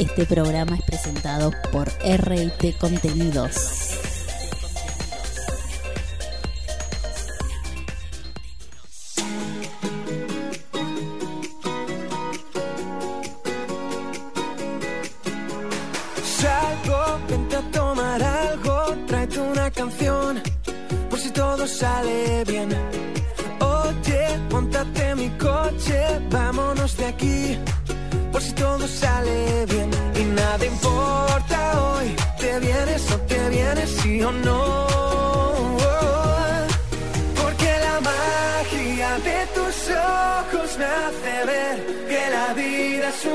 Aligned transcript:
Este 0.00 0.24
programa 0.24 0.76
es 0.76 0.82
presentado 0.82 1.52
por 1.70 1.88
RT 1.88 2.78
Contenidos. 2.78 4.09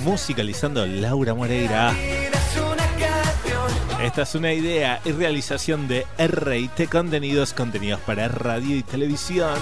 Musicalizando 0.03 0.85
Laura 0.85 1.33
Moreira. 1.33 1.95
Esta 4.01 4.23
es 4.23 4.35
una 4.35 4.51
idea 4.51 4.99
y 5.05 5.13
realización 5.13 5.87
de 5.87 6.05
RT 6.17 6.89
Contenidos, 6.91 7.53
contenidos 7.53 8.01
para 8.01 8.27
radio 8.27 8.75
y 8.75 8.83
televisión. 8.83 9.57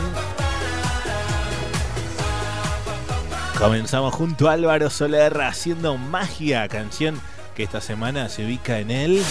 Comenzamos 3.60 4.16
junto 4.16 4.50
a 4.50 4.54
Álvaro 4.54 4.90
Soler 4.90 5.40
haciendo 5.40 6.00
magia, 6.00 6.68
canción 6.68 7.22
que 7.56 7.64
esta 7.64 7.82
semana 7.82 8.30
se 8.30 8.46
ubica 8.46 8.80
en 8.80 8.92
el 8.92 9.22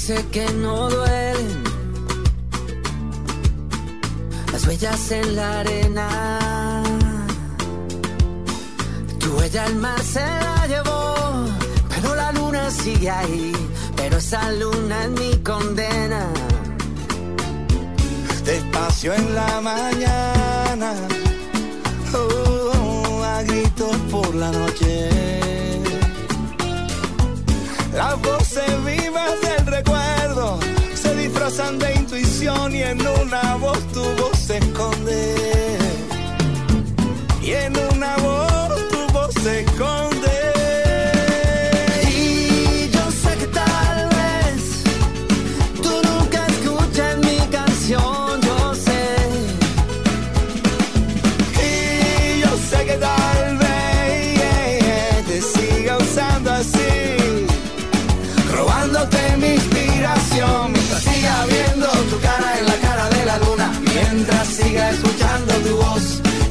Dice 0.09 0.25
que 0.31 0.47
no 0.53 0.89
duelen 0.89 1.65
las 4.53 4.65
huellas 4.65 5.11
en 5.11 5.35
la 5.35 5.59
arena. 5.59 6.09
Tu 9.19 9.37
huella 9.37 9.67
el 9.67 9.75
mar 9.75 10.01
se 10.01 10.21
la 10.21 10.67
llevó, 10.69 11.15
pero 11.89 12.15
la 12.15 12.31
luna 12.31 12.71
sigue 12.71 13.11
ahí. 13.11 13.53
Pero 13.97 14.19
esa 14.19 14.53
luna 14.53 15.07
es 15.07 15.11
mi 15.11 15.37
condena. 15.39 16.29
Despacio 18.45 19.13
en 19.13 19.35
la 19.35 19.61
mañana, 19.61 20.95
oh, 22.15 23.25
a 23.25 23.43
gritos 23.43 23.97
por 24.13 24.33
la 24.37 24.53
noche. 24.53 25.11
Las 27.93 28.23
voces 28.23 28.85
vivas 28.85 29.33
del 29.41 29.67
recuerdo 29.67 29.96
disfrazan 31.47 31.79
de 31.79 31.95
intuición 31.95 32.75
y 32.75 32.83
en 32.83 33.01
una 33.07 33.57
voz 33.57 33.79
tu 33.93 34.03
voz 34.03 34.37
se 34.39 34.59
esconde. 34.59 35.79
Y 37.41 37.53
en 37.53 37.73
una 37.93 38.17
voz 38.17 38.89
tu 38.89 39.13
voz 39.13 39.35
se 39.43 39.61
esconde. 39.61 40.16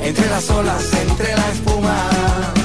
entre 0.01 0.29
las 0.29 0.50
olas, 0.50 0.94
entre 0.94 1.35
la 1.35 1.50
espuma. 1.51 2.64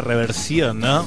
Reversión, 0.00 0.80
¿no? 0.80 1.06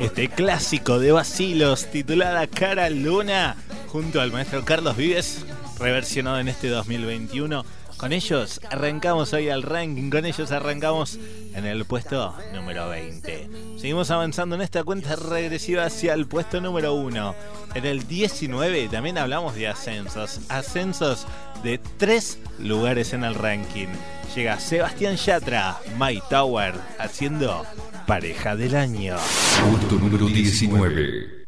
Este 0.00 0.28
clásico 0.28 0.98
de 0.98 1.12
Basilos 1.12 1.86
titulada 1.86 2.46
Cara 2.46 2.90
Luna 2.90 3.56
junto 3.88 4.20
al 4.20 4.32
maestro 4.32 4.64
Carlos 4.64 4.96
Vives, 4.96 5.44
reversionado 5.78 6.38
en 6.38 6.48
este 6.48 6.68
2021. 6.68 7.64
Con 7.96 8.14
ellos 8.14 8.60
arrancamos 8.70 9.34
hoy 9.34 9.50
al 9.50 9.62
ranking, 9.62 10.08
con 10.08 10.24
ellos 10.24 10.50
arrancamos 10.52 11.18
en 11.54 11.66
el 11.66 11.84
puesto 11.84 12.34
número 12.54 12.88
20. 12.88 13.50
Seguimos 13.76 14.10
avanzando 14.10 14.54
en 14.54 14.62
esta 14.62 14.84
cuenta 14.84 15.16
regresiva 15.16 15.84
hacia 15.84 16.14
el 16.14 16.26
puesto 16.26 16.62
número 16.62 16.94
1. 16.94 17.34
En 17.74 17.84
el 17.84 18.08
19 18.08 18.88
también 18.88 19.18
hablamos 19.18 19.54
de 19.54 19.68
ascensos, 19.68 20.40
ascensos 20.48 21.26
de 21.62 21.78
tres 21.96 22.38
lugares 22.58 23.12
en 23.12 23.24
el 23.24 23.34
ranking. 23.34 23.88
Llega 24.34 24.60
Sebastián 24.60 25.16
Yatra, 25.16 25.78
My 25.98 26.20
Tower, 26.28 26.74
haciendo 26.98 27.64
pareja 28.06 28.56
del 28.56 28.76
año. 28.76 29.16
Punto 29.64 29.96
número 29.96 30.26
19. 30.26 31.40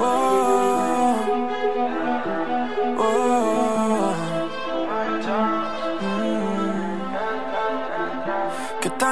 ¿Qué 0.00 0.29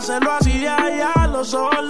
Nada. 0.00 0.18
Se 0.18 0.20
lo 0.20 0.32
hacía 0.32 0.76
ya, 0.96 1.26
los 1.26 1.54
ojos 1.54 1.89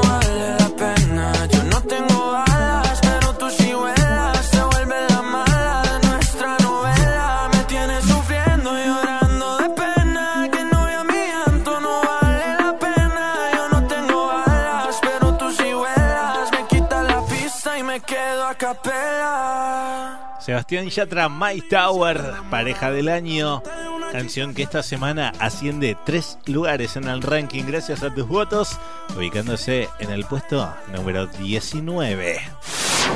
Sebastián 20.39 20.87
Yatra, 20.87 21.29
My 21.29 21.61
Tower, 21.67 22.33
pareja 22.51 22.91
del 22.91 23.09
año. 23.09 23.63
Canción 24.11 24.53
que 24.53 24.61
esta 24.61 24.83
semana 24.83 25.33
asciende 25.39 25.97
tres 26.05 26.37
lugares 26.45 26.95
en 26.95 27.05
el 27.05 27.23
ranking 27.23 27.63
gracias 27.65 28.03
a 28.03 28.13
tus 28.13 28.27
votos, 28.27 28.77
ubicándose 29.17 29.89
en 29.99 30.11
el 30.11 30.25
puesto 30.25 30.71
número 30.93 31.25
19. 31.25 32.39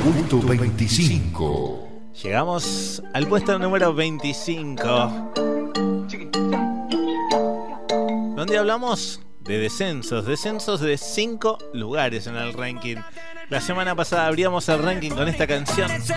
Punto 0.02 0.40
25. 0.40 1.88
Llegamos 2.24 3.00
al 3.14 3.28
puesto 3.28 3.56
número 3.56 3.94
25. 3.94 5.32
Donde 8.34 8.58
hablamos 8.58 9.20
de 9.46 9.58
descensos, 9.58 10.26
descensos 10.26 10.80
de 10.80 10.98
5 10.98 11.58
lugares 11.74 12.26
en 12.26 12.36
el 12.36 12.52
ranking. 12.52 12.96
La 13.48 13.60
semana 13.60 13.94
pasada 13.94 14.26
abríamos 14.26 14.68
el 14.68 14.82
ranking 14.82 15.10
con 15.10 15.28
esta 15.28 15.46
canción. 15.46 15.88
Estoy 15.90 16.16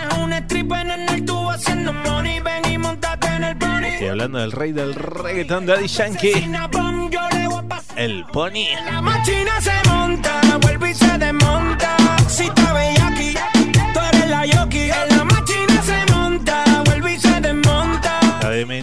hablando 4.08 4.38
del 4.38 4.52
rey 4.52 4.72
del 4.72 4.94
reggaeton, 4.94 5.66
Daddy 5.66 5.86
Yankee. 5.86 6.50
El 7.96 8.24
pony. 8.32 8.66
La 8.84 9.00
máquina 9.00 9.60
se 9.60 9.72
monta, 9.88 10.40
vuelve 10.60 10.90
y 10.90 10.94
se 10.94 11.18
desmonta. 11.18 11.99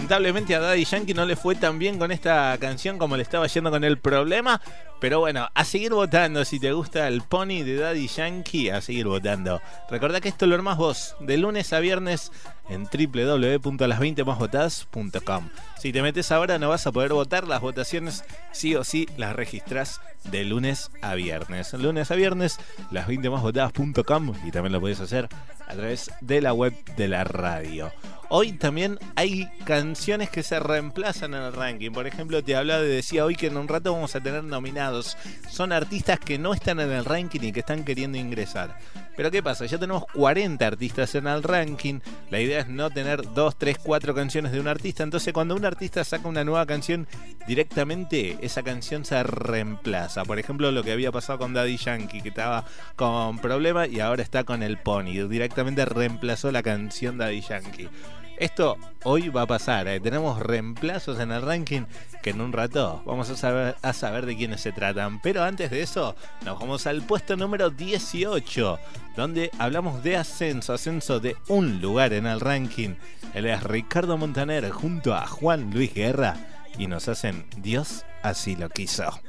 Lamentablemente 0.08 0.54
a 0.54 0.60
Daddy 0.60 0.86
Yankee 0.86 1.12
no 1.12 1.26
le 1.26 1.36
fue 1.36 1.54
tan 1.54 1.78
bien 1.78 1.98
con 1.98 2.10
esta 2.10 2.56
canción 2.58 2.96
como 2.96 3.18
le 3.18 3.22
estaba 3.22 3.46
yendo 3.46 3.70
con 3.70 3.84
el 3.84 3.98
problema. 3.98 4.58
Pero 5.00 5.20
bueno, 5.20 5.50
a 5.52 5.64
seguir 5.66 5.92
votando. 5.92 6.46
Si 6.46 6.58
te 6.58 6.72
gusta 6.72 7.06
el 7.08 7.20
pony 7.20 7.62
de 7.62 7.76
Daddy 7.76 8.08
Yankee, 8.08 8.70
a 8.70 8.80
seguir 8.80 9.06
votando. 9.06 9.60
Recordá 9.90 10.22
que 10.22 10.30
esto 10.30 10.46
lo 10.46 10.54
armás 10.54 10.78
vos 10.78 11.14
de 11.20 11.36
lunes 11.36 11.74
a 11.74 11.80
viernes 11.80 12.32
en 12.68 12.84
www.las20másvotadas.com. 12.84 15.48
Si 15.78 15.92
te 15.92 16.02
metes 16.02 16.32
ahora 16.32 16.58
no 16.58 16.68
vas 16.68 16.86
a 16.86 16.92
poder 16.92 17.12
votar. 17.12 17.46
Las 17.46 17.60
votaciones 17.60 18.24
sí 18.52 18.74
o 18.74 18.84
sí 18.84 19.06
las 19.16 19.36
registrás 19.36 20.00
de 20.24 20.44
lunes 20.44 20.90
a 21.02 21.14
viernes. 21.14 21.72
Lunes 21.74 22.10
a 22.10 22.14
viernes, 22.14 22.58
las20másvotadas.com 22.90 24.34
y 24.44 24.50
también 24.50 24.72
lo 24.72 24.80
podés 24.80 25.00
hacer 25.00 25.28
a 25.66 25.74
través 25.74 26.10
de 26.20 26.40
la 26.40 26.52
web 26.52 26.74
de 26.96 27.08
la 27.08 27.24
radio. 27.24 27.92
Hoy 28.30 28.52
también 28.52 28.98
hay 29.16 29.48
canciones 29.64 30.28
que 30.28 30.42
se 30.42 30.60
reemplazan 30.60 31.32
en 31.32 31.42
el 31.42 31.52
ranking. 31.52 31.92
Por 31.92 32.06
ejemplo, 32.06 32.44
te 32.44 32.56
hablaba 32.56 32.82
de 32.82 32.88
decía 32.88 33.24
hoy 33.24 33.36
que 33.36 33.46
en 33.46 33.56
un 33.56 33.68
rato 33.68 33.92
vamos 33.92 34.14
a 34.16 34.20
tener 34.20 34.44
nominados. 34.44 35.16
Son 35.50 35.72
artistas 35.72 36.20
que 36.20 36.38
no 36.38 36.52
están 36.52 36.78
en 36.80 36.90
el 36.90 37.06
ranking 37.06 37.40
y 37.40 37.52
que 37.52 37.60
están 37.60 37.84
queriendo 37.84 38.18
ingresar. 38.18 38.78
Pero 39.18 39.32
¿qué 39.32 39.42
pasa? 39.42 39.66
Ya 39.66 39.78
tenemos 39.78 40.04
40 40.14 40.64
artistas 40.64 41.12
en 41.16 41.26
el 41.26 41.42
ranking. 41.42 41.98
La 42.30 42.38
idea 42.38 42.60
es 42.60 42.68
no 42.68 42.88
tener 42.88 43.34
2, 43.34 43.58
3, 43.58 43.78
4 43.82 44.14
canciones 44.14 44.52
de 44.52 44.60
un 44.60 44.68
artista. 44.68 45.02
Entonces 45.02 45.32
cuando 45.32 45.56
un 45.56 45.64
artista 45.64 46.04
saca 46.04 46.28
una 46.28 46.44
nueva 46.44 46.64
canción, 46.66 47.08
directamente 47.48 48.38
esa 48.42 48.62
canción 48.62 49.04
se 49.04 49.20
reemplaza. 49.24 50.24
Por 50.24 50.38
ejemplo, 50.38 50.70
lo 50.70 50.84
que 50.84 50.92
había 50.92 51.10
pasado 51.10 51.40
con 51.40 51.52
Daddy 51.52 51.78
Yankee, 51.78 52.20
que 52.20 52.28
estaba 52.28 52.64
con 52.94 53.40
problema 53.40 53.88
y 53.88 53.98
ahora 53.98 54.22
está 54.22 54.44
con 54.44 54.62
el 54.62 54.78
Pony. 54.78 55.26
Directamente 55.28 55.84
reemplazó 55.84 56.52
la 56.52 56.62
canción 56.62 57.18
Daddy 57.18 57.40
Yankee. 57.40 57.88
Esto 58.38 58.76
hoy 59.02 59.28
va 59.28 59.42
a 59.42 59.46
pasar. 59.46 59.88
¿eh? 59.88 60.00
Tenemos 60.00 60.38
reemplazos 60.38 61.18
en 61.18 61.32
el 61.32 61.42
ranking 61.42 61.82
que 62.22 62.30
en 62.30 62.40
un 62.40 62.52
rato 62.52 63.02
vamos 63.04 63.30
a 63.30 63.36
saber, 63.36 63.76
a 63.82 63.92
saber 63.92 64.26
de 64.26 64.36
quiénes 64.36 64.60
se 64.60 64.72
tratan. 64.72 65.20
Pero 65.20 65.42
antes 65.42 65.70
de 65.70 65.82
eso, 65.82 66.14
nos 66.44 66.58
vamos 66.58 66.86
al 66.86 67.02
puesto 67.02 67.36
número 67.36 67.70
18, 67.70 68.78
donde 69.16 69.50
hablamos 69.58 70.02
de 70.02 70.16
ascenso, 70.16 70.72
ascenso 70.72 71.18
de 71.20 71.36
un 71.48 71.80
lugar 71.80 72.12
en 72.12 72.26
el 72.26 72.40
ranking. 72.40 72.94
Él 73.34 73.46
es 73.46 73.62
Ricardo 73.62 74.16
Montaner 74.16 74.70
junto 74.70 75.14
a 75.14 75.26
Juan 75.26 75.72
Luis 75.72 75.92
Guerra 75.92 76.36
y 76.78 76.86
nos 76.86 77.08
hacen 77.08 77.46
Dios 77.56 78.04
así 78.22 78.54
lo 78.54 78.68
quiso. 78.68 79.20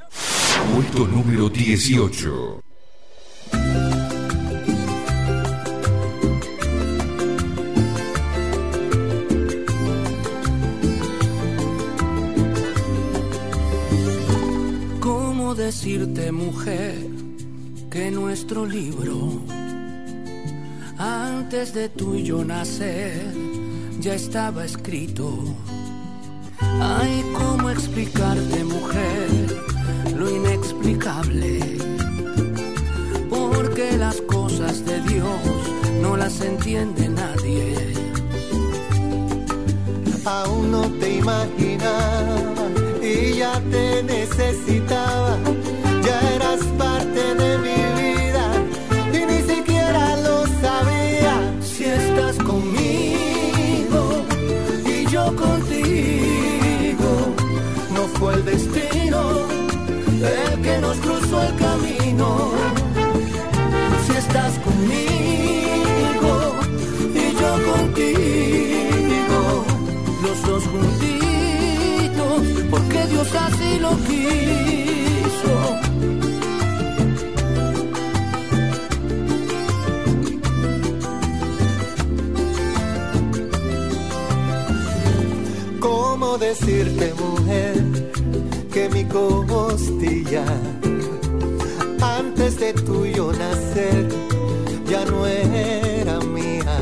Puesto 0.74 1.06
número 1.06 1.48
18. 1.48 2.69
Decirte, 15.60 16.32
mujer, 16.32 16.96
que 17.90 18.10
nuestro 18.10 18.64
libro, 18.64 19.42
antes 20.96 21.74
de 21.74 21.90
tú 21.90 22.14
y 22.14 22.22
yo 22.22 22.42
nacer, 22.42 23.34
ya 24.00 24.14
estaba 24.14 24.64
escrito? 24.64 25.30
Ay, 26.80 27.22
¿cómo 27.34 27.68
explicarte, 27.68 28.64
mujer, 28.64 29.28
lo 30.16 30.30
inexplicable? 30.30 31.60
Porque 33.28 33.98
las 33.98 34.18
cosas 34.22 34.82
de 34.86 34.98
Dios 35.02 35.40
no 36.00 36.16
las 36.16 36.40
entiende 36.40 37.06
nadie. 37.10 37.76
aún 40.24 40.70
no 40.70 40.82
te 41.00 41.16
imaginaba 41.16 42.50
y 42.56 42.59
ya 43.40 43.58
te 43.70 44.02
necesitaba. 44.02 45.59
Quiso. 74.06 75.56
¿Cómo 85.80 86.38
decirte, 86.38 87.14
mujer, 87.14 87.82
que 88.72 88.88
mi 88.90 89.04
costilla, 89.04 90.44
antes 92.00 92.58
de 92.58 92.72
tuyo 92.72 93.32
nacer, 93.32 94.08
ya 94.86 95.04
no 95.04 95.26
era 95.26 96.18
mía? 96.20 96.78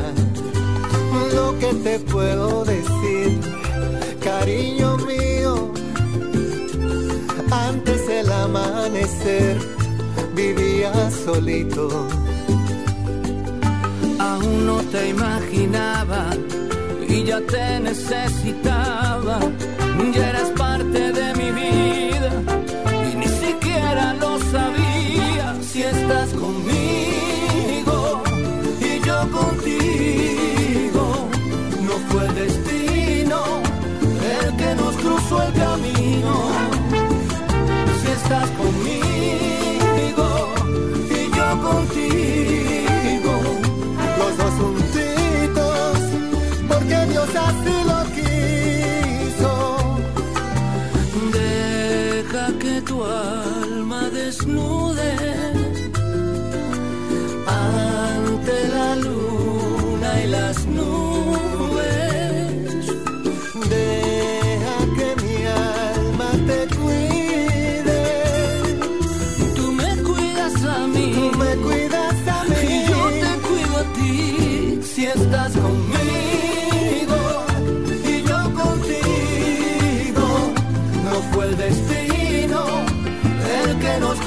Lo 1.33 1.57
que 1.59 1.73
te 1.85 1.99
puedo 1.99 2.65
decir, 2.65 3.39
cariño 4.23 4.78
vivía 10.35 10.91
solito. 11.25 12.07
Aún 14.19 14.65
no 14.65 14.77
te 14.91 15.09
imaginaba 15.09 16.29
y 17.07 17.23
ya 17.23 17.39
te 17.41 17.79
necesitaba. 17.79 19.39
Ya 20.13 20.29
eras 20.29 20.49
parte 20.57 21.11
de 21.11 21.27
mi 21.35 21.51
vida 21.51 22.31
y 23.11 23.15
ni 23.15 23.27
siquiera 23.27 24.13
lo 24.13 24.39
sabía. 24.53 25.55
Si 25.61 25.83
estás 25.83 26.29
conmigo 26.33 26.58
estás 38.29 38.51
conmigo 38.51 40.27
y 41.09 41.35
yo 41.35 41.61
contigo. 41.63 42.08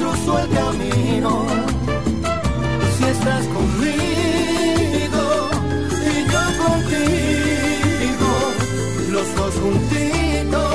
cruzó 0.03 0.39
el 0.39 0.49
camino. 0.51 1.47
Si 2.97 3.05
estás 3.05 3.45
conmigo 3.47 5.25
y 6.11 6.17
yo 6.33 6.45
contigo, 6.65 8.31
los 9.11 9.29
dos 9.37 9.55
juntitos, 9.63 10.75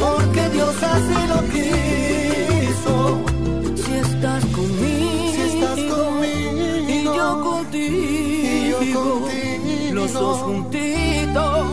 porque 0.00 0.42
Dios 0.50 0.74
así 0.94 1.20
lo 1.32 1.40
quiso. 1.54 2.94
Si 3.82 3.92
estás 4.06 4.44
conmigo, 4.46 5.32
si 5.34 5.40
estás 5.50 5.78
conmigo 5.92 6.62
y 6.88 7.04
yo 7.04 7.28
contigo, 7.42 8.82
y 8.82 8.92
yo 8.92 9.10
contigo 9.10 9.94
los 9.94 10.12
dos 10.12 10.38
juntitos, 10.38 11.66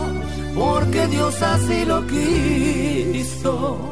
porque 0.54 1.06
Dios 1.08 1.42
así 1.42 1.84
lo 1.84 2.06
quiso. 2.06 3.91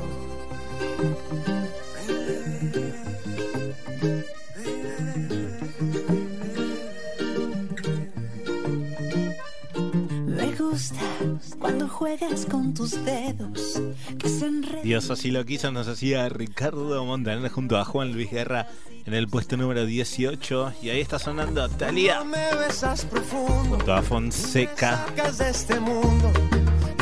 Juegas 12.30 12.46
con 12.46 12.74
tus 12.74 13.04
dedos 13.04 13.80
que 14.18 14.28
se 14.28 14.46
enredan. 14.46 14.82
Dios 14.82 15.10
así 15.10 15.30
lo 15.30 15.44
quiso, 15.44 15.70
nos 15.70 15.88
hacía 15.88 16.28
Ricardo 16.28 17.04
Montaner 17.04 17.50
junto 17.50 17.76
a 17.78 17.84
Juan 17.84 18.12
Luis 18.12 18.30
Guerra 18.30 18.68
en 19.04 19.14
el 19.14 19.28
puesto 19.28 19.56
número 19.56 19.84
18. 19.84 20.74
Y 20.82 20.90
ahí 20.90 21.00
está 21.00 21.18
sonando 21.18 21.68
Talía 21.68 22.22
Me 22.24 22.54
besas 22.54 23.04
profundo, 23.04 23.76
junto 23.76 23.92
a 23.92 24.02
Fonseca. 24.02 25.06
sacas 25.06 25.38
de 25.38 25.50
este 25.50 25.80
mundo 25.80 26.30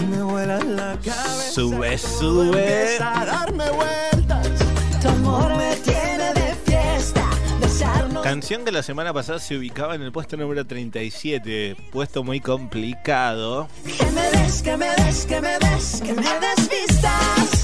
y 0.01 0.07
me 0.07 0.23
vuela 0.23 0.59
la 0.63 0.95
cabeza. 0.95 1.53
Sube, 1.53 1.99
sube. 1.99 2.83
Empieza 2.83 3.21
a 3.21 3.27
darme 3.27 3.65
vueltas. 3.71 4.49
Tu 5.01 5.09
amor 5.09 5.57
me 5.57 5.77
tiene. 5.77 5.98
Canción 8.29 8.63
que 8.63 8.73
la 8.73 8.83
semana 8.83 9.15
pasada 9.15 9.39
se 9.39 9.57
ubicaba 9.57 9.95
en 9.95 10.03
el 10.03 10.13
puesto 10.13 10.37
número 10.37 10.67
37, 10.67 11.77
puesto 11.91 12.23
muy 12.23 12.41
complicado. 12.41 13.69
Que 13.87 14.05
me 14.11 14.31
des, 14.33 14.61
que 14.61 14.77
me 14.77 14.87
des, 14.97 15.25
que 15.25 15.41
me 15.41 15.59
des, 15.59 16.03
que 16.03 16.13
me 16.13 16.23
des 16.23 16.69
vistas. 16.69 17.58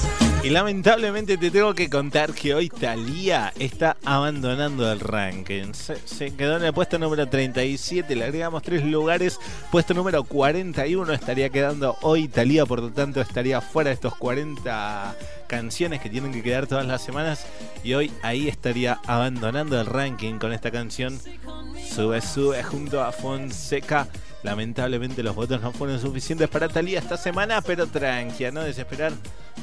Y 0.45 0.51
lamentablemente 0.51 1.39
te 1.39 1.51
tengo 1.51 1.75
que 1.75 1.89
contar 1.89 2.35
que 2.35 2.55
hoy 2.55 2.69
Thalía 2.69 3.51
está 3.59 3.97
abandonando 4.05 4.93
el 4.93 5.01
ranking. 5.01 5.73
Se, 5.73 6.35
quedó 6.35 6.59
en 6.59 6.65
el 6.65 6.75
puesto 6.75 6.99
número 6.99 7.27
37, 7.27 8.15
le 8.15 8.25
agregamos 8.25 8.63
tres 8.63 8.85
lugares. 8.85 9.41
Puesto 9.73 9.95
número 9.95 10.23
41 10.23 11.11
estaría 11.15 11.49
quedando 11.49 11.97
hoy 12.03 12.29
Thalía, 12.29 12.67
por 12.67 12.81
lo 12.83 12.91
tanto 12.91 13.23
estaría 13.23 13.63
fuera 13.63 13.89
de 13.89 13.95
estos 13.95 14.17
40 14.17 15.17
canciones 15.47 16.03
que 16.03 16.11
tienen 16.11 16.31
que 16.31 16.43
quedar 16.43 16.67
todas 16.67 16.85
las 16.85 17.03
semanas. 17.03 17.47
Y 17.83 17.95
hoy 17.95 18.13
ahí 18.21 18.47
estaría 18.47 19.01
abandonando 19.07 19.81
el 19.81 19.87
ranking 19.87 20.35
con 20.35 20.53
esta 20.53 20.71
canción. 20.71 21.19
Sube, 21.91 22.21
sube 22.21 22.63
junto 22.63 23.03
a 23.03 23.13
Fonseca. 23.13 24.09
Lamentablemente 24.45 25.23
los 25.23 25.35
votos 25.35 25.63
no 25.63 25.73
fueron 25.73 25.99
suficientes 25.99 26.51
para 26.51 26.69
Talía 26.69 26.99
esta 26.99 27.17
semana, 27.17 27.63
pero 27.63 27.87
tranqui, 27.87 28.45
a 28.45 28.53
no 28.53 28.61
desesperar. 28.61 29.11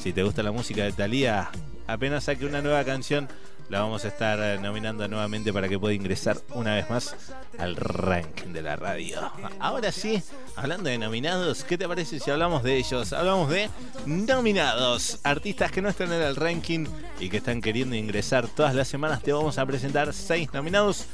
Si 0.02 0.12
te 0.12 0.24
gusta 0.24 0.42
la 0.42 0.52
música 0.52 0.84
de 0.84 0.92
Talía, 0.92 1.52
apenas 1.86 2.24
saque 2.24 2.48
una 2.48 2.64
nueva 2.64 2.84
canción, 2.84 3.30
la 3.72 3.80
vamos 3.80 4.04
a 4.04 4.10
estar 4.10 4.38
eh, 4.42 4.60
nominando 4.62 5.08
nuevamente 5.08 5.54
para 5.54 5.70
que 5.70 5.80
pueda 5.80 5.94
ingresar 5.94 6.38
una 6.54 6.76
vez 6.76 6.90
más 6.90 7.16
al 7.58 7.78
ranking 7.78 8.52
de 8.52 8.62
la 8.62 8.76
radio. 8.76 9.32
Ahora 9.62 9.94
sí, 9.94 10.22
hablando 10.58 10.90
de 10.90 10.98
nominados, 10.98 11.64
¿qué 11.64 11.78
te 11.78 11.88
parece 11.88 12.20
si 12.20 12.30
hablamos 12.30 12.64
de 12.64 12.76
ellos? 12.76 13.14
Hablamos 13.14 13.50
de 13.50 13.70
nominados, 14.06 15.22
artistas 15.24 15.72
que 15.72 15.82
no 15.82 15.88
están 15.88 16.12
en 16.12 16.22
el 16.22 16.36
ranking 16.36 16.86
y 17.22 17.30
que 17.30 17.38
están 17.38 17.62
queriendo 17.62 17.96
ingresar 17.96 18.46
todas 18.50 18.76
las 18.76 18.90
semanas. 18.90 19.24
Te 19.24 19.32
vamos 19.32 19.58
a 19.58 19.66
presentar 19.66 20.14
seis 20.14 20.50
nominados. 20.52 21.06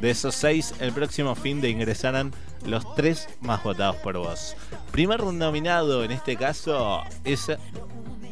De 0.00 0.10
esos 0.10 0.34
seis, 0.34 0.72
el 0.80 0.92
próximo 0.92 1.34
fin 1.34 1.60
de 1.60 1.68
ingresarán 1.68 2.32
los 2.64 2.94
tres 2.94 3.28
más 3.40 3.62
votados 3.62 3.96
por 3.96 4.16
vos. 4.16 4.56
Primer 4.90 5.22
nominado 5.22 6.02
en 6.02 6.12
este 6.12 6.36
caso 6.36 7.02
es 7.24 7.50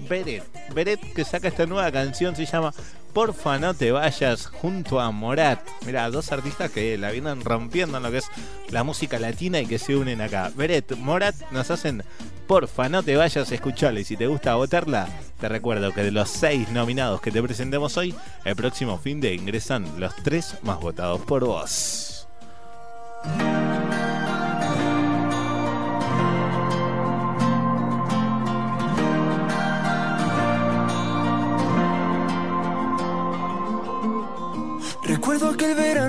Beret. 0.08 0.44
Beret 0.74 1.00
que 1.12 1.24
saca 1.24 1.48
esta 1.48 1.66
nueva 1.66 1.92
canción 1.92 2.34
se 2.34 2.46
llama 2.46 2.72
Porfa 3.14 3.58
no 3.58 3.74
te 3.74 3.92
vayas 3.92 4.46
junto 4.46 4.98
a 5.00 5.12
Morat. 5.12 5.60
Mira, 5.86 6.10
dos 6.10 6.32
artistas 6.32 6.72
que 6.72 6.98
la 6.98 7.12
vienen 7.12 7.44
rompiendo 7.44 7.96
en 7.96 8.02
lo 8.02 8.10
que 8.10 8.18
es 8.18 8.28
la 8.70 8.82
música 8.82 9.20
latina 9.20 9.60
y 9.60 9.66
que 9.66 9.78
se 9.78 9.94
unen 9.94 10.20
acá. 10.20 10.50
Beret, 10.56 10.96
Morat 10.96 11.36
nos 11.52 11.70
hacen 11.70 12.02
Porfa 12.48 12.88
no 12.88 13.02
te 13.04 13.16
vayas, 13.16 13.50
escucharla 13.52 14.00
y 14.00 14.04
si 14.04 14.16
te 14.16 14.26
gusta 14.26 14.56
votarla, 14.56 15.08
te 15.40 15.48
recuerdo 15.48 15.92
que 15.92 16.02
de 16.02 16.10
los 16.10 16.28
seis 16.28 16.68
nominados 16.70 17.20
que 17.20 17.30
te 17.30 17.42
presentemos 17.42 17.96
hoy, 17.96 18.14
el 18.44 18.56
próximo 18.56 18.98
fin 18.98 19.20
de 19.20 19.34
ingresan 19.34 19.98
los 19.98 20.14
tres 20.16 20.56
más 20.62 20.80
votados 20.80 21.22
por 21.22 21.44
vos. 21.44 22.26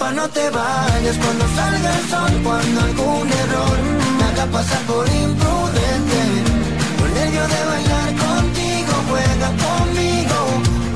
Porfa 0.00 0.14
no 0.14 0.28
te 0.30 0.48
vayas 0.48 1.16
cuando 1.18 1.44
salga 1.54 1.98
el 1.98 2.08
sol, 2.08 2.32
cuando 2.42 2.80
algún 2.80 3.28
error 3.30 3.78
me 4.16 4.24
haga 4.24 4.46
pasar 4.46 4.80
por 4.88 5.06
imprudente. 5.06 6.20
Con 6.98 7.12
nervio 7.12 7.44
de 7.46 7.60
bailar 7.70 8.08
contigo, 8.24 8.92
juega 9.10 9.48
conmigo. 9.66 10.38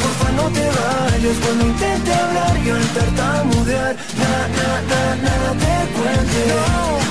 Porfa 0.00 0.30
no 0.38 0.44
te 0.56 0.66
vayas 0.78 1.36
cuando 1.44 1.66
intente 1.66 2.14
hablar 2.14 2.56
y 2.64 2.70
al 2.70 2.86
tartamudear, 2.96 3.94
na, 4.20 4.32
na, 4.56 4.68
na, 4.90 5.02
nada 5.26 5.50
te 5.62 5.74
cuente. 5.96 6.42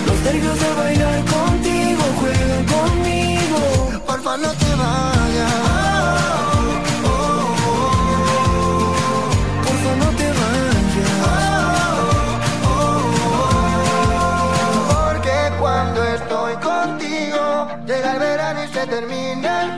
Los 0.07 0.19
nervios 0.25 0.59
de 0.63 0.69
bailar 0.81 1.19
contigo 1.25 2.03
juegan 2.19 2.65
conmigo. 2.73 4.01
Porfa 4.07 4.37
no 4.37 4.49
te 4.49 4.71
vayas. 4.81 6.02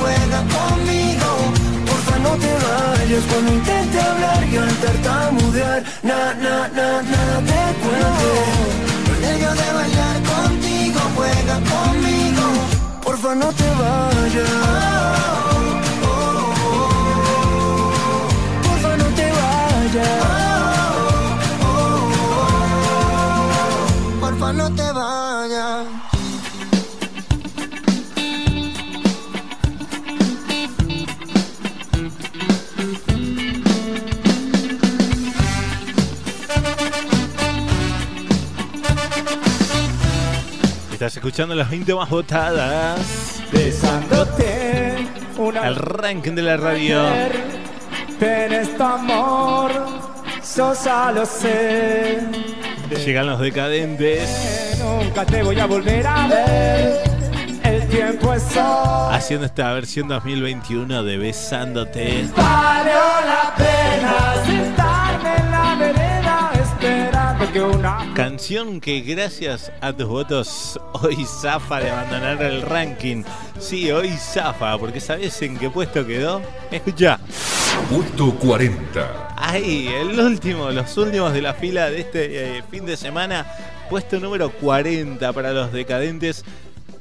juega 0.00 0.40
conmigo. 0.56 1.30
Porfa, 1.88 2.16
no 2.26 2.32
te 2.42 2.52
vayas 2.64 3.24
cuando 3.30 3.52
intente 3.52 4.00
hablar 4.00 4.42
y 4.52 4.56
al 4.56 4.74
tartamudear, 4.84 5.82
na, 6.02 6.34
na, 6.34 6.56
na, 6.76 6.88
nada 7.02 7.38
te 7.50 7.62
cuente. 7.82 8.32
Con 9.06 9.18
ello 9.32 9.50
de 9.60 9.68
bailar 9.78 10.16
contigo, 10.32 11.00
juega 11.16 11.56
conmigo. 11.72 12.44
Porfa, 13.04 13.34
no 13.34 13.48
te 13.52 13.68
vayas. 13.80 14.50
Porfa, 18.64 18.96
no 19.02 19.08
te 19.18 19.26
vayas. 19.38 20.20
Porfa, 24.20 24.52
no 24.52 24.70
te 24.74 24.89
Estás 41.00 41.16
escuchando 41.16 41.54
las 41.54 41.70
20 41.70 41.94
más 41.94 42.10
votadas. 42.10 43.42
Besándote 43.50 44.96
una 45.38 45.66
El 45.66 45.76
ranking 45.76 46.32
de 46.32 46.42
la 46.42 46.58
radio. 46.58 47.00
Tienes 48.18 48.76
tu 48.76 48.82
amor, 48.82 49.72
Sosa 50.42 51.10
lo 51.10 51.24
sé. 51.24 52.18
Llegan 53.02 53.28
los 53.28 53.40
decadentes. 53.40 54.78
Nunca 54.78 55.24
te 55.24 55.42
voy 55.42 55.58
a 55.58 55.64
volver 55.64 56.06
a 56.06 56.26
ver. 56.26 57.00
El 57.64 57.88
tiempo 57.88 58.34
es 58.34 58.54
hoy. 58.58 59.14
Haciendo 59.14 59.46
esta 59.46 59.72
versión 59.72 60.06
2021 60.06 61.02
de 61.02 61.16
Besándote. 61.16 62.28
Valió 62.36 63.00
la 63.24 63.54
pena 63.56 64.59
Canción 68.14 68.80
que 68.80 69.00
gracias 69.00 69.72
a 69.80 69.92
tus 69.92 70.06
votos 70.06 70.78
hoy 70.92 71.24
zafa 71.24 71.80
de 71.80 71.90
abandonar 71.90 72.40
el 72.42 72.62
ranking. 72.62 73.24
Sí, 73.58 73.90
hoy 73.90 74.10
zafa, 74.10 74.78
porque 74.78 75.00
¿sabes 75.00 75.42
en 75.42 75.58
qué 75.58 75.68
puesto 75.68 76.06
quedó? 76.06 76.40
Escucha. 76.70 77.18
Puesto 77.90 78.32
40. 78.36 79.34
Ahí, 79.36 79.88
el 79.88 80.20
último, 80.20 80.70
los 80.70 80.96
últimos 80.96 81.32
de 81.32 81.42
la 81.42 81.54
fila 81.54 81.90
de 81.90 82.00
este 82.00 82.58
eh, 82.58 82.62
fin 82.70 82.86
de 82.86 82.96
semana. 82.96 83.44
Puesto 83.88 84.20
número 84.20 84.50
40 84.50 85.32
para 85.32 85.52
los 85.52 85.72
decadentes. 85.72 86.44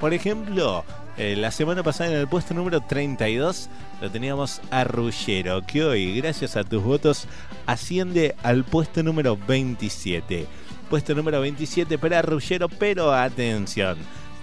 Por 0.00 0.12
ejemplo, 0.12 0.84
eh, 1.16 1.34
la 1.36 1.50
semana 1.50 1.82
pasada 1.82 2.10
en 2.10 2.16
el 2.16 2.28
puesto 2.28 2.52
número 2.52 2.82
32 2.82 3.70
lo 4.02 4.10
teníamos 4.10 4.60
a 4.70 4.84
Ruggero, 4.84 5.62
que 5.66 5.82
hoy, 5.82 6.20
gracias 6.20 6.56
a 6.56 6.64
tus 6.64 6.82
votos, 6.82 7.26
asciende 7.64 8.34
al 8.42 8.64
puesto 8.64 9.02
número 9.02 9.38
27. 9.48 10.46
Puesto 10.90 11.14
número 11.14 11.40
27 11.40 11.96
para 11.96 12.20
Ruggero, 12.20 12.68
pero 12.68 13.12
atención. 13.14 13.96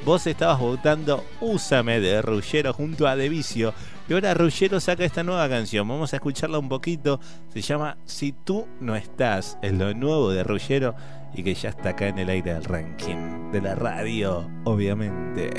Vos 0.03 0.27
estabas 0.27 0.59
votando 0.59 1.23
Úsame 1.39 2.01
de 2.01 2.21
Ruggero 2.21 2.73
junto 2.73 3.07
a 3.07 3.15
Devicio. 3.15 3.73
Y 4.09 4.13
ahora 4.13 4.33
Ruggero 4.33 4.81
saca 4.81 5.05
esta 5.05 5.23
nueva 5.23 5.47
canción. 5.47 5.87
Vamos 5.87 6.11
a 6.11 6.17
escucharla 6.17 6.59
un 6.59 6.67
poquito. 6.67 7.21
Se 7.53 7.61
llama 7.61 7.97
Si 8.03 8.33
tú 8.33 8.67
no 8.81 8.97
estás. 8.97 9.57
Es 9.61 9.71
lo 9.71 9.93
nuevo 9.93 10.31
de 10.31 10.43
Ruggero 10.43 10.93
y 11.35 11.43
que 11.43 11.53
ya 11.53 11.69
está 11.69 11.89
acá 11.89 12.07
en 12.07 12.19
el 12.19 12.29
aire 12.29 12.53
del 12.53 12.63
ranking 12.63 13.51
de 13.51 13.61
la 13.61 13.75
radio, 13.75 14.49
obviamente. 14.63 15.49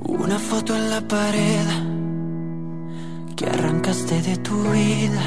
Una 0.00 0.38
foto 0.38 0.74
en 0.74 0.90
la 0.90 1.00
pared 1.00 1.66
que 3.36 3.46
arrancaste 3.46 4.22
de 4.22 4.36
tu 4.38 4.62
vida. 4.70 5.22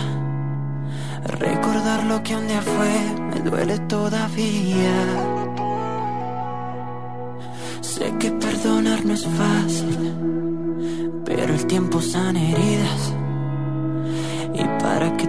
Recordar 1.23 2.03
lo 2.05 2.21
que 2.21 2.35
un 2.35 2.47
día 2.47 2.61
fue 2.61 3.23
me 3.29 3.49
duele 3.49 3.79
todavía. 3.79 4.97
Sé 7.81 8.13
que 8.19 8.31
perdonar 8.31 9.05
no 9.05 9.13
es 9.13 9.25
fácil, 9.25 10.13
pero 11.25 11.53
el 11.53 11.65
tiempo 11.65 12.01
sana 12.01 12.41
heridas. 12.41 13.13
Y 14.53 14.63
para 14.81 15.15
que 15.17 15.27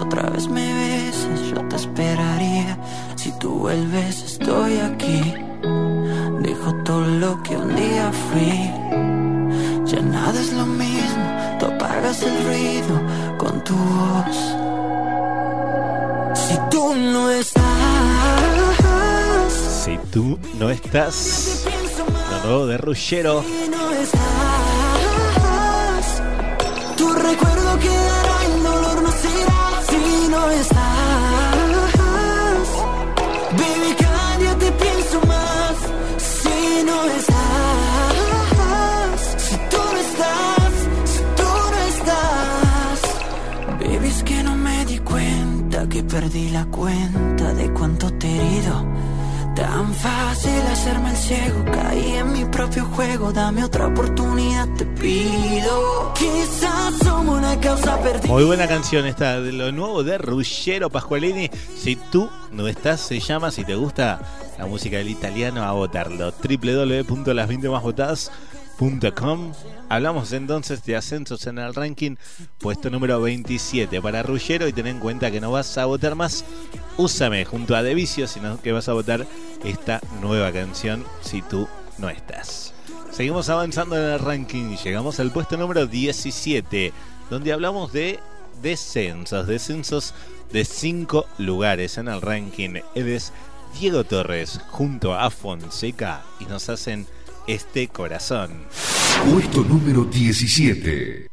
otra 0.00 0.30
vez 0.30 0.48
me 0.48 0.72
beses, 0.74 1.50
yo 1.50 1.60
te 1.68 1.76
esperaría. 1.76 2.78
Si 3.16 3.30
tú 3.38 3.50
vuelves, 3.60 4.22
estoy 4.22 4.78
aquí. 4.78 5.34
Dejo 6.40 6.74
todo 6.84 7.00
lo 7.00 7.42
que 7.42 7.56
un 7.56 7.74
día 7.74 8.10
fui. 8.30 8.70
Ya 9.84 10.00
nada 10.00 10.40
es 10.40 10.52
lo 10.52 10.66
mismo, 10.66 11.24
tú 11.58 11.66
apagas 11.66 12.22
el 12.22 12.44
ruido 12.44 13.00
con 13.38 13.62
tu 13.64 13.74
voz. 13.74 14.36
Si 16.34 16.56
tú 16.70 16.94
no 16.94 17.30
estás, 17.30 17.64
Si 19.84 19.98
tú 20.12 20.38
no 20.58 20.70
estás, 20.70 21.64
lo 22.30 22.38
nuevo 22.44 22.66
de 22.66 22.78
Ruggero. 22.78 23.42
Si 23.42 23.68
no 23.70 23.90
estás, 23.92 24.22
tu 26.96 27.12
recuerdo 27.12 27.78
quedará 27.78 28.44
en 28.44 28.57
no 30.38 30.50
estás, 30.52 31.08
baby, 33.60 33.90
cada 33.98 34.36
día 34.38 34.54
te 34.58 34.72
pienso 34.72 35.16
más. 35.32 35.74
Si 36.32 36.84
no 36.88 36.98
estás, 37.18 38.22
si 39.46 39.56
tú 39.72 39.80
no 39.94 39.98
estás, 40.06 40.72
si 41.12 41.22
tú 41.38 41.50
no 41.74 41.78
estás, 41.94 42.98
baby, 43.80 44.08
es 44.08 44.22
que 44.22 44.42
no 44.42 44.54
me 44.56 44.84
di 44.86 44.98
cuenta 44.98 45.88
que 45.88 46.02
perdí 46.02 46.50
la 46.50 46.64
cuenta 46.66 47.54
de 47.54 47.72
cuánto 47.72 48.10
te 48.14 48.28
he 48.28 48.58
herido. 48.58 49.07
Tan 49.58 49.92
fácil 49.92 50.62
hacerme 50.70 51.10
el 51.10 51.16
ciego, 51.16 51.64
caí 51.72 52.14
en 52.14 52.32
mi 52.32 52.44
propio 52.44 52.84
juego, 52.84 53.32
dame 53.32 53.64
otra 53.64 53.88
oportunidad, 53.88 54.68
te 54.76 54.84
pido. 54.84 56.12
Quizás 56.14 56.94
somos 57.02 57.38
una 57.38 57.58
causa 57.58 58.00
perdida. 58.00 58.32
Muy 58.32 58.44
buena 58.44 58.68
canción 58.68 59.04
esta 59.04 59.40
de 59.40 59.50
lo 59.50 59.72
nuevo 59.72 60.04
de 60.04 60.16
Ruggero 60.16 60.90
Pasqualini. 60.90 61.50
Si 61.76 61.96
tú 61.96 62.30
no 62.52 62.68
estás, 62.68 63.00
se 63.00 63.18
llama, 63.18 63.50
si 63.50 63.64
te 63.64 63.74
gusta 63.74 64.20
la 64.58 64.66
música 64.66 64.98
del 64.98 65.08
italiano, 65.08 65.64
a 65.64 65.72
votarlo. 65.72 66.30
www.las20másvotadas.com 66.30 68.57
Hablamos 69.88 70.32
entonces 70.32 70.84
de 70.84 70.94
ascensos 70.94 71.48
en 71.48 71.58
el 71.58 71.74
ranking, 71.74 72.14
puesto 72.58 72.90
número 72.90 73.20
27 73.20 74.00
para 74.00 74.22
Ruggero 74.22 74.68
y 74.68 74.72
ten 74.72 74.86
en 74.86 75.00
cuenta 75.00 75.32
que 75.32 75.40
no 75.40 75.50
vas 75.50 75.76
a 75.78 75.86
votar 75.86 76.14
más 76.14 76.44
Úsame 76.96 77.44
junto 77.44 77.74
a 77.74 77.82
Devicio, 77.82 78.28
sino 78.28 78.60
que 78.62 78.70
vas 78.70 78.88
a 78.88 78.92
votar 78.92 79.26
esta 79.64 80.00
nueva 80.20 80.52
canción 80.52 81.04
si 81.22 81.42
tú 81.42 81.68
no 81.98 82.08
estás. 82.08 82.72
Seguimos 83.10 83.48
avanzando 83.48 83.96
en 83.96 84.12
el 84.12 84.18
ranking, 84.20 84.76
llegamos 84.76 85.18
al 85.18 85.32
puesto 85.32 85.56
número 85.56 85.86
17, 85.86 86.92
donde 87.30 87.52
hablamos 87.52 87.92
de 87.92 88.20
descensos, 88.62 89.48
descensos 89.48 90.14
de 90.52 90.64
5 90.64 91.26
lugares 91.38 91.98
en 91.98 92.06
el 92.06 92.22
ranking. 92.22 92.80
Él 92.94 93.08
es 93.08 93.32
Diego 93.80 94.04
Torres 94.04 94.60
junto 94.70 95.14
a 95.14 95.30
Fonseca 95.30 96.22
y 96.38 96.44
nos 96.44 96.68
hacen 96.68 97.06
este 97.48 97.88
corazón. 97.88 98.50
Puesto 99.32 99.64
número 99.64 100.04
17. 100.04 101.28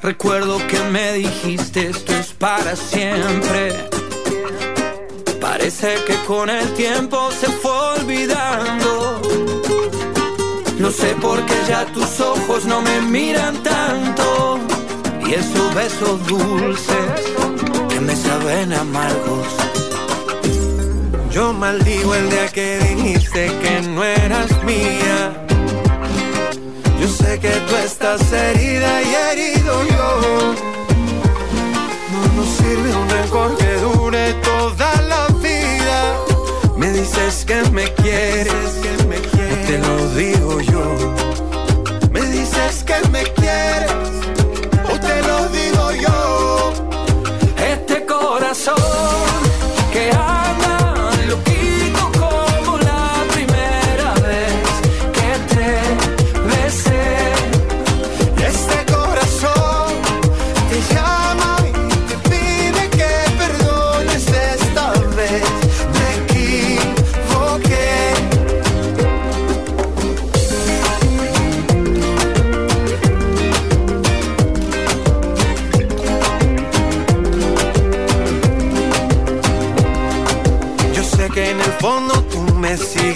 Recuerdo 0.00 0.58
que 0.68 0.78
me 0.90 1.12
dijiste 1.14 1.88
esto 1.88 2.12
es 2.14 2.32
para 2.32 2.76
siempre. 2.76 3.74
Parece 5.40 5.96
que 6.06 6.14
con 6.26 6.48
el 6.48 6.72
tiempo 6.74 7.30
se 7.32 7.48
fue 7.48 7.72
olvidando. 7.98 9.20
No 10.78 10.90
sé 10.90 11.14
por 11.20 11.44
qué 11.46 11.54
ya 11.68 11.84
tus 11.86 12.20
ojos 12.20 12.64
no 12.64 12.80
me 12.80 13.00
miran 13.02 13.60
tanto. 13.62 14.60
Y 15.26 15.34
esos 15.34 15.74
besos 15.74 16.26
dulces 16.26 17.34
que 17.88 18.00
me 18.00 18.14
saben 18.14 18.72
amargos. 18.72 19.69
Yo 21.30 21.52
maldigo 21.52 22.14
el 22.14 22.28
día 22.28 22.48
que 22.48 22.78
dijiste 22.78 23.46
que 23.62 23.82
no 23.88 24.02
eras 24.02 24.50
mía. 24.64 25.32
Yo 27.00 27.08
sé 27.08 27.38
que 27.38 27.50
tú 27.50 27.76
estás 27.76 28.20
herida 28.32 29.02
y 29.02 29.14
herido 29.14 29.84
yo. 29.84 30.54
No 32.12 32.20
nos 32.36 32.48
sirve 32.48 32.94
un 32.96 33.08
rencor 33.08 33.56
que 33.56 33.72
dure 33.74 34.32
toda 34.42 35.02
la 35.02 35.28
vida. 35.38 36.16
Me 36.76 36.90
dices 36.90 37.44
que 37.44 37.62
me 37.70 37.84
quieres, 37.94 38.70
que 38.82 39.04
me 39.04 39.16
quieres. 39.16 39.66
Te 39.68 39.78
lo 39.78 40.14
digo 40.14 40.60
yo. 40.60 40.69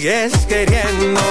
Sigues 0.05 0.45
queriendo. 0.45 1.21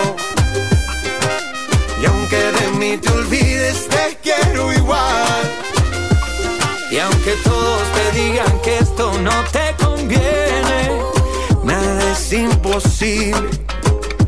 Y 2.02 2.06
aunque 2.06 2.36
de 2.36 2.68
mí 2.78 2.96
te 2.98 3.08
olvides, 3.10 3.88
te 3.88 4.18
quiero 4.22 4.72
igual. 4.72 5.42
Y 6.90 6.98
aunque 6.98 7.32
todos 7.44 7.82
te 7.92 8.18
digan 8.18 8.60
que 8.62 8.78
esto 8.78 9.12
no 9.20 9.44
te 9.52 9.74
conviene, 9.84 11.00
nada 11.62 12.12
es 12.12 12.32
imposible. 12.32 13.48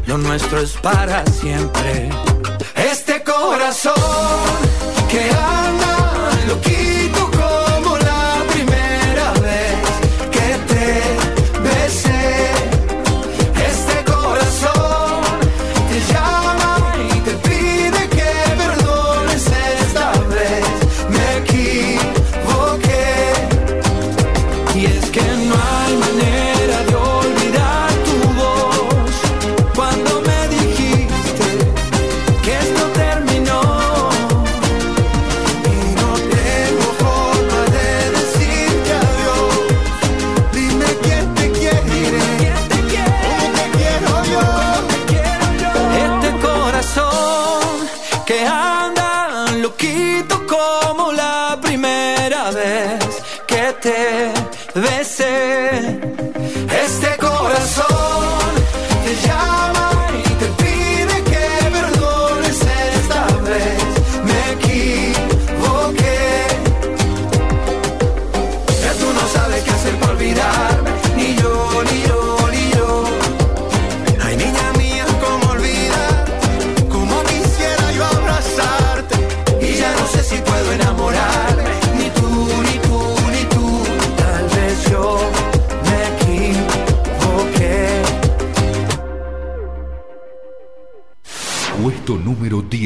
Lo 0.07 0.17
nuestro 0.19 0.61
es 0.61 0.73
para 0.75 1.25
siempre. 1.27 2.09
Este 2.77 3.23
corazón 3.25 3.95
que 5.11 5.23
anda 5.31 6.31
loquito 6.47 6.96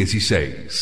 16. 0.06 0.79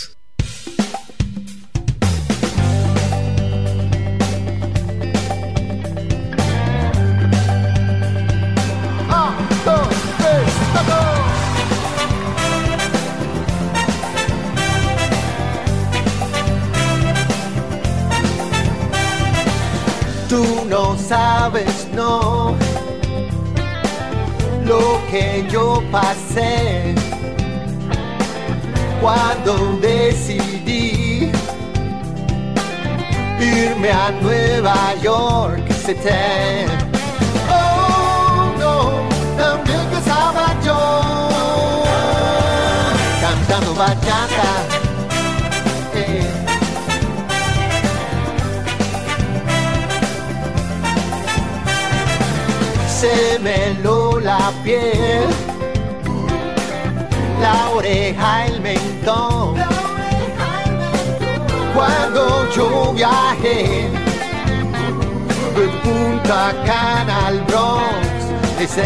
Cana 66.29 67.29
al 67.29 67.41
Bronx, 67.45 68.59
dice, 68.59 68.85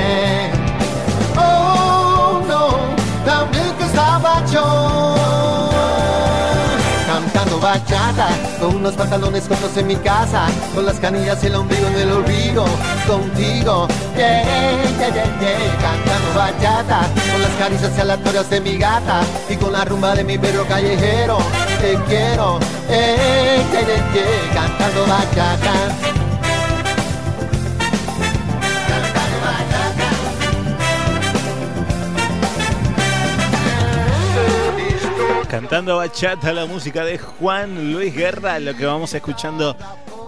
oh 1.37 2.41
no, 2.47 2.69
también 3.25 3.65
que 3.79 3.85
estaba 3.85 4.45
yo 4.47 5.17
cantando 7.05 7.59
bachata 7.59 8.29
con 8.61 8.77
unos 8.77 8.95
pantalones 8.95 9.49
cortos 9.49 9.77
en 9.77 9.89
mi 9.89 9.97
casa, 9.97 10.47
con 10.73 10.87
las 10.87 11.01
canillas 11.01 11.43
y 11.43 11.49
el 11.49 11.57
ombligo 11.57 11.89
en 11.89 11.97
el 11.97 12.13
olvido. 12.13 12.65
contigo, 13.09 13.09
contigo, 13.09 13.89
yeah, 14.17 14.45
yeah, 15.01 15.09
yeah, 15.09 15.41
yeah, 15.41 15.79
cantando 15.83 16.39
bachata, 16.39 17.01
con 17.33 17.43
las 17.43 17.51
caricias 17.59 17.99
aleatorias 17.99 18.49
de 18.51 18.61
mi 18.61 18.79
gata 18.79 19.23
y 19.51 19.57
con 19.57 19.73
la 19.73 19.85
rumba 19.85 20.15
de 20.15 20.23
mi 20.23 20.39
perro 20.39 20.65
callejero, 20.69 21.39
te 21.81 21.99
quiero, 22.07 22.61
eh, 22.89 23.65
yeah, 23.73 23.81
yeah, 23.81 24.13
yeah, 24.15 24.55
cantando 24.55 25.07
bachata. 25.09 26.02
Cantando 35.73 35.97
bachata, 35.97 36.53
la 36.53 36.67
música 36.67 37.03
de 37.03 37.17
Juan 37.17 37.95
Luis 37.95 38.15
Guerra, 38.15 38.59
lo 38.59 38.77
que 38.77 38.85
vamos 38.85 39.15
escuchando 39.15 39.75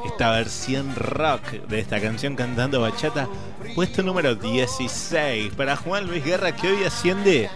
esta 0.07 0.31
versión 0.31 0.97
rock 0.97 1.43
de 1.69 1.81
esta 1.81 2.01
canción 2.01 2.35
Cantando 2.35 2.81
bachata, 2.81 3.29
puesto 3.75 4.03
número 4.03 4.37
16 4.37 5.53
para 5.53 5.77
Juan 5.77 6.07
Luis 6.07 6.25
Guerra 6.25 6.57
que 6.57 6.71
hoy 6.71 6.85
asciende 6.85 7.51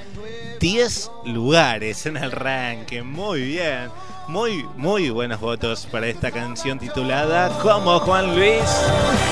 10 0.60 1.10
lugares 1.24 2.04
en 2.04 2.18
el 2.18 2.30
ranking. 2.30 3.04
Muy 3.04 3.40
bien. 3.40 3.88
Muy, 4.28 4.66
muy 4.76 5.08
buenos 5.08 5.40
votos 5.40 5.88
para 5.90 6.08
esta 6.08 6.30
canción 6.30 6.78
titulada 6.78 7.48
Como 7.60 7.98
Juan 8.00 8.36
Luis. 8.36 8.60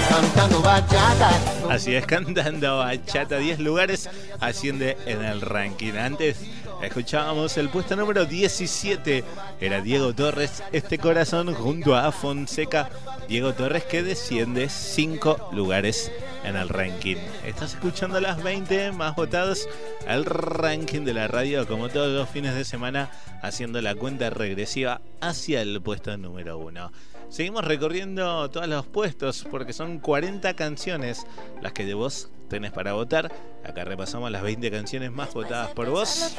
Cantando 0.08 0.62
bachata. 0.62 1.30
Así 1.68 1.94
es, 1.94 2.06
cantando 2.06 2.78
bachata. 2.78 3.36
10 3.36 3.58
lugares 3.58 4.08
asciende 4.40 4.96
en 5.04 5.22
el 5.22 5.42
ranking. 5.42 5.92
Antes 5.92 6.38
escuchábamos 6.82 7.56
el 7.56 7.68
puesto 7.68 7.96
número 7.96 8.24
17. 8.24 9.24
Era 9.60 9.80
Diego 9.80 10.14
Torres, 10.14 10.62
este 10.72 10.98
corazón 10.98 11.54
junto 11.54 11.94
a 11.94 12.12
Fonseca. 12.12 12.90
Diego 13.28 13.54
Torres 13.54 13.84
que 13.84 14.02
desciende 14.02 14.68
5 14.68 15.50
lugares 15.52 16.12
en 16.44 16.56
el 16.56 16.68
ranking. 16.68 17.16
Estás 17.44 17.74
escuchando 17.74 18.20
las 18.20 18.42
20 18.42 18.92
más 18.92 19.16
votados. 19.16 19.68
El 20.06 20.24
ranking 20.24 21.04
de 21.04 21.14
la 21.14 21.28
radio, 21.28 21.66
como 21.66 21.88
todos 21.88 22.12
los 22.12 22.28
fines 22.28 22.54
de 22.54 22.64
semana, 22.64 23.10
haciendo 23.42 23.80
la 23.82 23.94
cuenta 23.94 24.30
regresiva 24.30 25.00
hacia 25.20 25.62
el 25.62 25.80
puesto 25.82 26.16
número 26.16 26.58
1. 26.58 26.92
Seguimos 27.28 27.64
recorriendo 27.64 28.48
todos 28.50 28.68
los 28.68 28.86
puestos 28.86 29.46
porque 29.50 29.72
son 29.72 29.98
40 29.98 30.54
canciones 30.54 31.26
las 31.60 31.72
que 31.72 31.84
de 31.84 31.94
vos 31.94 32.30
tenés 32.48 32.72
para 32.72 32.92
votar. 32.92 33.32
Acá 33.64 33.85
repasamos 33.85 34.30
las 34.30 34.42
20 34.42 34.70
canciones 34.70 35.12
más 35.12 35.32
votadas 35.35 35.70
por 35.70 35.88
vos. 35.90 36.35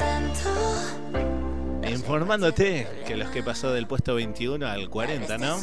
Informándote 1.89 2.87
que 3.05 3.15
los 3.15 3.29
que 3.29 3.43
pasó 3.43 3.71
del 3.71 3.87
puesto 3.87 4.15
21 4.15 4.67
al 4.67 4.89
40, 4.89 5.37
¿no? 5.37 5.57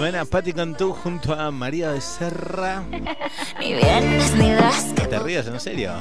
Suena 0.00 0.24
Patti 0.24 0.54
Cantú 0.54 0.94
junto 0.94 1.34
a 1.34 1.50
María 1.50 1.90
Becerra. 1.90 2.82
Ni 3.60 3.74
viernes 3.74 4.34
ni 4.34 4.50
das 4.52 4.84
que 4.96 5.06
¿Te 5.06 5.18
rías 5.18 5.46
en 5.46 5.60
serio? 5.60 5.92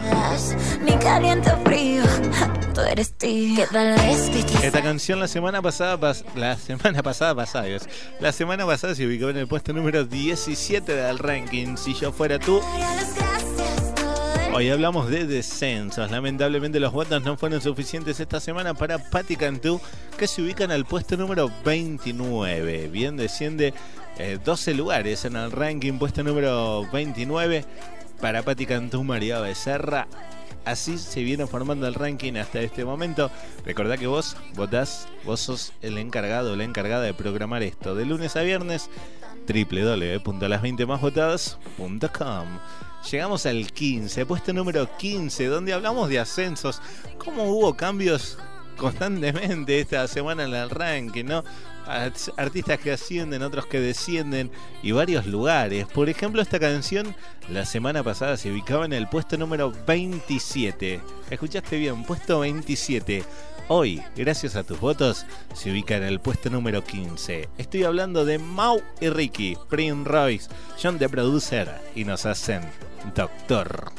ni 0.81 0.93
caliente 0.99 1.51
frío. 1.65 2.03
Tú 2.73 2.79
eres 2.79 3.11
tío. 3.17 3.57
¿Qué 3.57 3.67
tal 3.69 3.99
es 3.99 4.29
que 4.29 4.65
Esta 4.67 4.81
canción 4.81 5.19
la 5.19 5.27
semana 5.27 5.61
pasada, 5.61 5.97
pas- 5.99 6.23
la 6.33 6.55
semana 6.55 7.03
pasada 7.03 7.35
pasada, 7.35 7.65
la 8.21 8.31
semana 8.31 8.65
pasada 8.65 8.95
se 8.95 9.05
ubicó 9.05 9.27
en 9.31 9.35
el 9.37 9.49
puesto 9.49 9.73
número 9.73 10.05
17 10.05 10.95
del 10.95 11.19
ranking. 11.19 11.75
Si 11.75 11.93
yo 11.93 12.13
fuera 12.13 12.39
tú, 12.39 12.61
Hoy 14.51 14.69
hablamos 14.69 15.09
de 15.09 15.27
descensos. 15.27 16.09
Lamentablemente 16.09 16.79
los 16.79 16.91
votos 16.91 17.23
no 17.23 17.37
fueron 17.37 17.61
suficientes 17.61 18.19
esta 18.19 18.39
semana 18.39 18.73
para 18.73 18.97
Patti 18.97 19.35
Cantú, 19.35 19.79
que 20.17 20.25
se 20.27 20.41
ubican 20.41 20.71
al 20.71 20.85
puesto 20.85 21.15
número 21.15 21.51
29. 21.63 22.87
Bien, 22.87 23.15
desciende 23.15 23.75
eh, 24.17 24.39
12 24.43 24.73
lugares 24.73 25.23
en 25.25 25.35
el 25.35 25.51
ranking, 25.51 25.99
puesto 25.99 26.23
número 26.23 26.87
29 26.91 27.63
para 28.19 28.41
Patti 28.41 28.65
Cantú, 28.65 29.03
María 29.03 29.39
Becerra. 29.39 30.07
Así 30.65 30.97
se 30.97 31.21
viene 31.23 31.45
formando 31.45 31.87
el 31.87 31.93
ranking 31.93 32.33
hasta 32.33 32.59
este 32.59 32.83
momento. 32.83 33.29
Recordá 33.65 33.97
que 33.97 34.07
vos 34.07 34.35
votás, 34.55 35.07
vos 35.25 35.41
sos 35.41 35.73
el 35.83 35.99
encargado 35.99 36.53
o 36.53 36.55
la 36.55 36.63
encargada 36.63 37.03
de 37.03 37.13
programar 37.13 37.61
esto 37.61 37.93
de 37.93 38.05
lunes 38.05 38.35
a 38.35 38.41
viernes 38.41 38.89
www.las20másvotadas.com 39.47 42.47
Llegamos 43.11 43.45
al 43.45 43.71
15, 43.71 44.25
puesto 44.25 44.53
número 44.53 44.87
15, 44.97 45.45
donde 45.47 45.73
hablamos 45.73 46.09
de 46.09 46.19
ascensos. 46.19 46.81
¿Cómo 47.17 47.43
hubo 47.45 47.75
cambios 47.75 48.37
constantemente 48.77 49.79
esta 49.79 50.07
semana 50.07 50.43
en 50.45 50.53
el 50.53 50.69
ranking, 50.69 51.25
no? 51.25 51.43
Art- 51.85 52.29
Artistas 52.37 52.77
que 52.79 52.91
ascienden, 52.91 53.41
otros 53.41 53.65
que 53.65 53.79
descienden 53.79 54.51
y 54.83 54.91
varios 54.91 55.25
lugares. 55.25 55.87
Por 55.87 56.07
ejemplo, 56.09 56.41
esta 56.41 56.59
canción 56.59 57.15
la 57.49 57.65
semana 57.65 58.03
pasada 58.03 58.37
se 58.37 58.51
ubicaba 58.51 58.85
en 58.85 58.93
el 58.93 59.07
puesto 59.07 59.37
número 59.37 59.73
27. 59.87 61.01
Escuchaste 61.29 61.77
bien, 61.77 62.03
puesto 62.03 62.39
27. 62.39 63.23
Hoy, 63.69 64.01
gracias 64.15 64.55
a 64.55 64.63
tus 64.63 64.79
votos, 64.79 65.25
se 65.53 65.71
ubica 65.71 65.95
en 65.95 66.03
el 66.03 66.19
puesto 66.19 66.49
número 66.49 66.83
15. 66.83 67.49
Estoy 67.57 67.83
hablando 67.83 68.25
de 68.25 68.39
Mau 68.39 68.81
y 68.99 69.09
Ricky, 69.09 69.57
Prince 69.69 70.09
Royce, 70.09 70.49
John 70.81 70.97
the 70.99 71.07
Producer 71.09 71.69
y 71.95 72.03
nos 72.03 72.25
hacen 72.25 72.61
Doctor. 73.15 73.91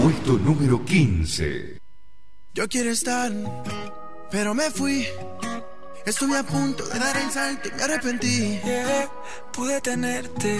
Puesto 0.00 0.32
número 0.38 0.84
15. 0.84 1.78
Yo 2.54 2.68
quiero 2.68 2.90
estar, 2.90 3.32
pero 4.30 4.54
me 4.54 4.70
fui. 4.70 5.06
Estuve 6.04 6.38
a 6.38 6.42
punto 6.42 6.84
de 6.86 6.98
dar 6.98 7.16
el 7.16 7.30
salto 7.30 7.68
y 7.68 7.72
me 7.72 7.82
arrepentí. 7.82 8.60
Yeah, 8.64 9.08
pude 9.52 9.80
tenerte 9.80 10.58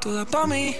toda 0.00 0.24
pa' 0.24 0.46
mí. 0.46 0.74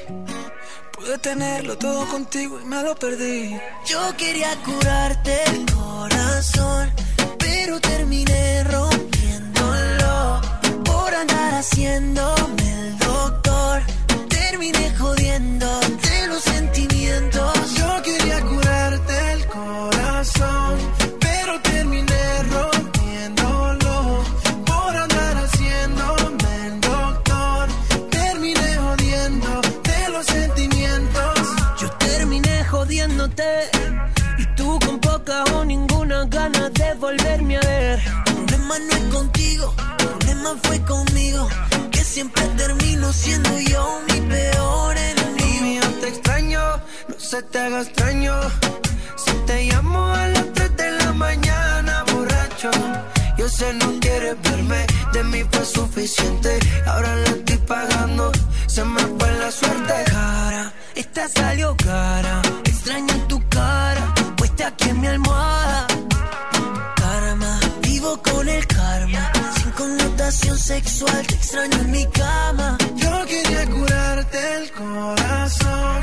Pude 0.93 1.19
tenerlo 1.19 1.77
todo 1.77 2.07
contigo 2.07 2.61
y 2.61 2.65
me 2.65 2.83
lo 2.83 2.95
perdí. 2.95 3.59
Yo 3.87 4.17
quería 4.17 4.57
curarte 4.65 5.45
el 5.51 5.67
corazón, 5.73 6.91
pero 7.39 7.81
terminé 7.81 8.65
rompiéndolo 8.65 10.41
por 10.85 11.15
andar 11.15 11.55
haciéndome. 11.55 12.70
Terminé 14.61 14.95
jodiéndote 14.99 16.27
los 16.29 16.43
sentimientos. 16.43 17.75
Yo 17.79 18.03
quería 18.03 18.43
curarte 18.43 19.33
el 19.33 19.47
corazón, 19.47 20.77
pero 21.19 21.61
terminé 21.63 22.43
rompiéndolo 22.43 24.23
por 24.67 24.97
andar 24.99 25.37
haciéndome 25.45 26.67
el 26.67 26.79
doctor. 26.79 27.69
Terminé 28.11 28.77
jodiendo 28.77 29.63
de 29.83 30.09
los 30.13 30.27
sentimientos. 30.27 31.39
Yo 31.81 31.91
terminé 31.93 32.65
jodiéndote 32.65 33.71
y 34.37 34.45
tú 34.57 34.79
con 34.85 35.01
poca 35.01 35.43
o 35.55 35.65
ninguna 35.65 36.27
ganas 36.27 36.71
de 36.75 36.95
volverme 36.97 37.57
a 37.57 37.61
ver. 37.61 38.01
Problema 38.27 38.79
no 38.79 38.93
es 38.93 39.15
contigo, 39.15 39.75
problema 39.97 40.55
fue 40.63 40.83
conmigo. 40.83 41.49
Siempre 42.21 42.45
termino 42.49 43.11
siendo 43.15 43.59
yo 43.61 44.03
mi 44.07 44.21
peor 44.21 44.95
enemigo. 44.95 45.63
Mío, 45.63 45.83
te 46.03 46.09
extraño, 46.09 46.61
no 47.09 47.19
se 47.19 47.43
te 47.45 47.59
haga 47.59 47.81
extraño. 47.81 48.35
Si 49.17 49.33
te 49.47 49.65
llamo 49.65 50.07
a 50.13 50.29
las 50.29 50.53
3 50.53 50.77
de 50.77 50.91
la 50.99 51.13
mañana, 51.15 52.05
borracho. 52.13 52.71
Yo 53.39 53.49
sé 53.49 53.73
no 53.73 53.99
quieres 54.01 54.37
verme, 54.43 54.85
de 55.15 55.25
mí 55.25 55.43
fue 55.51 55.65
suficiente. 55.65 56.59
Ahora 56.87 57.17
la 57.17 57.31
estoy 57.31 57.57
pagando, 57.57 58.33
se 58.67 58.85
me 58.85 59.01
fue 59.01 59.33
la 59.39 59.51
suerte. 59.51 59.95
cara, 60.13 60.75
esta 60.95 61.27
salió 61.27 61.75
cara. 61.79 62.43
Extraño 62.67 63.15
sexual, 70.31 71.27
te 71.27 71.35
extraño 71.35 71.79
en 71.81 71.91
mi 71.91 72.07
cama. 72.07 72.79
Yo 72.97 73.27
quería 73.27 73.67
curarte 73.67 74.39
el 74.59 74.71
corazón, 74.73 76.03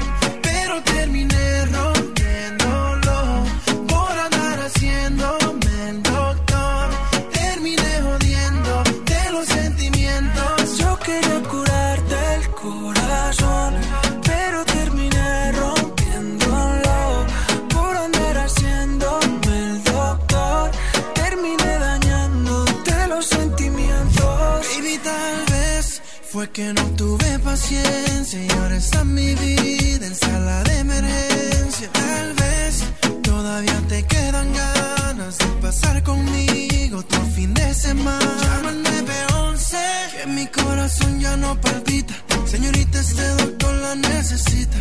paciencia 27.57 28.39
y 28.39 28.73
está 28.75 29.03
mi 29.03 29.33
vida 29.33 30.05
en 30.05 30.15
sala 30.15 30.63
de 30.63 30.77
emergencia. 30.77 31.89
Tal 31.91 32.33
vez 32.33 32.83
toda 33.23 33.23
todavía 33.23 33.81
te 33.87 34.03
quedan 34.03 34.47
ganas 34.53 35.37
de 35.39 35.45
pasar 35.61 36.03
conmigo 36.03 36.99
otro 36.99 37.21
fin 37.35 37.55
de 37.55 37.73
semana. 37.73 38.31
Llama 38.43 38.69
al 38.69 38.83
911, 38.83 39.77
que 40.13 40.27
mi 40.27 40.45
corazón 40.47 41.19
ya 41.19 41.35
no 41.37 41.59
palpita. 41.59 42.13
Señorita, 42.45 42.99
este 42.99 43.27
doctor 43.41 43.73
la 43.85 43.95
necesita. 43.95 44.77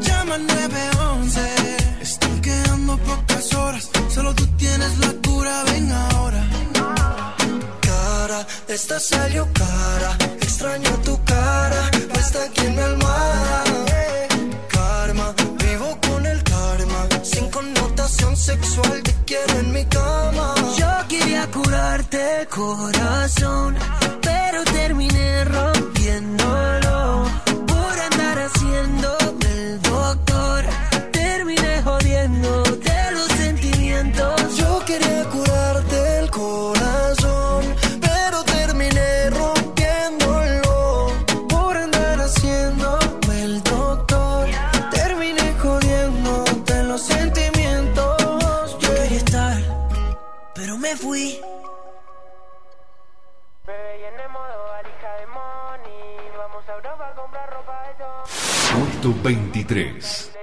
Llama 0.00 0.34
al 0.36 0.46
911, 0.46 1.40
están 2.00 2.40
quedando 2.40 2.96
pocas 2.98 3.54
horas. 3.54 3.90
Solo 4.14 4.34
tú 4.36 4.46
tienes 4.56 4.98
la 4.98 5.12
cura, 5.26 5.64
ven 5.64 5.90
ahora. 5.90 6.42
Esta 8.68 9.00
salió 9.00 9.48
cara. 9.52 10.16
Extraño 10.40 10.90
tu 11.04 11.20
cara, 11.24 11.90
está 12.16 12.44
aquí 12.44 12.64
en 12.64 12.76
mi 12.76 12.82
almohada. 12.82 13.64
Karma, 14.68 15.34
vivo 15.64 15.98
con 16.06 16.24
el 16.24 16.40
karma. 16.44 17.08
Sin 17.24 17.50
connotación 17.50 18.36
sexual, 18.36 19.02
te 19.02 19.14
quiero 19.26 19.58
en 19.58 19.72
mi 19.72 19.84
cama. 19.86 20.54
Yo 20.78 21.08
quería 21.08 21.50
curarte 21.50 22.46
corazón, 22.48 23.76
pero 24.22 24.62
terminé 24.64 25.44
rompiéndolo. 25.46 27.24
Por 27.66 27.94
andar 28.12 28.38
haciendo 28.46 29.18
el 29.40 29.82
doctor, 29.82 30.64
terminé 31.10 31.82
jodiendo 31.82 32.69
Puesto 58.72 59.12
23. 59.22 60.39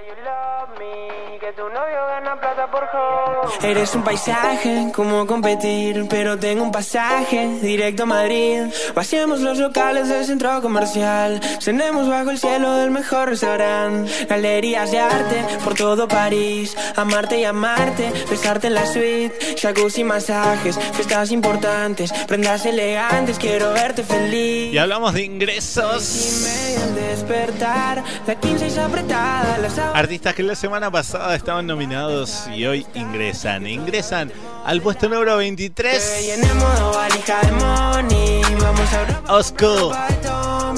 Eres 3.62 3.94
un 3.94 4.02
paisaje, 4.02 4.90
como 4.94 5.26
competir, 5.26 6.06
pero 6.08 6.38
tengo 6.38 6.62
un 6.62 6.72
pasaje 6.72 7.58
directo 7.60 8.04
a 8.04 8.06
Madrid. 8.06 8.62
Vaciamos 8.94 9.40
los 9.40 9.58
locales 9.58 10.08
del 10.08 10.24
centro 10.24 10.60
comercial, 10.62 11.40
cenemos 11.60 12.08
bajo 12.08 12.30
el 12.30 12.38
cielo 12.38 12.72
del 12.76 12.90
mejor 12.90 13.28
restaurante. 13.28 14.10
Galerías 14.28 14.90
de 14.90 15.00
arte 15.00 15.44
por 15.64 15.74
todo 15.74 16.06
París, 16.08 16.76
amarte 16.96 17.38
y 17.38 17.44
amarte, 17.44 18.12
besarte 18.30 18.68
en 18.68 18.74
la 18.74 18.86
suite, 18.86 19.56
jacuzzi, 19.60 20.04
masajes, 20.04 20.78
fiestas 20.94 21.30
importantes, 21.30 22.12
prendas 22.26 22.64
elegantes, 22.66 23.38
quiero 23.38 23.72
verte 23.72 24.02
feliz. 24.02 24.72
Y 24.72 24.78
hablamos 24.78 25.14
de 25.14 25.22
ingresos. 25.22 26.02
Y 26.26 26.44
media 26.44 26.84
al 26.84 26.94
despertar, 26.94 28.04
la 28.26 28.34
15 28.34 28.66
es 28.66 28.78
apretada, 28.78 29.58
la 29.58 29.70
sábana- 29.70 29.98
Artistas 29.98 30.34
que 30.34 30.42
la 30.48 30.54
semana 30.54 30.90
pasada 30.90 31.34
estaban 31.34 31.66
nominados 31.66 32.48
y 32.48 32.64
hoy 32.64 32.86
ingresan. 32.94 33.66
Ingresan 33.66 34.32
al 34.64 34.80
puesto 34.80 35.06
número 35.06 35.32
Te 35.32 35.38
23. 35.40 36.26
llené 36.26 36.54
modo 36.54 36.92
valija 36.94 37.40
de 37.42 37.52
money, 37.52 38.40
vamos 38.58 38.92
a 38.94 39.00
Europa. 39.02 39.34
Osco. 39.34 39.92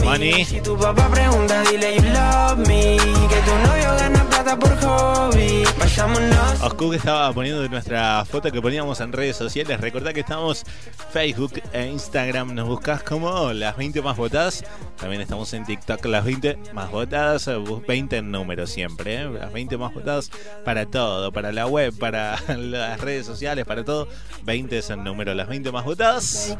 Money. 0.03 0.45
Si 0.45 0.61
tu 0.61 0.77
papá 0.77 1.09
pregunta, 1.09 1.63
dile 1.71 1.95
you 1.95 2.03
love 2.03 2.59
me. 2.67 2.97
Que 2.97 3.41
tu 3.45 3.69
novio 3.69 3.95
gana 3.97 4.20
por 4.59 4.77
hobby. 4.81 5.65
Vayámonos. 5.79 6.61
Oscu 6.63 6.91
que 6.91 6.97
estaba 6.97 7.33
poniendo 7.33 7.67
nuestra 7.69 8.25
foto 8.25 8.51
que 8.51 8.61
poníamos 8.61 9.01
en 9.01 9.13
redes 9.13 9.37
sociales. 9.37 9.81
Recordá 9.81 10.13
que 10.13 10.21
estamos 10.21 10.65
Facebook 11.13 11.63
e 11.73 11.87
Instagram. 11.87 12.55
Nos 12.55 12.69
buscás 12.69 13.03
como 13.03 13.53
las 13.53 13.77
20 13.77 14.03
más 14.03 14.17
votadas. 14.17 14.65
También 14.99 15.23
estamos 15.23 15.53
en 15.55 15.65
TikTok, 15.65 16.05
las 16.07 16.25
20 16.25 16.59
más 16.73 16.91
votadas. 16.91 17.49
eh, 17.49 17.57
20 17.87 18.17
en 18.19 18.31
número 18.31 18.67
siempre. 18.67 19.23
eh, 19.23 19.31
Las 19.31 19.53
20 19.53 19.77
más 19.79 19.93
votadas 19.95 20.31
para 20.65 20.87
todo. 20.87 21.33
Para 21.33 21.53
la 21.53 21.67
web, 21.67 21.97
para 21.99 22.39
las 22.57 23.01
redes 23.01 23.27
sociales, 23.27 23.65
para 23.65 23.85
todo. 23.85 24.09
20 24.45 24.79
es 24.79 24.91
el 24.91 25.03
número. 25.05 25.35
Las 25.35 25.49
20 25.49 25.71
más 25.73 25.85
votadas. 25.85 26.57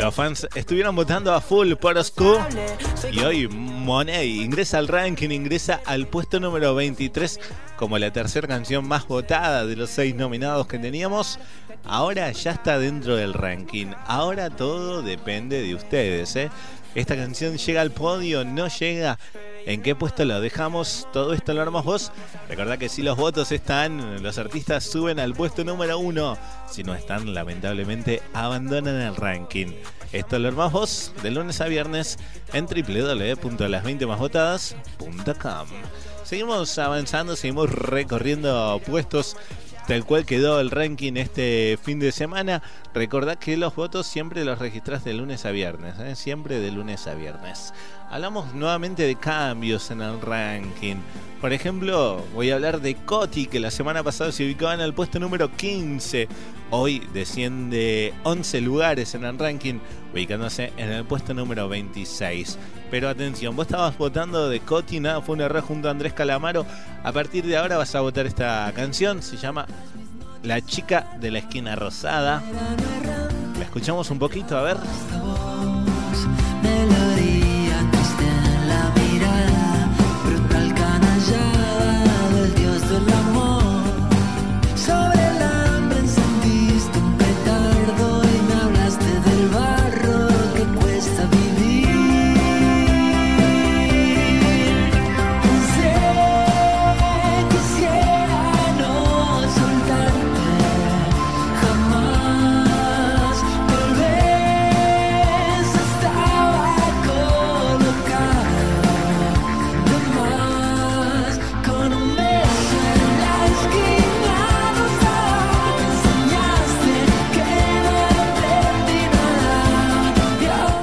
Los 0.00 0.14
fans 0.14 0.46
estuvieron 0.54 0.94
votando 0.96 1.32
a 1.34 1.40
full 1.40 1.74
por 1.74 1.96
Oscu. 1.96 2.36
Y 3.12 3.20
hoy 3.20 3.48
Monet 3.48 4.24
ingresa 4.24 4.78
al 4.78 4.88
ranking, 4.88 5.25
ingresa 5.34 5.80
al 5.84 6.06
puesto 6.06 6.40
número 6.40 6.74
23 6.74 7.40
como 7.76 7.98
la 7.98 8.12
tercera 8.12 8.48
canción 8.48 8.86
más 8.86 9.06
votada 9.06 9.66
de 9.66 9.76
los 9.76 9.90
seis 9.90 10.14
nominados 10.14 10.66
que 10.66 10.78
teníamos. 10.78 11.38
Ahora 11.84 12.30
ya 12.32 12.52
está 12.52 12.78
dentro 12.78 13.16
del 13.16 13.34
ranking. 13.34 13.88
Ahora 14.06 14.50
todo 14.50 15.02
depende 15.02 15.62
de 15.62 15.74
ustedes. 15.74 16.34
¿eh? 16.36 16.50
Esta 16.94 17.16
canción 17.16 17.56
llega 17.58 17.80
al 17.80 17.90
podio, 17.90 18.44
no 18.44 18.68
llega. 18.68 19.18
¿En 19.66 19.82
qué 19.82 19.94
puesto 19.96 20.24
lo 20.24 20.40
dejamos? 20.40 21.08
Todo 21.12 21.34
esto 21.34 21.52
lo 21.52 21.60
armamos 21.60 21.84
vos. 21.84 22.12
Recordá 22.48 22.76
que 22.76 22.88
si 22.88 23.02
los 23.02 23.16
votos 23.16 23.50
están, 23.50 24.22
los 24.22 24.38
artistas 24.38 24.84
suben 24.84 25.18
al 25.18 25.34
puesto 25.34 25.64
número 25.64 25.98
uno. 25.98 26.38
Si 26.70 26.84
no 26.84 26.94
están, 26.94 27.34
lamentablemente 27.34 28.22
abandonan 28.32 29.00
el 29.00 29.16
ranking. 29.16 29.72
Esto 30.12 30.38
lo 30.38 30.46
armás 30.46 30.70
vos 30.70 31.12
de 31.20 31.32
lunes 31.32 31.60
a 31.60 31.66
viernes 31.66 32.16
en 32.52 32.66
www.las20másvotadas.com. 32.66 35.66
Seguimos 36.22 36.78
avanzando, 36.78 37.34
seguimos 37.34 37.68
recorriendo 37.70 38.80
puestos 38.86 39.36
tal 39.86 40.04
cual 40.04 40.26
quedó 40.26 40.60
el 40.60 40.70
ranking 40.70 41.14
este 41.14 41.78
fin 41.82 42.00
de 42.00 42.12
semana. 42.12 42.62
Recordad 42.92 43.38
que 43.38 43.56
los 43.56 43.74
votos 43.76 44.06
siempre 44.06 44.44
los 44.44 44.58
registrás 44.58 45.04
de 45.04 45.14
lunes 45.14 45.46
a 45.46 45.50
viernes, 45.50 45.98
¿eh? 46.00 46.16
siempre 46.16 46.58
de 46.58 46.72
lunes 46.72 47.06
a 47.06 47.14
viernes. 47.14 47.72
Hablamos 48.10 48.54
nuevamente 48.54 49.02
de 49.02 49.16
cambios 49.16 49.90
en 49.90 50.00
el 50.00 50.20
ranking. 50.20 50.96
Por 51.40 51.52
ejemplo, 51.52 52.24
voy 52.34 52.50
a 52.50 52.54
hablar 52.54 52.80
de 52.80 52.94
Coti, 52.94 53.46
que 53.46 53.60
la 53.60 53.70
semana 53.70 54.02
pasada 54.02 54.32
se 54.32 54.44
ubicaba 54.44 54.74
en 54.74 54.80
el 54.80 54.94
puesto 54.94 55.18
número 55.18 55.50
15. 55.50 56.28
Hoy 56.70 57.06
desciende 57.12 58.14
11 58.22 58.60
lugares 58.60 59.14
en 59.14 59.24
el 59.24 59.38
ranking, 59.38 59.80
ubicándose 60.12 60.72
en 60.76 60.90
el 60.90 61.04
puesto 61.04 61.34
número 61.34 61.68
26. 61.68 62.58
Pero 62.90 63.08
atención, 63.08 63.54
vos 63.54 63.66
estabas 63.66 63.98
votando 63.98 64.48
de 64.48 64.60
Coti, 64.60 65.00
nada, 65.00 65.20
fue 65.20 65.34
un 65.34 65.40
error 65.40 65.62
junto 65.62 65.88
a 65.88 65.90
Andrés 65.90 66.12
Calamaro. 66.12 66.64
A 67.02 67.12
partir 67.12 67.44
de 67.44 67.56
ahora 67.56 67.76
vas 67.76 67.94
a 67.94 68.00
votar 68.00 68.26
esta 68.26 68.72
canción, 68.74 69.20
se 69.20 69.36
llama 69.36 69.66
La 70.42 70.64
chica 70.64 71.10
de 71.20 71.32
la 71.32 71.38
esquina 71.40 71.74
rosada. 71.76 72.42
La 73.58 73.64
escuchamos 73.64 74.10
un 74.10 74.18
poquito, 74.18 74.56
a 74.56 74.62
ver. 74.62 74.76
Del 82.96 83.04
dios 83.04 83.35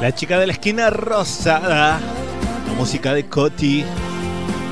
La 0.03 0.13
chica 0.13 0.37
de 0.37 0.47
la 0.47 0.51
esquina 0.51 0.89
rosada. 0.89 1.97
La 2.67 2.73
música 2.73 3.13
de 3.13 3.25
Coti. 3.29 3.85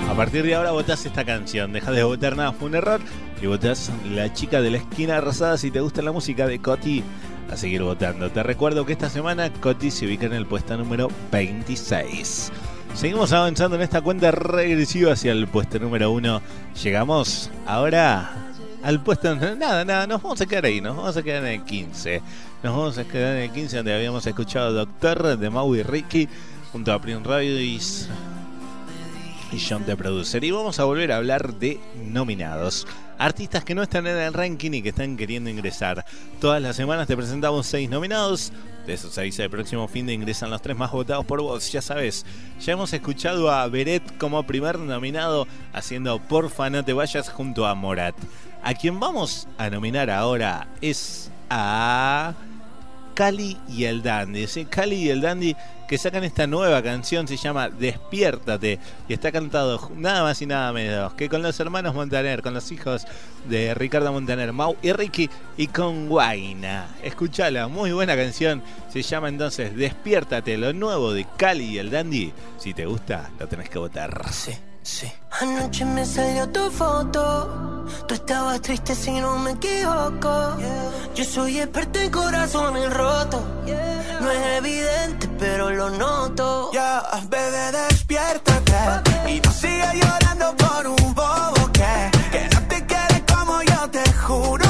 A 0.09 0.13
partir 0.13 0.43
de 0.43 0.55
ahora 0.55 0.71
votás 0.71 1.05
esta 1.05 1.23
canción. 1.23 1.71
Deja 1.71 1.89
de 1.91 2.03
votar 2.03 2.35
nada, 2.35 2.51
fue 2.51 2.67
un 2.67 2.75
error. 2.75 2.99
Y 3.41 3.45
votás 3.45 3.91
La 4.09 4.33
chica 4.33 4.59
de 4.59 4.71
la 4.71 4.79
esquina 4.79 5.21
rosada 5.21 5.57
si 5.57 5.71
te 5.71 5.79
gusta 5.79 6.01
la 6.01 6.11
música 6.11 6.47
de 6.47 6.59
Coti. 6.59 7.01
A 7.49 7.55
seguir 7.55 7.81
votando. 7.81 8.29
Te 8.29 8.43
recuerdo 8.43 8.85
que 8.85 8.91
esta 8.91 9.09
semana 9.09 9.49
Coti 9.53 9.89
se 9.89 10.05
ubica 10.05 10.25
en 10.25 10.33
el 10.33 10.47
puesto 10.47 10.75
número 10.75 11.07
26. 11.31 12.51
Seguimos 12.93 13.31
avanzando 13.31 13.77
en 13.77 13.83
esta 13.83 14.01
cuenta 14.01 14.31
regresiva 14.31 15.13
hacia 15.13 15.31
el 15.31 15.47
puesto 15.47 15.79
número 15.79 16.11
1. 16.11 16.41
Llegamos 16.83 17.49
ahora 17.65 18.33
al 18.83 19.01
puesto. 19.01 19.33
Nada, 19.33 19.85
nada, 19.85 20.07
nos 20.07 20.21
vamos 20.21 20.41
a 20.41 20.45
quedar 20.45 20.65
ahí. 20.65 20.81
Nos 20.81 20.97
vamos 20.97 21.15
a 21.15 21.23
quedar 21.23 21.45
en 21.45 21.61
el 21.61 21.63
15. 21.63 22.21
Nos 22.63 22.77
vamos 22.77 22.97
a 22.99 23.05
quedar 23.05 23.37
en 23.37 23.43
el 23.43 23.51
15 23.51 23.77
donde 23.77 23.95
habíamos 23.95 24.23
escuchado 24.27 24.71
Doctor 24.71 25.35
de 25.35 25.49
Maui 25.49 25.81
Ricky 25.81 26.29
junto 26.71 26.93
a 26.93 27.01
Prince 27.01 27.23
Royce. 27.23 28.07
y 29.51 29.59
John 29.59 29.83
the 29.83 29.97
Producer. 29.97 30.43
Y 30.43 30.51
vamos 30.51 30.79
a 30.79 30.83
volver 30.83 31.11
a 31.11 31.17
hablar 31.17 31.55
de 31.55 31.79
nominados. 31.95 32.85
Artistas 33.17 33.63
que 33.63 33.73
no 33.73 33.81
están 33.81 34.05
en 34.05 34.15
el 34.15 34.31
ranking 34.31 34.73
y 34.73 34.83
que 34.83 34.89
están 34.89 35.17
queriendo 35.17 35.49
ingresar. 35.49 36.05
Todas 36.39 36.61
las 36.61 36.75
semanas 36.75 37.07
te 37.07 37.17
presentamos 37.17 37.65
seis 37.65 37.89
nominados. 37.89 38.53
De 38.85 38.93
esos 38.93 39.11
seis, 39.11 39.39
el 39.39 39.49
próximo 39.49 39.87
fin 39.87 40.05
de 40.05 40.13
ingresan 40.13 40.51
los 40.51 40.61
tres 40.61 40.77
más 40.77 40.91
votados 40.91 41.25
por 41.25 41.41
vos. 41.41 41.71
Ya 41.71 41.81
sabes, 41.81 42.27
ya 42.59 42.73
hemos 42.73 42.93
escuchado 42.93 43.49
a 43.49 43.67
Beret 43.69 44.19
como 44.19 44.43
primer 44.43 44.77
nominado 44.77 45.47
haciendo 45.73 46.19
Porfa 46.19 46.69
no 46.69 46.85
te 46.85 46.93
vayas 46.93 47.27
junto 47.27 47.65
a 47.65 47.73
Morat. 47.73 48.15
A 48.61 48.75
quien 48.75 48.99
vamos 48.99 49.47
a 49.57 49.71
nominar 49.71 50.11
ahora 50.11 50.67
es 50.79 51.31
a 51.49 52.35
Cali 53.13 53.57
y 53.67 53.85
el 53.85 54.01
Dandy. 54.01 54.47
Cali 54.69 54.95
y 54.95 55.09
el 55.09 55.21
Dandy 55.21 55.55
que 55.91 55.97
sacan 55.97 56.23
esta 56.23 56.47
nueva 56.47 56.81
canción, 56.81 57.27
se 57.27 57.35
llama 57.35 57.67
Despiértate, 57.69 58.79
y 59.09 59.13
está 59.13 59.29
cantado 59.29 59.91
nada 59.97 60.23
más 60.23 60.41
y 60.41 60.45
nada 60.45 60.71
menos 60.71 61.13
que 61.15 61.27
con 61.27 61.41
los 61.41 61.59
hermanos 61.59 61.93
Montaner, 61.93 62.41
con 62.41 62.53
los 62.53 62.71
hijos 62.71 63.05
de 63.49 63.73
Ricardo 63.73 64.13
Montaner, 64.13 64.53
Mau 64.53 64.77
y 64.81 64.93
Ricky, 64.93 65.29
y 65.57 65.67
con 65.67 66.07
Guaina. 66.07 66.87
Escuchala, 67.03 67.67
muy 67.67 67.91
buena 67.91 68.15
canción, 68.15 68.63
se 68.89 69.01
llama 69.01 69.27
entonces 69.27 69.75
Despiértate, 69.75 70.57
lo 70.57 70.71
nuevo 70.71 71.11
de 71.11 71.27
Cali 71.35 71.65
y 71.65 71.77
el 71.77 71.89
Dandy. 71.89 72.31
Si 72.57 72.73
te 72.73 72.85
gusta, 72.85 73.29
lo 73.37 73.47
tenés 73.49 73.69
que 73.69 73.79
votar. 73.79 74.31
Sí, 74.31 74.53
sí. 74.81 75.11
Anoche 75.41 75.83
me 75.83 76.05
salió 76.05 76.47
tu 76.47 76.71
foto. 76.71 77.80
Tú 78.07 78.13
estabas 78.15 78.61
triste 78.61 78.95
si 78.95 79.11
no 79.11 79.37
me 79.37 79.51
equivoco. 79.51 80.57
Yo 81.15 81.23
soy 81.25 81.59
experto 81.59 81.99
en 81.99 82.11
corazones 82.11 82.93
rotos. 82.93 83.41
No 84.21 84.31
es 84.31 84.57
evidente, 84.57 85.27
pero 85.39 85.71
lo 85.71 85.89
noto. 85.89 86.71
Ya, 86.73 87.03
bebé, 87.29 87.71
despiértate. 87.71 88.73
Y 89.27 89.39
no 89.39 89.51
sigas 89.51 89.93
llorando 89.95 90.55
por 90.57 90.87
un 90.87 91.13
bobo 91.15 91.71
que, 91.73 92.11
que 92.31 92.49
no 92.53 92.61
te 92.67 92.85
quiere 92.85 93.23
como 93.33 93.61
yo. 93.63 93.89
Te 93.89 94.11
juro 94.13 94.60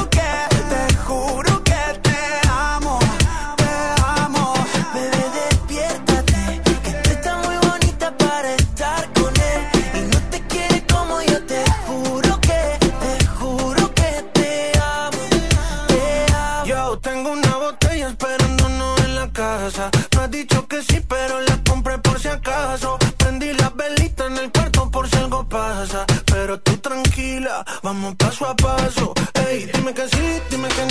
vamos 28.01 28.15
paso 28.15 28.45
a 28.45 28.55
paso. 28.55 29.13
Ey, 29.47 29.69
dime 29.73 29.93
que 29.93 30.07
sí, 30.07 30.41
dime 30.49 30.67
que 30.69 30.85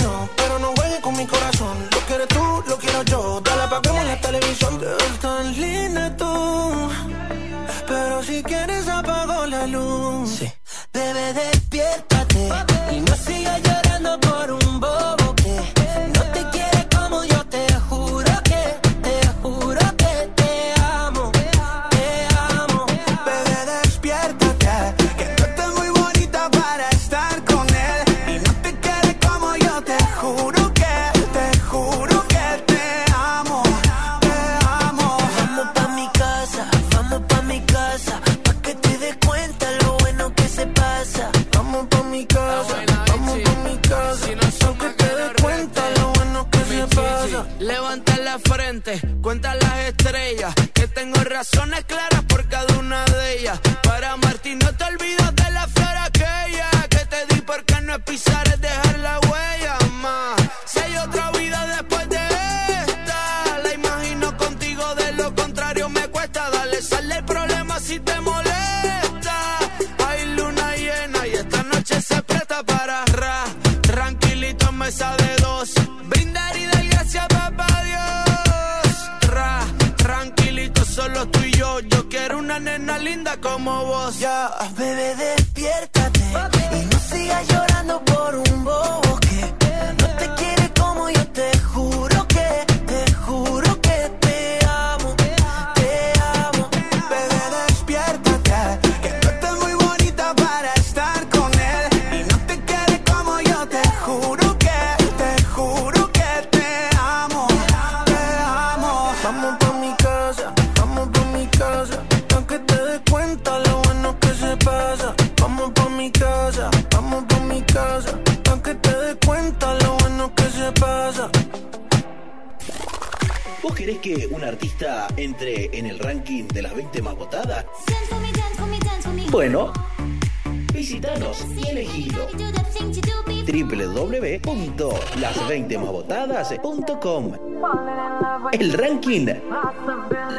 Ranking 139.01 139.25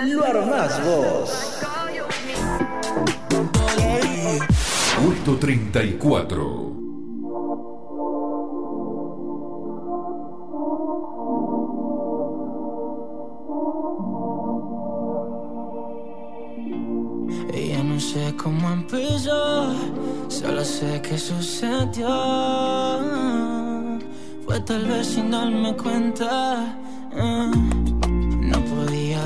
lo 0.06 0.24
armás 0.24 0.80
vos. 0.84 1.58
Puesto 5.04 5.36
34. 5.36 6.72
Ella 17.54 17.82
no 17.82 17.98
sé 18.00 18.34
cómo 18.42 18.70
empezó, 18.70 19.72
solo 20.28 20.64
sé 20.64 21.00
que 21.02 21.18
sucedió. 21.18 22.08
Fue 24.44 24.60
tal 24.60 24.86
vez 24.86 25.06
sin 25.06 25.30
darme 25.30 25.74
cuenta. 25.76 26.76
eh, 27.14 27.50
No 28.00 28.01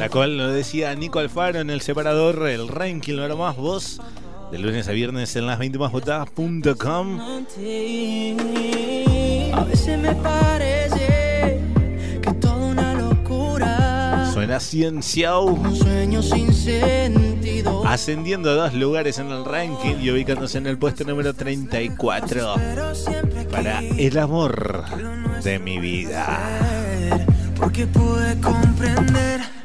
cual 0.08 0.36
lo 0.36 0.48
decía 0.48 0.94
Nico 0.94 1.18
Alfaro 1.18 1.60
en 1.60 1.70
el 1.70 1.80
separador, 1.80 2.48
el 2.48 2.68
ranking 2.68 3.14
lo 3.14 3.24
hará 3.24 3.34
más 3.34 3.56
vos. 3.56 4.00
De 4.50 4.58
lunes 4.58 4.86
a 4.88 4.92
viernes 4.92 5.34
en 5.36 5.46
las 5.46 5.58
20 5.58 5.78
más 5.78 5.90
votadas.com. 5.90 7.20
A 9.52 9.64
veces 9.64 9.98
me 9.98 10.14
parece 10.14 11.60
que 12.22 12.32
toda 12.40 12.56
una 12.56 12.94
locura. 12.94 14.30
Suena 14.32 14.60
Cienciao. 14.60 15.46
Un 15.46 15.74
sueño 15.74 16.22
sin 16.22 16.52
sentido. 16.52 17.84
Ascendiendo 17.86 18.54
dos 18.54 18.74
lugares 18.74 19.18
en 19.18 19.30
el 19.30 19.44
ranking 19.44 19.96
y 20.00 20.10
ubicándose 20.10 20.58
en 20.58 20.66
el 20.66 20.78
puesto 20.78 21.04
número 21.04 21.34
34. 21.34 22.54
Para 23.50 23.80
el 23.80 24.18
amor 24.18 24.84
de 25.42 25.58
mi 25.58 25.78
vida. 25.80 26.38
Porque 27.58 27.86
pude 27.86 28.38
comprender 28.40 29.55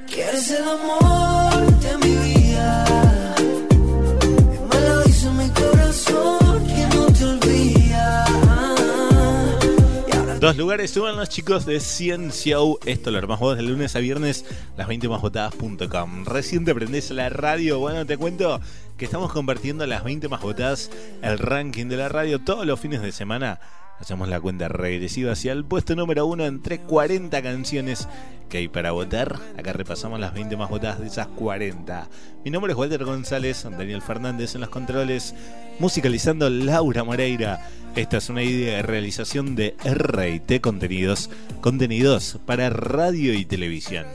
Dos 10.42 10.58
lugares 10.58 10.92
suben 10.92 11.16
los 11.16 11.30
chicos 11.30 11.66
de 11.68 11.80
Cienciao. 11.80 12.80
Esto 12.86 13.12
lo 13.12 13.20
armás 13.20 13.40
vos 13.40 13.56
de 13.56 13.62
lunes 13.64 13.96
a 13.96 14.00
viernes, 14.00 14.44
las 14.76 14.88
20 14.88 15.08
másvotadas.com. 15.08 16.26
Recién 16.26 16.66
te 16.66 16.72
aprendés 16.72 17.12
la 17.12 17.30
radio. 17.30 17.78
Bueno, 17.78 18.06
te 18.06 18.18
cuento 18.18 18.60
que 18.98 19.06
estamos 19.06 19.32
convirtiendo 19.32 19.86
las 19.86 20.04
20 20.04 20.30
más 20.30 20.42
votadas, 20.42 20.90
el 21.22 21.38
ranking 21.38 21.86
de 21.86 21.98
la 21.98 22.10
radio, 22.10 22.40
todos 22.40 22.66
los 22.66 22.80
fines 22.80 23.02
de 23.02 23.12
semana 23.12 23.60
Hacemos 24.02 24.30
la 24.30 24.42
cuenta 24.42 24.68
regresiva 24.68 25.34
hacia 25.34 25.52
el 25.52 25.64
puesto 25.64 25.96
número 25.96 26.26
uno 26.26 26.48
entre 26.48 26.80
40 26.80 27.40
canciones 27.44 28.08
que 28.50 28.58
hay 28.58 28.68
para 28.68 28.94
votar. 28.94 29.40
Acá 29.56 29.74
repasamos 29.74 30.20
las 30.20 30.34
20 30.34 30.58
más 30.58 30.72
votadas 30.72 31.00
de 31.00 31.06
esas 31.06 31.28
40. 31.28 32.10
Mi 32.44 32.50
nombre 32.50 32.72
es 32.72 32.78
Walter 32.80 33.06
González, 33.06 33.64
Daniel 33.64 34.02
Fernández 34.02 34.56
en 34.56 34.62
los 34.62 34.72
controles, 34.72 35.36
musicalizando 35.78 36.50
Laura 36.50 37.04
Moreira. 37.04 37.70
Esta 37.96 38.18
es 38.18 38.28
una 38.30 38.42
idea 38.42 38.78
de 38.78 38.82
realización 38.82 39.56
de 39.56 39.76
RT 39.86 40.62
Contenidos, 40.62 41.30
contenidos 41.62 42.40
para 42.48 42.72
radio 42.72 43.36
y 43.36 43.46
televisión. 43.46 44.08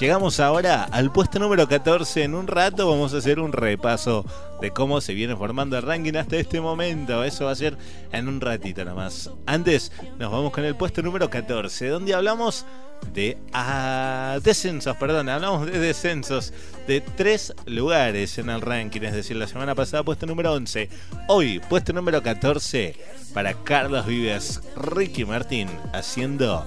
Llegamos 0.00 0.40
ahora 0.40 0.88
al 0.90 1.12
puesto 1.12 1.38
número 1.38 1.68
14. 1.68 2.24
En 2.24 2.34
un 2.34 2.48
rato 2.48 2.90
vamos 2.90 3.14
a 3.14 3.18
hacer 3.18 3.38
un 3.38 3.52
repaso 3.52 4.24
de 4.60 4.72
cómo 4.72 5.00
se 5.00 5.14
viene 5.14 5.36
formando 5.36 5.76
el 5.76 5.84
ranking 5.84 6.14
hasta 6.16 6.36
este 6.36 6.60
momento. 6.60 7.22
Eso 7.22 7.44
va 7.44 7.52
a 7.52 7.54
ser 7.56 7.78
en 8.10 8.26
un 8.26 8.40
ratito 8.40 8.84
nomás. 8.84 9.30
Antes 9.46 9.92
nos 10.18 10.32
vamos 10.32 10.50
con 10.50 10.64
el 10.64 10.74
puesto 10.74 11.00
número 11.00 11.30
14, 11.30 11.86
donde 11.86 12.12
hablamos 12.12 12.66
de 13.12 13.38
ah, 13.52 14.38
descensos, 14.42 14.96
perdón, 14.96 15.28
hablamos 15.28 15.66
de 15.66 15.78
descensos 15.78 16.52
de 16.88 17.00
tres 17.00 17.54
lugares 17.66 18.38
en 18.38 18.50
el 18.50 18.62
ranking, 18.62 19.02
es 19.02 19.12
decir, 19.12 19.36
la 19.36 19.46
semana 19.46 19.74
pasada 19.74 20.02
puesto 20.02 20.26
número 20.26 20.54
11, 20.54 20.88
hoy 21.28 21.60
puesto 21.68 21.92
número 21.92 22.22
14 22.22 22.96
para 23.34 23.52
Carlos 23.52 24.06
Vives, 24.06 24.62
Ricky 24.76 25.24
Martín 25.26 25.68
haciendo 25.92 26.66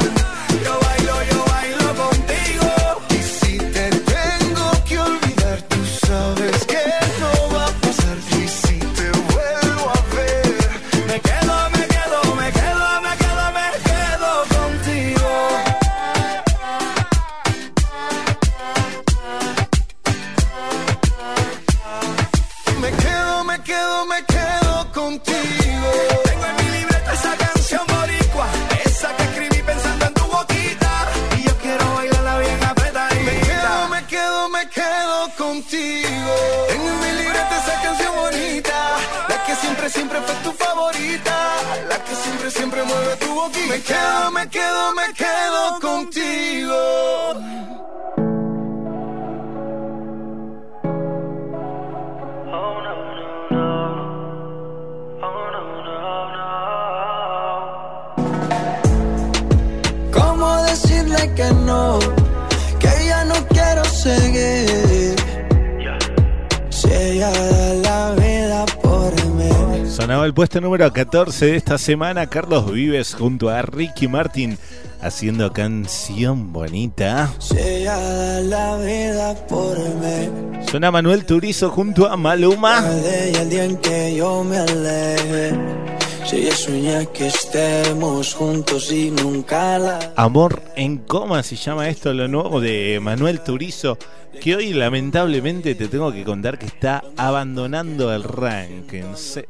siempre 39.91 40.19
fue 40.21 40.35
tu 40.43 40.51
favorita, 40.53 41.35
la 41.89 42.03
que 42.03 42.15
siempre, 42.15 42.51
siempre 42.51 42.83
mueve 42.83 43.15
tu 43.17 43.33
boquita. 43.33 43.67
Me 43.67 43.81
quedo, 43.81 44.31
me 44.31 44.49
quedo, 44.49 44.93
me 44.93 45.13
quedo 45.13 45.79
contigo. 45.79 46.20
Sonaba 69.91 70.25
el 70.25 70.33
puesto 70.33 70.61
número 70.61 70.91
14 70.93 71.47
de 71.47 71.57
esta 71.57 71.77
semana, 71.77 72.27
Carlos 72.27 72.71
Vives 72.71 73.13
junto 73.13 73.49
a 73.49 73.61
Ricky 73.61 74.07
Martin 74.07 74.57
haciendo 75.01 75.51
canción 75.51 76.53
bonita. 76.53 77.33
La 78.45 78.77
vida 78.77 79.35
por 79.47 79.77
mí. 79.77 80.65
Suena 80.65 80.91
Manuel 80.91 81.25
Turizo 81.25 81.69
junto 81.71 82.07
a 82.07 82.15
Maluma. 82.15 82.81
De 82.81 83.29
ella 83.31 83.41
el 83.41 83.49
día 83.49 83.65
en 83.65 83.75
que 83.77 84.15
yo 84.15 84.45
me 84.45 84.59
aleje. 84.59 85.59
Que 86.29 87.27
estemos 87.27 88.35
juntos 88.35 88.91
y 88.91 89.11
la. 89.11 90.13
Amor 90.15 90.61
en 90.75 90.97
coma 90.99 91.41
se 91.43 91.55
llama 91.55 91.89
esto, 91.89 92.13
lo 92.13 92.27
nuevo 92.27 92.61
de 92.61 92.99
Manuel 93.01 93.41
Turizo, 93.41 93.97
que 94.39 94.55
hoy 94.55 94.71
lamentablemente 94.71 95.73
te 95.75 95.87
tengo 95.87 96.11
que 96.11 96.23
contar 96.23 96.57
que 96.59 96.67
está 96.67 97.03
abandonando 97.17 98.13
el 98.13 98.23
ranking. 98.23 99.15
Se- 99.15 99.47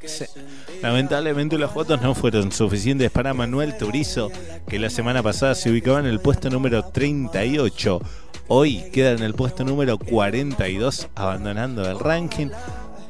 Lamentablemente 0.82 1.58
los 1.58 1.74
votos 1.74 2.02
no 2.02 2.16
fueron 2.16 2.52
suficientes 2.52 3.12
para 3.12 3.34
Manuel 3.34 3.78
Turizo, 3.78 4.32
que 4.68 4.80
la 4.80 4.90
semana 4.90 5.22
pasada 5.22 5.54
se 5.56 5.70
ubicaba 5.70 6.00
en 6.00 6.06
el 6.08 6.20
puesto 6.20 6.50
número 6.50 6.86
38. 6.86 8.02
Hoy 8.48 8.84
queda 8.92 9.12
en 9.12 9.24
el 9.24 9.34
puesto 9.34 9.64
número 9.64 9.98
42, 9.98 11.10
abandonando 11.16 11.88
el 11.90 12.00
ranking. 12.00 12.48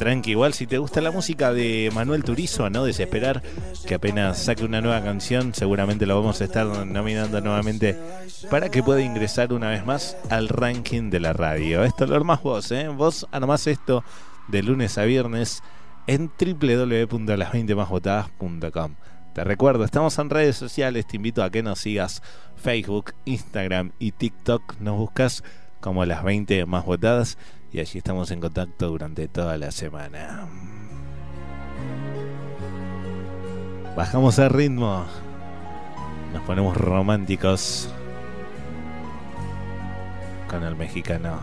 Tranqui. 0.01 0.31
Igual 0.31 0.53
si 0.53 0.65
te 0.65 0.79
gusta 0.79 0.99
la 0.99 1.11
música 1.11 1.53
de 1.53 1.91
Manuel 1.93 2.23
Turizo, 2.23 2.71
no 2.71 2.85
desesperar 2.85 3.43
que 3.85 3.93
apenas 3.93 4.39
saque 4.39 4.65
una 4.65 4.81
nueva 4.81 5.03
canción, 5.03 5.53
seguramente 5.53 6.07
lo 6.07 6.19
vamos 6.19 6.41
a 6.41 6.45
estar 6.45 6.65
nominando 6.65 7.39
nuevamente 7.39 7.95
para 8.49 8.69
que 8.69 8.81
pueda 8.81 9.01
ingresar 9.01 9.53
una 9.53 9.69
vez 9.69 9.85
más 9.85 10.17
al 10.31 10.49
ranking 10.49 11.11
de 11.11 11.19
la 11.19 11.33
radio. 11.33 11.83
Esto 11.83 12.07
lo 12.07 12.23
más 12.23 12.41
vos, 12.41 12.71
¿eh? 12.71 12.87
Vos 12.87 13.27
nomás 13.31 13.67
esto 13.67 14.03
de 14.47 14.63
lunes 14.63 14.97
a 14.97 15.03
viernes 15.03 15.61
en 16.07 16.29
www.las20másvotadas.com. 16.29 18.95
Te 19.35 19.43
recuerdo, 19.43 19.83
estamos 19.83 20.17
en 20.17 20.31
redes 20.31 20.55
sociales, 20.55 21.05
te 21.05 21.17
invito 21.17 21.43
a 21.43 21.51
que 21.51 21.61
nos 21.61 21.77
sigas 21.77 22.23
Facebook, 22.55 23.13
Instagram 23.25 23.91
y 23.99 24.13
TikTok. 24.13 24.79
Nos 24.79 24.97
buscas 24.97 25.43
como 25.79 26.03
las 26.05 26.23
20 26.23 26.65
más 26.65 26.85
votadas 26.85 27.37
y 27.73 27.79
allí 27.79 27.97
estamos 27.97 28.31
en 28.31 28.41
contacto 28.41 28.89
durante 28.89 29.27
toda 29.27 29.57
la 29.57 29.71
semana. 29.71 30.47
Bajamos 33.95 34.39
el 34.39 34.49
ritmo, 34.49 35.05
nos 36.33 36.41
ponemos 36.43 36.75
románticos 36.75 37.89
con 40.49 40.63
el 40.63 40.75
mexicano 40.75 41.39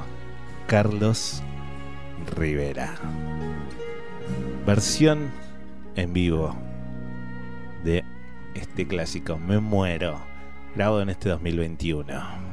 Carlos 0.67 1.43
Rivera. 2.37 2.95
Versión 4.67 5.31
en 5.97 6.13
vivo 6.13 6.55
de 7.85 8.05
este 8.55 8.87
clásico 8.87 9.39
Me 9.39 9.61
Muero, 9.61 10.21
grabado 10.75 11.03
en 11.03 11.11
este 11.11 11.31
2021. 11.31 12.49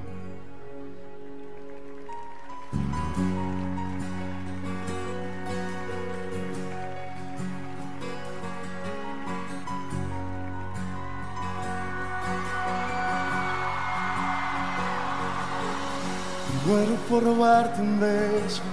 Muero 16.66 16.96
por 17.08 17.24
robarte 17.24 17.80
un 17.80 18.00
beso 18.00 18.64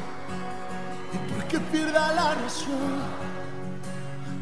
y 1.13 1.33
porque 1.33 1.59
pierda 1.59 2.13
la 2.15 2.35
razón. 2.35 3.03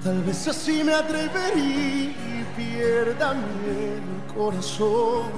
Tal 0.04 0.22
vez 0.22 0.46
así 0.46 0.84
me 0.84 0.94
atrevería 0.94 2.10
y 2.10 2.46
pierda 2.56 3.32
el 3.32 4.32
corazón. 4.32 5.30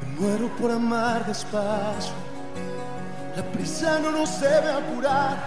Me 0.00 0.20
muero 0.20 0.48
por 0.60 0.70
amar 0.70 1.24
despacio. 1.26 2.12
La 3.34 3.42
prisa 3.44 3.98
no 4.00 4.10
nos 4.10 4.38
debe 4.38 4.70
apurar. 4.70 5.38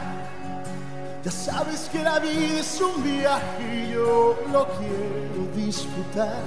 Ya 1.24 1.32
sabes 1.32 1.88
que 1.92 2.02
la 2.02 2.18
vida 2.18 2.62
es 2.62 2.82
un 2.82 3.04
viaje 3.04 3.86
y 3.86 3.92
yo 3.94 4.40
lo 4.52 4.68
quiero 4.80 5.42
disfrutar. 5.56 6.42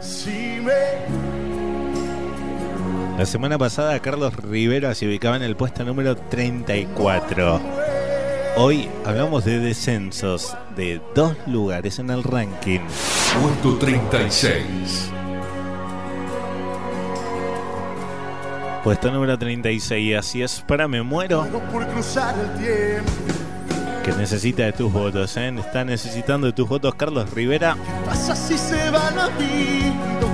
Si 0.00 0.60
me 0.60 1.51
la 3.22 3.26
semana 3.26 3.56
pasada 3.56 4.00
Carlos 4.00 4.34
Rivera 4.34 4.96
se 4.96 5.06
ubicaba 5.06 5.36
en 5.36 5.42
el 5.42 5.54
puesto 5.54 5.84
número 5.84 6.16
34. 6.16 7.60
Hoy 8.56 8.88
hablamos 9.04 9.44
de 9.44 9.60
descensos 9.60 10.56
de 10.74 11.00
dos 11.14 11.36
lugares 11.46 12.00
en 12.00 12.10
el 12.10 12.24
ranking. 12.24 12.80
Puesto 13.40 13.78
36. 13.78 15.12
Puesto 18.82 19.12
número 19.12 19.38
36. 19.38 20.16
Así 20.18 20.42
es, 20.42 20.64
para 20.66 20.88
Me 20.88 21.00
Muero. 21.04 21.46
por 21.70 21.86
cruzar 21.86 22.34
el 22.36 22.60
tiempo. 22.60 23.12
Que 24.04 24.10
necesita 24.14 24.64
de 24.64 24.72
tus 24.72 24.92
votos, 24.92 25.36
¿eh? 25.36 25.54
Está 25.60 25.84
necesitando 25.84 26.48
de 26.48 26.54
tus 26.54 26.68
votos 26.68 26.92
Carlos 26.96 27.30
Rivera. 27.30 27.76
¿Qué 27.76 28.04
pasa 28.04 28.34
si 28.34 28.58
se 28.58 28.90
van 28.90 29.16
a 29.16 29.28
mí? 29.38 29.92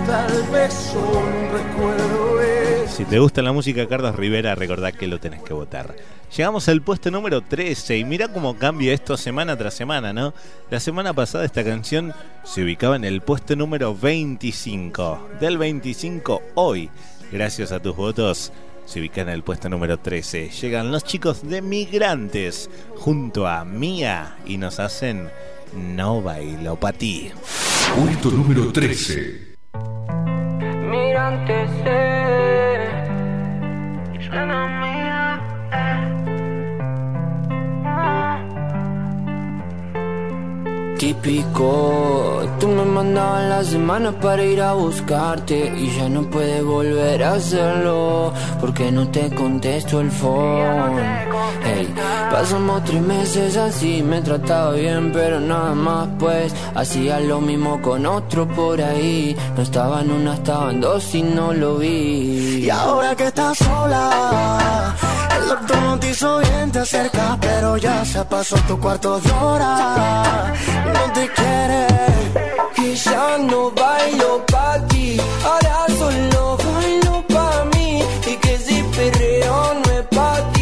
Tal 0.09 0.43
vez 0.51 0.73
solo 0.73 1.19
un 1.19 1.53
recuerdo 1.53 2.41
es. 2.41 2.78
Si 2.91 3.05
te 3.05 3.19
gusta 3.19 3.43
la 3.43 3.53
música 3.53 3.81
de 3.81 3.89
Carlos 3.89 4.17
Rivera, 4.17 4.55
recordá 4.55 4.91
que 4.93 5.07
lo 5.07 5.21
tenés 5.21 5.43
que 5.43 5.53
votar. 5.53 5.95
Llegamos 6.37 6.69
al 6.69 6.83
puesto 6.83 7.11
número 7.11 7.41
13 7.43 7.97
y 7.97 8.05
mira 8.05 8.29
cómo 8.29 8.57
cambia 8.59 8.93
esto 8.93 9.17
semana 9.17 9.57
tras 9.57 9.75
semana, 9.75 10.13
¿no? 10.13 10.35
La 10.71 10.81
semana 10.81 11.15
pasada 11.15 11.45
esta 11.45 11.65
canción 11.65 12.13
se 12.45 12.65
ubicaba 12.65 12.97
en 12.97 13.05
el 13.05 13.21
puesto 13.21 13.55
número 13.55 13.95
25. 13.95 15.29
Del 15.41 15.59
25 15.59 16.43
hoy, 16.55 16.91
gracias 17.31 17.71
a 17.73 17.81
tus 17.81 17.95
votos, 17.95 18.53
se 18.85 19.01
ubica 19.01 19.21
en 19.21 19.29
el 19.29 19.43
puesto 19.43 19.69
número 19.69 19.99
13. 19.99 20.51
Llegan 20.51 20.91
los 20.91 21.05
chicos 21.05 21.49
de 21.49 21.63
Migrantes 21.63 22.69
junto 22.97 23.47
a 23.47 23.65
Mía 23.65 24.39
y 24.45 24.57
nos 24.57 24.81
hacen 24.81 25.31
No 25.75 26.21
bailo 26.21 26.77
pa' 26.77 26.93
ti. 26.93 27.31
Puesto 27.97 28.31
número 28.31 28.73
13. 28.73 29.57
Migrantes, 30.91 31.71
eh. 31.87 32.78
Suena 34.31 34.69
mía, 34.69 34.98
Típico, 40.99 42.43
tú 42.59 42.67
me 42.67 42.85
mandabas 42.85 43.45
la 43.49 43.63
semana 43.63 44.11
para 44.11 44.43
ir 44.43 44.61
a 44.61 44.73
buscarte 44.73 45.73
y 45.77 45.97
ya 45.97 46.09
no 46.09 46.23
puedes 46.29 46.65
volver 46.65 47.23
a 47.23 47.35
hacerlo 47.35 48.33
porque 48.61 48.91
no 48.91 49.09
te 49.09 49.33
contesto 49.33 50.01
el 50.01 50.11
phone. 50.11 50.99
Hey, 51.63 51.95
pasamos 52.33 52.85
tres 52.85 53.01
meses 53.01 53.57
así, 53.57 54.03
me 54.03 54.21
trataba 54.23 54.73
bien, 54.73 55.13
pero 55.13 55.39
nada 55.39 55.73
más 55.73 56.09
pues 56.19 56.53
hacía 56.75 57.21
lo 57.21 57.41
mismo 57.41 57.81
con 57.81 58.05
otro 58.05 58.49
por 58.49 58.83
ahí. 58.83 59.37
No 59.57 59.63
estaba 59.63 60.01
en 60.01 60.11
una, 60.11 60.35
estaba 60.35 60.73
en 60.73 60.81
dos 60.81 61.15
y 61.15 61.23
no 61.23 61.53
lo 61.53 61.77
vi. 61.77 62.65
Y 62.65 62.71
ahora 62.71 63.15
que 63.15 63.29
estás 63.29 63.57
sola, 63.57 64.97
doctor 65.49 65.83
no 65.83 65.99
te 65.99 66.11
hizo 66.11 66.39
bien, 66.41 66.71
te 66.71 66.81
acercas, 66.81 67.39
pero 67.41 67.77
ya 67.77 68.05
se 68.05 68.25
pasó 68.25 68.57
tu 68.69 68.79
cuarto 68.79 69.19
de 69.21 69.31
hora. 69.33 70.53
No 70.95 71.13
te 71.13 71.25
quiere. 71.37 71.87
Y 72.77 72.95
ya 72.95 73.39
no 73.39 73.71
bailo 73.71 74.45
pa' 74.47 74.79
ti, 74.89 75.19
ahora 75.45 75.77
solo 75.99 76.57
bailo 76.65 77.15
pa' 77.35 77.65
mí. 77.75 78.03
Y 78.31 78.37
que 78.37 78.59
si 78.59 78.83
perreo 78.97 79.75
no 79.83 79.93
es 79.99 80.07
pa' 80.17 80.41
ti, 80.53 80.58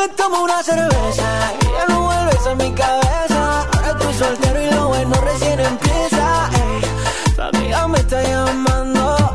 me 0.00 0.08
tomo 0.14 0.44
una 0.44 0.62
cerveza 0.62 1.52
y 1.60 1.64
ya 1.64 1.86
no 1.88 2.02
vuelves 2.02 2.46
a 2.46 2.54
mi 2.54 2.72
cabeza. 2.72 3.68
Ahora 3.72 3.90
estoy 3.90 4.14
soltero 4.14 4.62
y 4.62 4.74
lo 4.74 4.88
bueno 4.88 5.14
recién 5.20 5.60
empieza. 5.60 6.50
Ey, 6.54 7.38
amiga 7.38 7.86
me 7.88 7.98
está 7.98 8.22
llamando. 8.22 9.34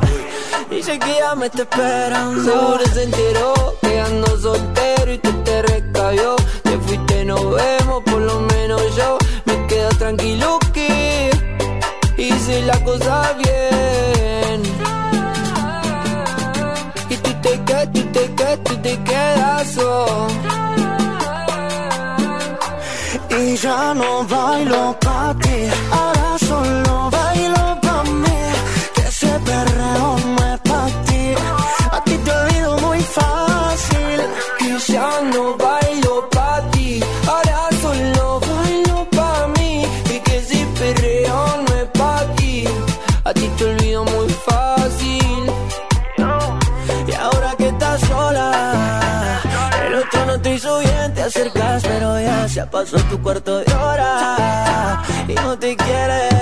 Dice 0.69 0.97
que 0.97 1.17
ya 1.19 1.35
me 1.35 1.45
está 1.47 1.61
esperando. 1.63 2.43
Seguro 2.43 2.85
se 2.93 3.03
enteró 3.03 3.53
que 3.81 4.01
ando 4.01 4.39
soltero 4.39 5.13
y 5.13 5.19
tú 5.19 5.31
te 5.43 5.61
recabió. 5.61 6.35
Te 6.63 6.79
fuiste, 6.79 7.25
nos 7.25 7.43
vemos, 7.55 8.03
por 8.03 8.21
lo 8.21 8.39
menos 8.39 8.81
yo 8.95 9.19
me 9.45 9.67
quedo 9.67 9.89
tranquilo 9.89 10.57
que 10.73 11.29
hice 12.17 12.61
la 12.63 12.83
cosa 12.83 13.33
bien. 13.37 14.14
Tú 18.63 18.75
te 18.77 18.97
quedas. 19.03 19.77
Y 23.29 23.55
ya 23.57 23.93
no 23.93 24.23
bailo 24.25 24.97
pa' 24.99 25.35
ti, 25.41 25.69
pasó 52.91 53.03
tu 53.09 53.19
cuarto 53.19 53.57
de 53.57 53.73
hora 53.73 55.01
y 55.27 55.33
no 55.33 55.57
te 55.57 55.75
quieres. 55.75 56.34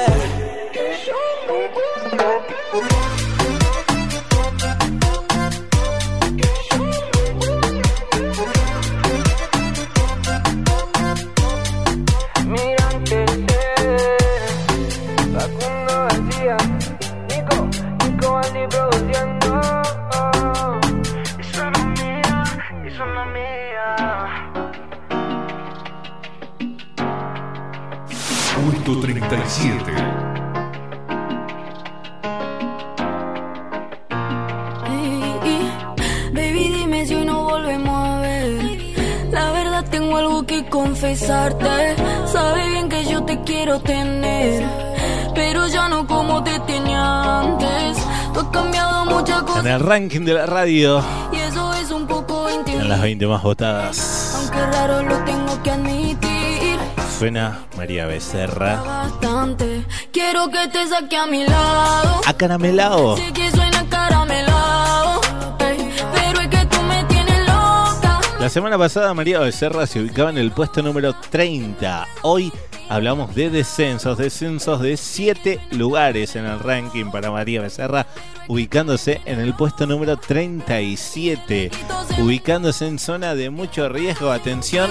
Ranking 49.84 50.22
de 50.22 50.34
la 50.34 50.46
radio, 50.46 51.04
y 51.32 51.36
eso 51.38 51.74
es 51.74 51.92
un 51.92 52.08
poco 52.08 52.48
en 52.50 52.88
las 52.90 53.02
20 53.02 53.28
más 53.28 53.44
votadas, 53.44 54.34
Aunque 54.40 54.60
raro 54.78 55.04
lo 55.04 55.18
tengo 55.26 55.62
que 55.62 55.72
admitir. 55.72 56.80
suena 57.20 57.60
María 57.78 58.06
Becerra. 58.06 58.82
Bastante. 58.82 59.86
Quiero 60.12 60.50
que 60.50 60.68
te 60.70 60.88
saque 60.88 61.18
a 61.18 61.28
mi 61.28 61.46
lado. 61.46 62.22
Acaramelao. 62.26 63.18
Sé 63.18 63.32
que 63.34 63.52
suena 63.52 63.86
caramelado. 63.90 65.22
ey, 65.60 65.90
pero 66.14 66.40
es 66.42 66.48
que 66.48 66.66
tú 66.66 66.82
me 66.84 67.04
tienes 67.06 67.40
loca. 67.42 68.20
La 68.40 68.50
semana 68.50 68.78
pasada 68.78 69.14
María 69.14 69.40
Becerra 69.40 69.86
se 69.86 70.00
ubicaba 70.02 70.30
en 70.30 70.38
el 70.38 70.52
puesto 70.52 70.82
número 70.82 71.14
30. 71.30 72.08
Hoy 72.24 72.52
hablamos 72.90 73.36
de 73.36 73.50
descensos, 73.50 74.18
descensos 74.18 74.82
de 74.82 74.98
7 74.98 75.60
lugares 75.72 76.36
en 76.36 76.46
el 76.46 76.60
ranking 76.60 77.12
para 77.12 77.32
María 77.32 77.62
Becerra, 77.62 78.08
ubicándose 78.48 79.22
en 79.26 79.40
el 79.40 79.54
puesto 79.54 79.86
número 79.88 80.18
37, 80.18 81.72
ubicándose 82.20 82.88
en 82.88 83.00
zona 83.00 83.36
de 83.36 83.50
mucho 83.50 83.90
riesgo. 83.90 84.32
Atención. 84.32 84.90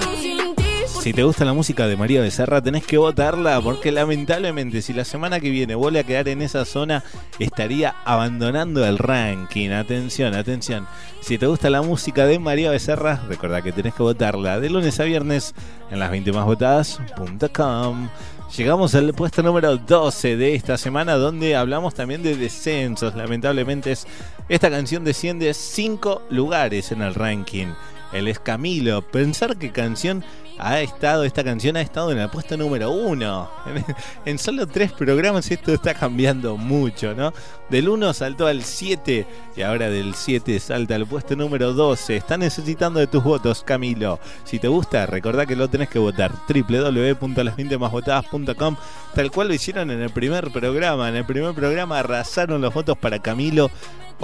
Si 1.03 1.11
te 1.11 1.23
gusta 1.23 1.43
la 1.43 1.51
música 1.51 1.85
de 1.85 1.97
María 1.97 2.21
Becerra, 2.21 2.61
tenés 2.61 2.85
que 2.85 2.97
votarla 2.97 3.59
porque 3.59 3.91
lamentablemente 3.91 4.81
si 4.81 4.93
la 4.93 5.03
semana 5.03 5.41
que 5.41 5.49
viene 5.49 5.75
vuelve 5.75 5.99
a 5.99 6.05
quedar 6.05 6.29
en 6.29 6.41
esa 6.41 6.63
zona, 6.63 7.03
estaría 7.39 7.93
abandonando 8.05 8.85
el 8.85 8.97
ranking. 8.97 9.71
Atención, 9.71 10.33
atención. 10.33 10.87
Si 11.19 11.37
te 11.37 11.45
gusta 11.45 11.69
la 11.69 11.81
música 11.81 12.25
de 12.25 12.39
María 12.39 12.71
Becerra, 12.71 13.21
recordá 13.27 13.61
que 13.61 13.73
tenés 13.73 13.95
que 13.95 14.01
votarla 14.01 14.61
de 14.61 14.69
lunes 14.69 14.97
a 15.01 15.03
viernes 15.03 15.53
en 15.91 15.99
las 15.99 16.09
20 16.09 16.31
más 16.31 16.45
votadas.com. 16.45 18.07
Llegamos 18.55 18.95
al 18.95 19.13
puesto 19.13 19.43
número 19.43 19.75
12 19.75 20.37
de 20.37 20.55
esta 20.55 20.77
semana 20.77 21.15
donde 21.15 21.57
hablamos 21.57 21.95
también 21.95 22.23
de 22.23 22.37
descensos. 22.37 23.13
Lamentablemente 23.13 23.91
es, 23.91 24.07
esta 24.47 24.69
canción 24.69 25.03
desciende 25.03 25.53
5 25.53 26.27
lugares 26.29 26.93
en 26.93 27.01
el 27.01 27.13
ranking. 27.13 27.73
Él 28.13 28.27
es 28.27 28.39
Camilo. 28.39 29.01
Pensar 29.01 29.57
que 29.57 29.71
canción 29.71 30.23
ha 30.57 30.81
estado, 30.81 31.23
esta 31.23 31.43
canción 31.43 31.77
ha 31.77 31.81
estado 31.81 32.11
en 32.11 32.17
el 32.19 32.29
puesto 32.29 32.57
número 32.57 32.91
uno. 32.91 33.49
En, 33.65 33.85
en 34.25 34.39
solo 34.39 34.67
tres 34.67 34.91
programas 34.91 35.49
esto 35.51 35.73
está 35.73 35.93
cambiando 35.93 36.57
mucho, 36.57 37.13
¿no? 37.13 37.33
Del 37.69 37.87
1 37.89 38.13
saltó 38.13 38.45
al 38.45 38.63
7 38.63 39.25
y 39.55 39.61
ahora 39.61 39.89
del 39.89 40.13
7 40.13 40.59
salta 40.59 40.95
al 40.95 41.07
puesto 41.07 41.35
número 41.35 41.73
12. 41.73 42.17
Está 42.17 42.37
necesitando 42.37 42.99
de 42.99 43.07
tus 43.07 43.23
votos, 43.23 43.63
Camilo. 43.63 44.19
Si 44.43 44.59
te 44.59 44.67
gusta, 44.67 45.07
recordá 45.07 45.47
que 45.47 45.55
lo 45.55 45.69
tenés 45.69 45.89
que 45.89 45.97
votar. 45.97 46.31
www.las20másvotadas.com 46.47 48.75
Tal 49.15 49.31
cual 49.31 49.47
lo 49.47 49.55
hicieron 49.55 49.89
en 49.89 50.01
el 50.01 50.11
primer 50.11 50.51
programa. 50.51 51.09
En 51.09 51.15
el 51.15 51.25
primer 51.25 51.55
programa 51.55 51.97
arrasaron 51.99 52.61
los 52.61 52.71
votos 52.73 52.97
para 52.97 53.19
Camilo. 53.19 53.71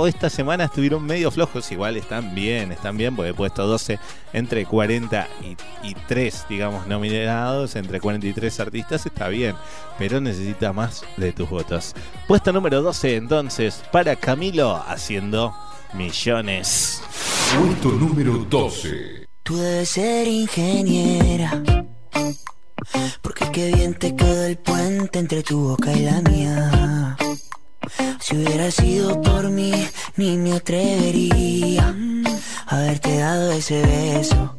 O 0.02 0.08
esta 0.08 0.30
semana 0.30 0.64
estuvieron 0.64 1.06
medio 1.06 1.30
flojos, 1.30 1.70
igual 1.74 1.98
están 1.98 2.34
bien, 2.34 2.72
están 2.72 2.96
bien, 2.96 3.18
porque 3.18 3.32
he 3.32 3.34
puesto 3.34 3.68
12 3.68 4.00
entre 4.32 4.66
40 4.66 5.28
y, 5.42 5.90
y 5.90 5.94
3, 6.08 6.46
digamos, 6.48 6.88
nominados, 6.88 7.76
entre 7.76 8.00
43 8.00 8.62
artistas, 8.62 9.06
está 9.06 9.28
bien, 9.28 9.58
pero 9.98 10.22
necesita 10.22 10.72
más 10.72 11.04
de 11.18 11.34
tus 11.34 11.50
votos. 11.50 11.96
Puesto 12.30 12.54
número 12.54 12.82
12 12.82 13.18
entonces 13.18 13.84
para 13.92 14.16
Camilo 14.16 14.82
haciendo 14.88 15.54
millones. 15.94 17.04
Puesto 17.60 17.90
número 17.90 18.38
12. 18.50 19.28
Tú 19.44 19.58
debes 19.58 19.90
ser 19.90 20.30
ingeniera. 20.30 21.62
Porque 23.22 23.52
qué 23.52 23.74
bien 23.74 23.96
te 23.96 24.16
quedó 24.16 24.46
el 24.46 24.58
puente 24.60 25.20
entre 25.20 25.44
tu 25.44 25.60
boca 25.60 25.92
y 25.92 26.04
la 26.04 26.22
mía. 26.22 27.18
Si 28.20 28.36
hubiera 28.36 28.72
sido 28.72 29.22
por 29.22 29.50
mí, 29.50 29.72
ni 30.18 30.38
me 30.38 30.54
atrevería 30.54 31.96
a 32.68 32.76
haberte 32.76 33.18
dado 33.18 33.52
ese 33.52 33.82
beso 33.82 34.56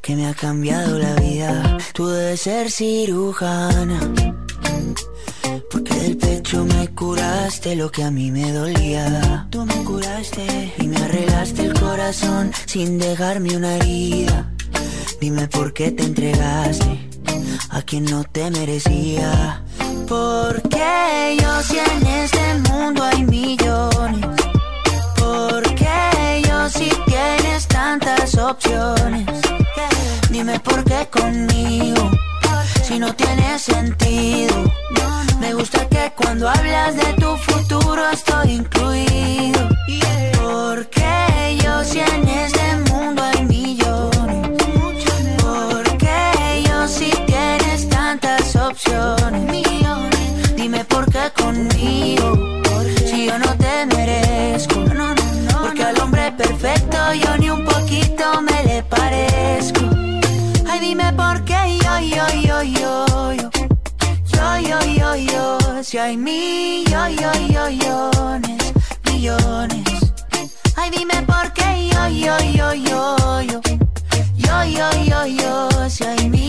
que 0.00 0.16
me 0.16 0.26
ha 0.26 0.34
cambiado 0.34 0.98
la 0.98 1.14
vida. 1.14 1.78
Tú 1.92 2.08
debes 2.08 2.42
ser 2.42 2.70
cirujana. 2.70 4.00
Porque 5.70 5.94
del 5.94 6.16
pecho 6.16 6.64
me 6.64 6.88
curaste 6.88 7.76
lo 7.76 7.90
que 7.90 8.02
a 8.04 8.10
mí 8.10 8.30
me 8.30 8.52
dolía. 8.52 9.46
Tú 9.50 9.64
me 9.64 9.74
curaste 9.84 10.74
y 10.78 10.86
me 10.88 10.96
arreglaste 10.96 11.66
el 11.66 11.74
corazón 11.78 12.52
sin 12.66 12.98
dejarme 12.98 13.56
una 13.56 13.76
herida. 13.76 14.52
Dime 15.20 15.46
por 15.48 15.72
qué 15.72 15.90
te 15.90 16.04
entregaste 16.04 17.09
a 17.70 17.82
quien 17.82 18.04
no 18.04 18.24
te 18.24 18.50
merecía. 18.50 19.62
Porque 20.08 21.36
yo 21.40 21.62
si 21.62 21.78
en 21.78 22.06
este 22.06 22.54
mundo 22.68 23.02
hay 23.04 23.24
millones. 23.24 24.26
Porque 25.16 26.42
yo 26.48 26.68
si 26.68 26.90
tienes 27.06 27.66
tantas 27.68 28.34
opciones. 28.36 29.26
Dime 30.30 30.58
por 30.60 30.82
qué 30.84 31.06
conmigo 31.10 32.10
si 32.82 32.98
no 32.98 33.14
tiene 33.14 33.58
sentido. 33.58 34.56
Me 35.40 35.54
gusta 35.54 35.88
que 35.88 36.12
cuando 36.16 36.48
hablas 36.48 36.96
de 36.96 37.12
tu 37.14 37.36
futuro 37.36 38.02
estoy 38.10 38.52
incluido. 38.52 39.68
Porque 40.40 40.89
Conmigo. 51.36 52.60
Si 53.06 53.26
yo 53.26 53.38
no 53.38 53.56
te 53.56 53.86
merezco. 53.86 54.84
Porque 55.60 55.84
al 55.84 55.98
hombre 56.00 56.32
perfecto 56.32 56.98
yo 57.14 57.36
ni 57.38 57.50
un 57.50 57.64
poquito 57.64 58.40
me 58.42 58.64
le 58.64 58.82
parezco. 58.82 59.80
Ay, 60.68 60.80
dime 60.80 61.12
por 61.12 61.44
qué 61.44 61.78
yo, 61.82 61.98
yo, 62.00 62.26
yo, 62.40 62.62
yo, 62.62 63.32
yo. 63.34 63.50
Yo, 64.32 64.58
yo, 64.58 64.78
yo, 64.98 65.16
yo. 65.16 65.82
Si 65.82 65.98
hay 65.98 66.16
millones, 66.16 67.26
millones. 69.04 69.84
Ay, 70.76 70.90
dime 70.90 71.22
por 71.26 71.52
qué 71.52 71.88
yo, 71.92 72.08
yo, 72.08 72.38
yo, 72.52 72.74
yo, 72.74 73.40
yo. 73.42 73.60
Yo, 74.36 74.64
yo, 74.64 74.90
yo, 75.04 75.26
yo. 75.26 75.90
Si 75.90 76.04
hay 76.04 76.28
millones, 76.28 76.39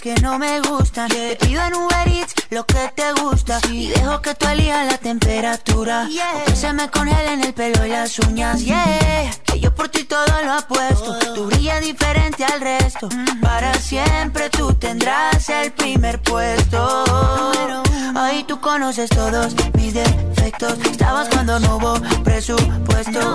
que 0.00 0.14
no 0.16 0.38
me 0.38 0.60
gustan. 0.60 1.08
Te 1.08 1.36
pido 1.36 1.62
en 1.62 1.74
Uber 1.74 2.08
Eats 2.08 2.34
lo 2.50 2.64
que 2.66 2.92
te 2.94 3.12
gusta. 3.20 3.58
Y 3.70 3.88
dejo 3.88 4.20
que 4.20 4.34
tú 4.34 4.46
elijas 4.46 4.86
la 4.86 4.98
temperatura. 4.98 6.06
O 6.06 6.44
que 6.44 6.56
se 6.56 6.72
me 6.72 6.88
congelen 6.90 7.42
el 7.42 7.54
pelo 7.54 7.84
y 7.86 7.90
las 7.90 8.18
uñas. 8.18 8.60
Yeah, 8.60 9.30
que 9.44 9.60
yo 9.60 9.74
por 9.74 9.88
ti 9.88 10.04
todo 10.04 10.24
lo 10.44 10.52
apuesto. 10.52 11.18
Tú 11.34 11.46
brillas 11.46 11.80
diferente 11.80 12.44
al 12.44 12.60
resto. 12.60 13.08
Para 13.40 13.74
siempre 13.74 14.50
tú 14.50 14.72
tendrás 14.74 15.48
el 15.48 15.72
primer 15.72 16.20
puesto. 16.22 17.04
Ahí 18.14 18.44
tú 18.44 18.60
conoces 18.60 19.08
todos 19.10 19.54
mis 19.74 19.94
defectos. 19.94 20.78
Estabas 20.90 21.28
cuando 21.28 21.58
no 21.60 21.76
hubo 21.76 21.94
presupuesto. 22.22 23.34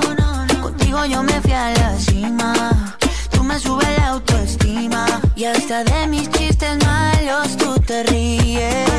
Contigo 0.61 1.05
yo 1.05 1.24
me 1.24 1.41
fui 1.41 1.53
a 1.53 1.72
la 1.72 1.97
cima 1.97 2.97
me 3.43 3.59
sube 3.59 3.85
la 3.97 4.07
autoestima. 4.09 5.05
Y 5.35 5.45
hasta 5.45 5.83
de 5.83 6.07
mis 6.07 6.29
chistes 6.29 6.77
malos 6.85 7.57
tú 7.57 7.75
te 7.79 8.03
ríes. 8.03 8.89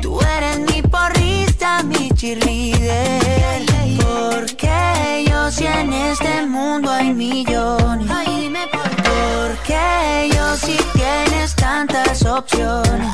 Tú 0.00 0.20
eres 0.20 0.58
mi 0.60 0.82
porrista, 0.82 1.82
mi 1.82 2.10
cheerleader. 2.10 3.62
Porque 4.00 5.24
yo 5.28 5.50
si 5.50 5.66
en 5.66 5.92
este 5.92 6.46
mundo 6.46 6.90
hay 6.90 7.12
millones. 7.12 8.08
Por 8.08 9.56
qué. 9.64 9.72
Porque 9.72 10.30
yo 10.34 10.56
si 10.56 10.76
tienes 10.94 11.54
tantas 11.54 12.24
opciones. 12.24 13.12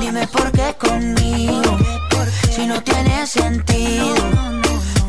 Dime 0.00 0.26
por 0.28 0.50
qué 0.52 0.74
conmigo. 0.78 1.78
Si 2.50 2.66
no 2.66 2.82
tiene 2.82 3.26
sentido. 3.26 4.61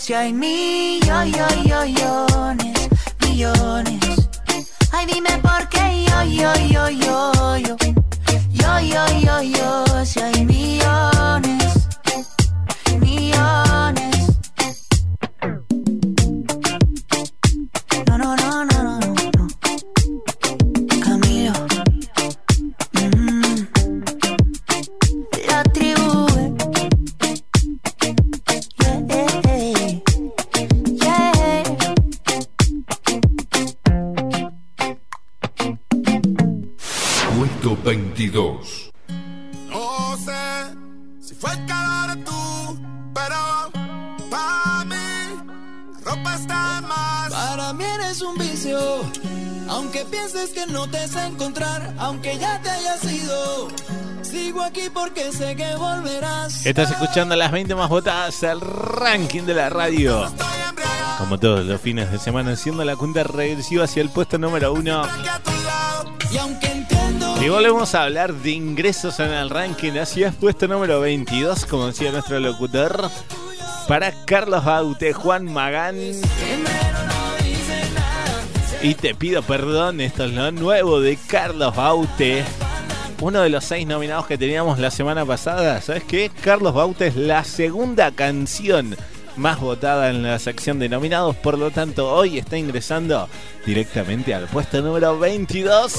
Si 0.00 0.14
hay 0.14 0.32
millones, 0.32 1.36
millones. 3.20 4.00
Ay, 4.92 5.04
dime 5.04 5.28
por 5.42 5.68
qué 5.68 6.06
yo, 6.08 6.22
yo, 6.22 6.54
yo, 6.68 6.88
yo, 6.88 7.56
yo. 7.58 7.76
Yo, 8.50 8.80
yo, 8.80 9.06
yo, 9.20 9.42
yo. 9.42 10.04
Si 10.06 10.20
hay 10.20 10.46
millones, 10.46 11.86
millones. 12.98 14.26
No, 18.06 18.16
no, 18.16 18.36
no, 18.36 18.64
no. 18.64 18.69
22. 38.20 38.90
No 39.70 40.16
sé 40.18 40.76
si 41.22 41.34
fue 41.36 41.52
el 41.52 41.64
calor 41.64 42.14
de 42.14 42.22
tú, 42.22 42.78
pero 43.14 43.72
para 44.28 44.84
mí 44.84 45.96
ropa 46.04 46.34
está 46.34 46.82
más. 46.82 47.32
Para 47.32 47.72
mí 47.72 47.82
eres 47.82 48.20
un 48.20 48.36
vicio. 48.36 48.78
Aunque 49.70 50.04
pienses 50.04 50.50
que 50.50 50.66
no 50.66 50.86
te 50.90 51.08
sé 51.08 51.24
encontrar, 51.24 51.94
aunque 51.98 52.36
ya 52.36 52.60
te 52.60 52.68
hayas 52.68 53.04
ido, 53.10 53.68
sigo 54.20 54.64
aquí 54.64 54.90
porque 54.92 55.32
sé 55.32 55.56
que 55.56 55.74
volverás. 55.76 56.66
Estás 56.66 56.90
escuchando 56.90 57.36
las 57.36 57.50
20 57.50 57.74
más 57.74 57.88
votadas 57.88 58.44
al 58.44 58.60
ranking 58.60 59.44
de 59.44 59.54
la 59.54 59.70
radio. 59.70 60.30
Como 61.16 61.38
todos 61.38 61.64
los 61.64 61.80
fines 61.80 62.12
de 62.12 62.18
semana, 62.18 62.52
haciendo 62.52 62.84
la 62.84 62.96
cuenta 62.96 63.22
regresiva 63.22 63.84
hacia 63.84 64.02
el 64.02 64.10
puesto 64.10 64.36
número 64.36 64.74
uno. 64.74 65.04
Y 66.30 66.36
aunque 66.36 66.66
entiendo 66.66 66.99
Y 67.42 67.48
volvemos 67.48 67.94
a 67.94 68.02
hablar 68.02 68.34
de 68.34 68.50
ingresos 68.50 69.18
en 69.18 69.30
el 69.30 69.48
ranking 69.48 69.92
hacia 69.92 70.28
el 70.28 70.34
puesto 70.34 70.68
número 70.68 71.00
22, 71.00 71.64
como 71.64 71.86
decía 71.86 72.12
nuestro 72.12 72.38
locutor. 72.38 73.10
Para 73.88 74.12
Carlos 74.26 74.62
Baute, 74.62 75.14
Juan 75.14 75.46
Magán. 75.50 75.96
Y 78.82 78.94
te 78.94 79.14
pido 79.14 79.42
perdón, 79.42 80.02
esto 80.02 80.24
es 80.24 80.32
lo 80.32 80.52
nuevo 80.52 81.00
de 81.00 81.16
Carlos 81.16 81.74
Baute. 81.74 82.44
Uno 83.22 83.40
de 83.40 83.48
los 83.48 83.64
seis 83.64 83.86
nominados 83.86 84.26
que 84.26 84.36
teníamos 84.36 84.78
la 84.78 84.90
semana 84.90 85.24
pasada. 85.24 85.80
¿Sabes 85.80 86.04
qué? 86.04 86.30
Carlos 86.42 86.74
Baute 86.74 87.06
es 87.06 87.16
la 87.16 87.44
segunda 87.44 88.10
canción 88.10 88.96
más 89.36 89.60
votada 89.60 90.10
en 90.10 90.22
la 90.22 90.38
sección 90.38 90.78
de 90.78 90.90
nominados. 90.90 91.36
Por 91.36 91.56
lo 91.56 91.70
tanto, 91.70 92.12
hoy 92.12 92.38
está 92.38 92.58
ingresando 92.58 93.30
directamente 93.64 94.34
al 94.34 94.46
puesto 94.46 94.82
número 94.82 95.18
22. 95.18 95.94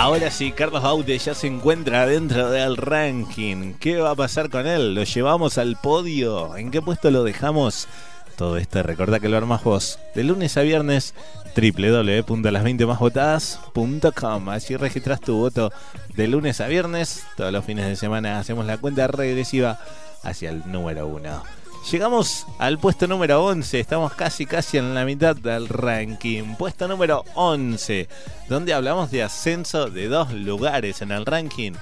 Ahora 0.00 0.30
sí, 0.30 0.52
Carlos 0.52 0.82
Baute 0.82 1.18
ya 1.18 1.34
se 1.34 1.46
encuentra 1.46 2.06
dentro 2.06 2.50
del 2.50 2.78
ranking. 2.78 3.74
¿Qué 3.74 3.98
va 3.98 4.12
a 4.12 4.14
pasar 4.14 4.48
con 4.48 4.66
él? 4.66 4.94
¿Lo 4.94 5.04
llevamos 5.04 5.58
al 5.58 5.76
podio? 5.76 6.56
¿En 6.56 6.70
qué 6.70 6.80
puesto 6.80 7.10
lo 7.10 7.22
dejamos? 7.22 7.86
Todo 8.34 8.56
esto 8.56 8.82
recordá 8.82 9.20
que 9.20 9.28
lo 9.28 9.36
armas 9.36 9.62
vos. 9.62 9.98
De 10.14 10.24
lunes 10.24 10.56
a 10.56 10.62
viernes, 10.62 11.12
www.las20másvotadas.com. 11.54 14.48
Así 14.48 14.74
registras 14.78 15.20
tu 15.20 15.36
voto 15.36 15.70
de 16.16 16.28
lunes 16.28 16.62
a 16.62 16.66
viernes. 16.66 17.24
Todos 17.36 17.52
los 17.52 17.66
fines 17.66 17.86
de 17.86 17.96
semana 17.96 18.38
hacemos 18.38 18.64
la 18.64 18.78
cuenta 18.78 19.06
regresiva 19.06 19.78
hacia 20.22 20.48
el 20.48 20.62
número 20.72 21.08
uno. 21.08 21.42
Llegamos 21.88 22.46
al 22.58 22.78
puesto 22.78 23.06
número 23.06 23.44
11, 23.44 23.80
estamos 23.80 24.12
casi 24.14 24.46
casi 24.46 24.78
en 24.78 24.94
la 24.94 25.04
mitad 25.04 25.34
del 25.34 25.68
ranking. 25.68 26.54
Puesto 26.56 26.86
número 26.86 27.24
11, 27.34 28.08
donde 28.48 28.74
hablamos 28.74 29.10
de 29.10 29.22
ascenso 29.22 29.90
de 29.90 30.08
dos 30.08 30.32
lugares 30.32 31.02
en 31.02 31.10
el 31.10 31.26
ranking. 31.26 31.72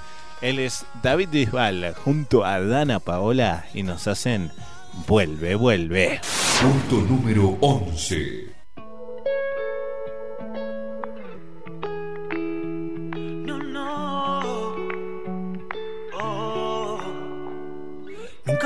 Él 0.41 0.59
es 0.59 0.85
David 1.03 1.29
Bisbal 1.29 1.93
junto 1.93 2.45
a 2.45 2.59
Dana 2.61 2.99
Paola 2.99 3.65
y 3.73 3.83
nos 3.83 4.07
hacen 4.07 4.51
Vuelve, 5.07 5.55
vuelve. 5.55 6.19
Puesto 6.61 6.95
número 7.07 7.57
11. 7.61 8.58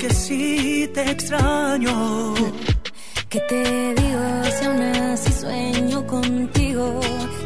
porque 0.00 0.14
sí 0.14 0.90
te 0.94 1.10
extraño. 1.10 2.34
¿Qué 3.28 3.40
te 3.40 3.94
digo 3.94 4.20
si 4.58 4.64
aún 4.64 4.82
así 4.82 5.32
sueño 5.32 6.06
contigo? 6.06 7.00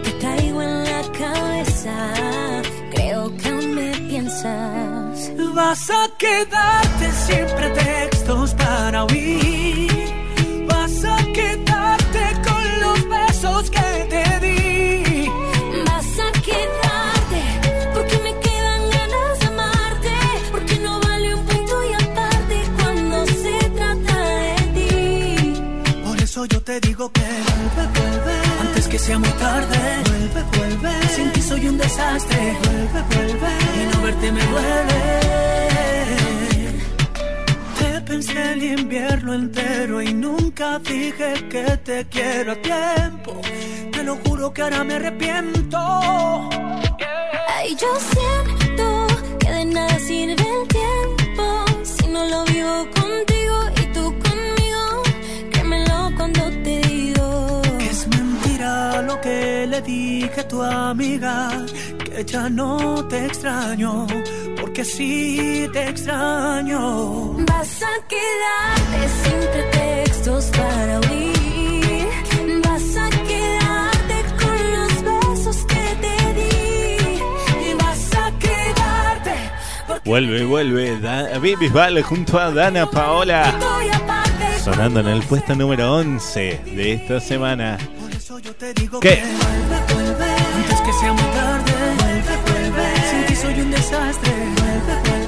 Te 0.05 0.11
traigo 0.13 0.63
en 0.63 0.85
la 0.85 1.03
cabeza, 1.19 2.13
creo 2.95 3.37
que 3.37 3.49
aún 3.49 3.75
me 3.75 3.91
piensas. 4.09 5.33
Vas 5.55 5.91
a 5.91 6.09
quedarte 6.17 7.13
sin 7.27 7.47
pretextos 7.57 8.55
para 8.55 9.05
huir. 9.05 9.94
Te 26.81 26.89
digo 26.89 27.09
que 27.12 27.20
vuelve, 27.20 27.83
vuelve. 27.99 28.35
Antes 28.61 28.89
que 28.89 28.99
sea 28.99 29.18
muy 29.18 29.29
tarde, 29.47 29.79
vuelve, 30.09 30.43
vuelve. 30.57 31.09
Sin 31.14 31.33
ti 31.33 31.41
soy 31.41 31.68
un 31.68 31.79
desastre, 31.79 32.57
vuelve, 32.64 33.01
vuelve. 33.14 33.51
Y 33.79 33.95
no 33.95 34.03
verte 34.03 34.33
me 34.33 34.45
duele. 34.53 35.01
Te 37.79 38.01
pensé 38.01 38.53
el 38.53 38.62
invierno 38.79 39.35
entero 39.35 40.03
y 40.03 40.12
nunca 40.14 40.79
dije 40.81 41.35
que 41.49 41.64
te 41.89 42.07
quiero 42.07 42.53
a 42.53 42.57
tiempo. 42.57 43.41
Te 43.93 44.03
lo 44.03 44.16
juro 44.16 44.53
que 44.53 44.62
ahora 44.62 44.83
me 44.83 44.95
arrepiento. 44.95 45.79
Ay, 47.57 47.77
yo 47.83 47.91
siento 48.12 49.07
que 49.39 49.51
de 49.51 49.64
nada 49.66 49.99
sirve 50.01 50.47
el 50.59 50.68
tiempo 50.79 51.64
si 51.85 52.07
no 52.09 52.25
lo 52.25 52.45
vivo 52.47 52.89
contigo 52.99 53.57
lo 59.03 59.21
que 59.21 59.67
le 59.67 59.81
dije 59.83 60.41
a 60.41 60.49
tu 60.49 60.63
amiga, 60.63 61.51
que 62.05 62.25
ya 62.25 62.49
no 62.49 63.07
te 63.09 63.27
extraño, 63.27 64.07
porque 64.61 64.85
sí 64.85 65.69
te 65.73 65.89
extraño. 65.89 67.35
Vas 67.47 67.83
a 67.83 67.95
quedarte 68.07 69.09
sin 69.23 69.41
pretexto 69.53 70.05
pretextos 70.25 70.51
para 70.57 71.01
huir. 71.01 72.09
Vas 72.65 72.97
a 72.97 73.11
quedarte 73.11 74.17
con 74.41 74.59
los 74.73 74.93
besos 75.03 75.65
que 75.67 75.85
te 76.01 76.35
di. 76.35 77.71
Y 77.71 77.75
vas 77.75 78.11
a 78.15 78.39
quedarte 78.39 79.35
Vuelve, 80.05 80.45
vuelve. 80.45 81.01
Da 81.01 81.39
Baby 81.39 81.69
Val 81.69 82.03
junto 82.03 82.39
a 82.39 82.51
Dana 82.51 82.87
Paola. 82.87 83.49
estoy 83.49 83.89
aparte. 83.91 84.59
Sonando 84.63 85.01
en 85.01 85.09
el 85.09 85.23
puesto 85.23 85.55
número 85.55 85.95
11 85.95 86.61
de 86.77 86.93
esta 86.95 87.21
semana. 87.21 87.79
¿Qué? 89.01 89.23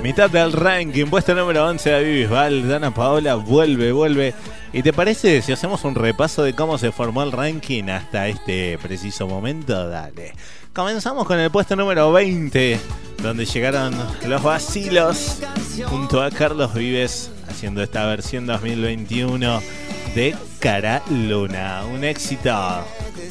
Mitad 0.03 0.31
del 0.31 0.53
ranking, 0.53 1.07
puesto 1.07 1.35
número 1.35 1.67
11 1.67 1.91
de 1.91 2.05
Bisbal, 2.05 2.69
Dana 2.69 2.93
Paola, 2.93 3.37
vuelve, 3.37 3.93
vuelve. 3.93 4.35
¿Y 4.73 4.83
te 4.83 4.93
parece 4.93 5.41
si 5.41 5.53
hacemos 5.53 5.85
un 5.85 5.95
repaso 5.95 6.43
de 6.43 6.53
cómo 6.53 6.77
se 6.77 6.93
formó 6.93 7.23
el 7.23 7.33
ranking 7.33 7.85
hasta 7.85 8.29
este 8.29 8.77
preciso 8.79 9.27
momento? 9.27 9.89
Dale. 9.89 10.35
Comenzamos 10.75 11.27
con 11.27 11.39
el 11.39 11.51
puesto 11.51 11.75
número 11.75 12.13
20, 12.13 12.79
donde 13.23 13.47
llegaron 13.47 13.95
los 14.27 14.43
vacilos 14.43 15.39
junto 15.87 16.23
a 16.23 16.31
Carlos 16.31 16.75
Vives 16.75 17.31
haciendo 17.49 17.83
esta 17.83 18.05
versión 18.05 18.47
2021 18.47 19.61
de 20.17 20.35
Cara 20.61 21.03
Luna. 21.11 21.83
Un 21.93 22.03
éxito 22.03 22.51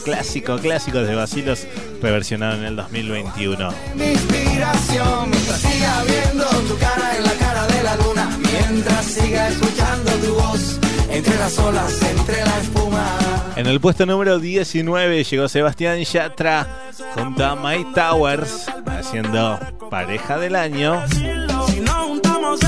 clásico, 0.04 0.60
clásico 0.60 1.00
de 1.00 1.16
vacilos 1.16 1.66
reversionado 2.00 2.58
en 2.58 2.64
el 2.64 2.76
2021. 2.76 3.74
Mi 3.96 4.12
inspiración 4.12 5.32
mientras 5.32 5.62
siga 5.62 6.04
viendo 6.04 6.46
tu 6.46 6.78
cara 6.78 7.18
en 7.18 7.24
la 7.24 7.34
cara 7.34 7.66
de 7.66 7.84
la 7.84 7.96
luna, 7.96 8.30
mientras 8.40 9.04
siga 9.04 9.48
escuchando 9.48 10.12
tu 10.24 10.36
voz 10.36 10.80
entre 11.10 11.36
las 11.38 11.58
olas, 11.58 12.02
entre 12.04 12.46
la 12.46 12.60
espuma. 12.60 13.18
En 13.56 13.66
el 13.66 13.82
puesto 13.82 14.06
número 14.06 14.38
19 14.38 15.24
llegó 15.24 15.48
Sebastián 15.50 16.04
Yatra 16.04 16.68
junto 17.16 17.46
a 17.46 17.56
Mike 17.56 17.94
Towers 17.96 18.68
haciendo 18.86 19.60
pareja 19.90 20.38
del 20.38 20.56
año. 20.56 21.04
Si 21.08 21.80
nos 21.80 22.06
juntamos 22.06 22.60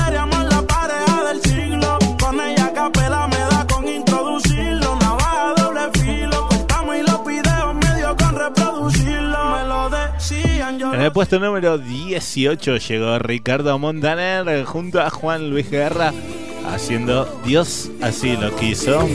En 10.98 11.04
el 11.04 11.12
puesto 11.12 11.38
número 11.38 11.78
18 11.78 12.76
llegó 12.78 13.20
Ricardo 13.20 13.78
Montaner 13.78 14.64
junto 14.64 15.00
a 15.00 15.10
Juan 15.10 15.48
Luis 15.48 15.70
Guerra 15.70 16.12
haciendo 16.66 17.40
Dios 17.44 17.88
así 18.02 18.36
lo 18.36 18.50
quiso. 18.56 19.06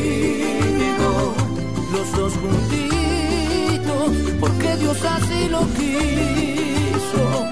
Los 1.91 2.11
dos 2.13 2.33
juntitos, 2.35 4.11
porque 4.39 4.77
Dios 4.77 4.97
así 5.03 5.49
lo 5.49 5.59
quiso. 5.73 7.49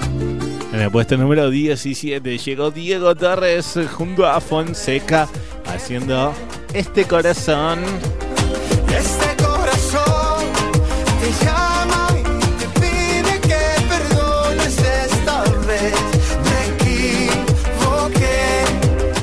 En 0.72 0.80
el 0.80 0.90
puesto 0.90 1.18
número 1.18 1.50
17 1.50 2.38
llegó 2.38 2.70
Diego 2.70 3.14
Torres 3.14 3.78
junto 3.94 4.26
a 4.26 4.40
Fonseca 4.40 5.28
haciendo 5.66 6.32
este 6.72 7.04
corazón. 7.04 7.80
Este 8.88 9.44
corazón 9.44 10.46
te 11.20 11.44
llama 11.44 11.71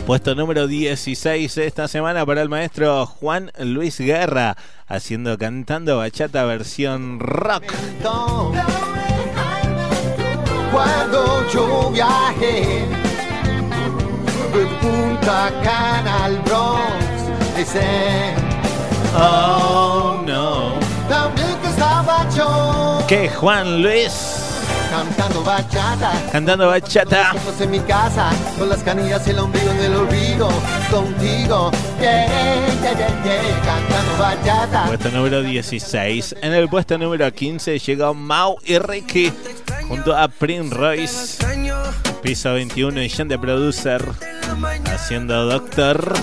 Puesto 0.09 0.33
número 0.33 0.65
16 0.65 1.55
esta 1.59 1.87
semana 1.87 2.25
para 2.25 2.41
el 2.41 2.49
maestro 2.49 3.05
Juan 3.05 3.51
Luis 3.59 3.99
Guerra 3.99 4.57
haciendo 4.87 5.37
cantando 5.37 5.97
bachata 5.97 6.45
versión 6.45 7.19
rock. 7.19 7.65
Cuando 10.71 11.47
yo 11.53 11.91
viajé 11.91 12.87
de 14.51 14.65
Punta 14.81 15.51
Cana 15.63 16.25
al 16.25 16.39
Bronx, 16.39 17.59
ese 17.59 18.33
Oh 19.15 20.23
no. 20.25 20.73
también 21.07 21.55
que 21.61 21.67
estaba 21.67 22.27
yo 22.35 23.05
Que 23.07 23.29
Juan 23.29 23.83
Luis 23.83 24.38
cantando 24.89 25.43
bachata. 25.43 26.11
cantando 26.31 26.67
bachata. 26.67 27.33
Ojos 27.35 27.61
en 27.61 27.71
mi 27.71 27.79
casa, 27.81 28.31
con 28.57 28.69
las 28.69 28.83
canillas 28.83 29.25
y 29.27 29.31
el 29.31 29.39
ombligo 29.39 29.71
en 29.71 29.79
el 29.79 29.95
olvido, 29.95 30.49
contigo, 30.89 31.71
yeah, 31.99 32.27
yeah, 32.27 32.93
yeah, 32.97 33.23
yeah, 33.23 33.61
cantando 33.63 34.17
bachata. 34.17 34.85
Puesto 34.87 35.11
número 35.11 35.41
16. 35.41 36.35
En 36.41 36.53
el 36.53 36.67
puesto 36.69 36.97
número 36.97 37.31
15 37.31 37.79
llegó 37.79 38.13
Mau 38.13 38.57
y 38.65 38.79
Ricky 38.79 39.31
junto 39.87 40.15
a 40.15 40.27
Prince 40.27 40.75
Royce. 40.75 41.45
Piso 42.21 42.53
21 42.53 43.01
y 43.01 43.09
Jean 43.09 43.27
de 43.27 43.39
Producer 43.39 44.03
haciendo 44.85 45.45
Doctor. 45.45 46.13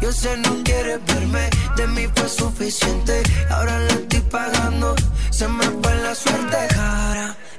Yo 0.00 0.12
sé 0.12 0.36
no 0.38 0.62
quieres 0.64 0.98
verme, 1.06 1.50
de 1.76 1.86
mí 1.88 2.06
fue 2.14 2.28
suficiente. 2.28 3.22
Ahora 3.50 3.78
la 3.80 3.92
estoy 3.92 4.20
pagando, 4.20 4.94
se 5.30 5.46
me 5.48 5.64
fue 5.64 5.94
la 6.02 6.14
suerte. 6.14 6.68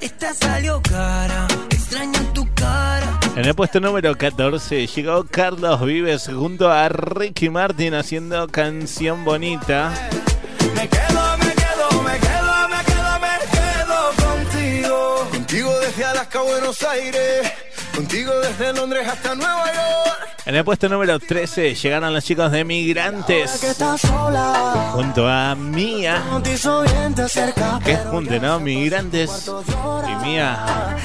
Esta 0.02 0.34
salió 0.34 0.82
cara, 0.82 1.46
extraño 1.70 2.18
tu 2.34 2.44
cara. 2.54 3.20
En 3.36 3.44
el 3.44 3.54
puesto 3.54 3.78
número 3.78 4.18
14 4.18 4.88
llegó 4.88 5.24
Carlos 5.30 5.80
Vives 5.80 6.26
junto 6.26 6.68
a 6.68 6.88
Ricky 6.88 7.48
Martin 7.48 7.94
haciendo 7.94 8.48
Canción 8.48 9.24
Bonita. 9.24 9.92
Me 10.74 10.88
quedo, 10.88 11.38
me 11.38 11.54
quedo, 11.54 12.02
me 12.02 12.18
quedo, 12.18 12.68
me 12.68 12.84
quedo, 12.84 13.20
me 13.20 13.38
quedo 13.52 14.10
contigo. 14.26 15.28
Contigo 15.30 15.78
desde 15.78 16.04
Alaska 16.04 16.40
a 16.40 16.42
Buenos 16.42 16.82
Aires. 16.82 17.52
Contigo 17.94 18.32
desde 18.40 18.72
Londres 18.72 19.06
hasta 19.06 19.36
Nueva 19.36 19.66
York. 19.66 20.11
En 20.44 20.56
el 20.56 20.64
puesto 20.64 20.88
número 20.88 21.20
13 21.20 21.74
llegaron 21.74 22.12
los 22.12 22.24
chicos 22.24 22.50
de 22.50 22.64
Migrantes 22.64 23.76
junto 24.92 25.28
a 25.28 25.54
Mía. 25.54 26.22
Que 27.84 27.96
junte, 27.96 28.40
¿no? 28.40 28.58
Migrantes 28.58 29.48
y 30.08 30.24
Mía 30.24 30.96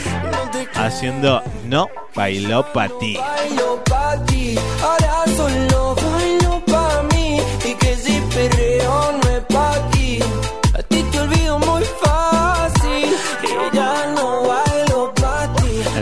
haciendo 0.73 1.43
No 1.65 1.87
bailó 2.15 2.65
pa' 2.73 2.89
ti. 2.99 3.17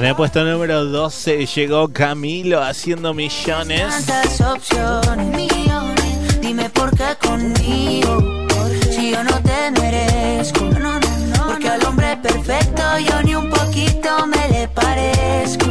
En 0.06 0.10
el 0.10 0.16
puesto 0.16 0.44
número 0.44 0.86
12 0.86 1.48
llegó 1.48 1.88
Camilo 1.88 2.62
haciendo 2.62 3.16
millones. 3.16 4.06
Tantas 4.06 4.40
opciones, 4.40 5.26
millones. 5.36 6.42
Dime 6.42 6.70
por 6.70 6.96
qué 6.96 7.16
conmigo. 7.28 8.46
Si 8.92 9.10
yo 9.10 9.24
no 9.24 9.42
te 9.42 9.72
merezco. 9.82 10.66
No, 10.66 11.00
no, 11.00 11.00
no, 11.00 11.48
Porque 11.48 11.70
al 11.70 11.84
hombre 11.86 12.16
perfecto 12.18 12.84
yo 13.00 13.24
ni 13.24 13.34
un 13.34 13.50
poquito 13.50 14.28
me 14.28 14.48
le 14.50 14.68
parezco. 14.68 15.66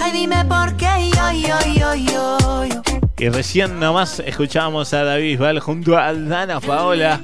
Ay, 0.00 0.12
dime 0.12 0.42
por 0.46 0.74
qué 0.78 1.10
yo, 1.14 1.32
yo, 1.32 1.58
yo, 1.74 1.94
yo, 1.94 2.64
yo. 2.64 2.82
Y 3.18 3.28
recién 3.28 3.78
nomás 3.78 4.18
escuchábamos 4.20 4.94
a 4.94 5.04
David 5.04 5.38
Val 5.38 5.60
junto 5.60 5.98
a 5.98 6.14
Dana 6.14 6.58
Paola 6.58 7.20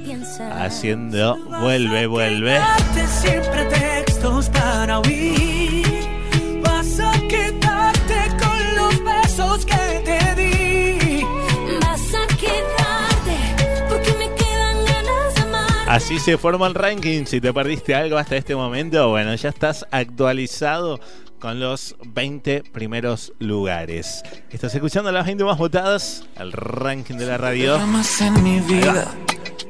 haciendo 0.59 1.37
Vuelve, 1.59 2.05
vuelve. 2.05 2.53
Darte 2.53 3.07
sin 3.07 3.51
pretextos 3.51 4.49
para 4.49 4.99
huir. 4.99 5.58
Así 15.89 16.19
se 16.19 16.37
forma 16.37 16.67
el 16.67 16.75
ranking. 16.75 17.25
Si 17.25 17.41
te 17.41 17.51
perdiste 17.51 17.95
algo 17.95 18.19
hasta 18.19 18.37
este 18.37 18.55
momento, 18.55 19.09
bueno, 19.09 19.33
ya 19.33 19.49
estás 19.49 19.87
actualizado 19.89 20.99
con 21.39 21.59
los 21.59 21.95
20 22.05 22.61
primeros 22.71 23.33
lugares. 23.39 24.21
Estás 24.51 24.75
escuchando 24.75 25.11
las 25.11 25.25
20 25.25 25.43
más 25.45 25.57
votadas, 25.57 26.25
el 26.37 26.51
ranking 26.51 27.15
de 27.15 27.25
la 27.25 27.39
radio. 27.39 27.75
en 28.21 28.43
mi 28.43 28.59
vida 28.59 29.11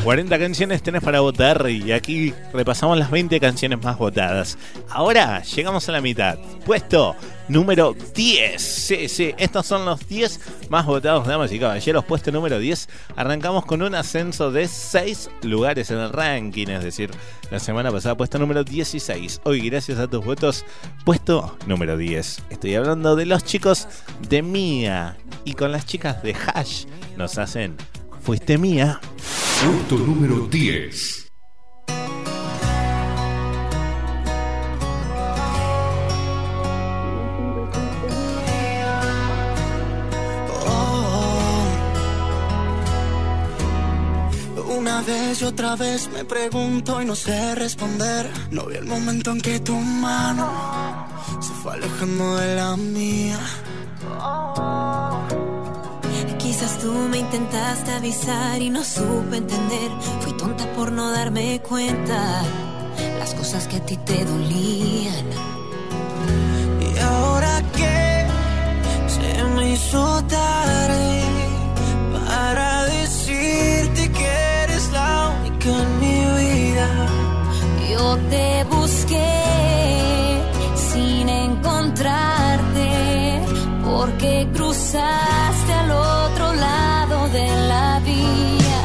40 0.08 0.40
canciones 0.40 0.82
tenés 0.82 1.04
para 1.04 1.20
votar 1.20 1.70
y 1.70 1.92
aquí 1.92 2.34
repasamos 2.54 2.98
las 2.98 3.12
20 3.12 3.42
canciones 3.42 3.84
más 3.84 3.98
votadas. 3.98 4.58
Ahora 4.90 5.44
llegamos 5.44 5.90
a 5.90 5.92
la 5.92 6.00
mitad. 6.00 6.40
Puesto 6.66 7.14
número 7.50 7.94
10. 8.16 8.62
Sí, 8.62 9.10
sí, 9.10 9.34
estos 9.38 9.66
son 9.66 9.84
los 9.84 10.08
10 10.08 10.70
más 10.70 10.86
votados, 10.86 11.28
damas 11.28 11.52
y 11.52 11.60
caballeros. 11.60 12.06
Puesto 12.06 12.32
número 12.32 12.58
10. 12.58 12.88
Arrancamos 13.18 13.66
con 13.66 13.82
un 13.82 13.96
ascenso 13.96 14.50
de 14.50 14.70
6 14.70 15.30
lugares 15.42 15.92
en 15.92 15.98
el 15.98 16.14
ranking, 16.14 16.68
es 16.68 16.86
decir, 16.86 17.12
la 17.52 17.60
semana 17.60 17.92
pasada 17.92 18.16
puesto 18.16 18.40
número 18.40 18.64
16. 18.64 19.42
Hoy, 19.44 19.70
gracias 19.70 20.00
a 20.00 20.08
tus 20.08 20.24
votos, 20.24 20.64
puesto 21.04 21.58
número 21.66 21.98
10. 21.98 22.44
Estoy 22.50 22.76
hablando 22.76 23.18
de 23.18 23.26
los 23.26 23.44
chicos 23.44 23.90
de 24.30 24.42
Mía 24.42 25.18
y 25.44 25.56
con 25.56 25.74
las 25.74 25.86
chicas 25.86 26.24
de 26.24 26.34
Hash 26.34 26.86
nos 27.18 27.38
hacen 27.38 27.76
Fuiste 28.22 28.58
Mía. 28.58 29.02
Puesto 29.60 29.98
número 29.98 30.48
10. 30.48 31.32
Una 44.78 45.02
vez 45.02 45.42
y 45.42 45.46
otra 45.46 45.76
vez 45.76 46.10
me 46.14 46.24
pregunto 46.24 47.02
y 47.02 47.06
no 47.06 47.16
sé 47.16 47.56
responder. 47.56 48.30
No 48.52 48.68
vi 48.68 48.76
el 48.76 48.86
momento 48.86 49.32
en 49.32 49.42
que 49.42 49.60
tu 49.60 49.76
mano 49.76 51.08
se 51.42 51.54
fue 51.54 51.74
alejando 51.74 52.36
de 52.36 52.56
la 52.56 52.78
mía. 52.78 53.40
Quizás 56.48 56.78
tú 56.80 56.94
me 56.94 57.18
intentaste 57.18 57.92
avisar 57.92 58.62
y 58.62 58.70
no 58.70 58.82
supe 58.82 59.36
entender. 59.36 59.92
Fui 60.22 60.32
tonta 60.38 60.64
por 60.76 60.94
no 60.94 61.12
darme 61.12 61.62
cuenta 61.62 62.42
las 63.20 63.34
cosas 63.34 63.68
que 63.68 63.76
a 63.76 63.86
ti 63.86 63.98
te 63.98 64.24
dolían. 64.24 65.26
Y 66.88 67.00
ahora 67.00 67.62
que 67.76 68.28
se 69.16 69.44
me 69.56 69.74
hizo 69.74 70.24
tarde 70.24 71.22
para 72.14 72.86
decirte 72.86 74.10
que 74.10 74.28
eres 74.64 74.90
la 74.94 75.36
única 75.42 75.68
en 75.68 76.00
mi 76.00 76.20
vida. 76.44 76.90
Yo 77.92 78.18
te 78.30 78.64
busqué 78.64 80.42
sin 80.92 81.28
encontrarte 81.28 82.37
porque 84.18 84.48
cruzaste 84.52 85.74
al 85.74 85.92
otro 85.92 86.54
lado 86.54 87.30
de 87.30 87.48
la 87.68 88.00
vía. 88.00 88.82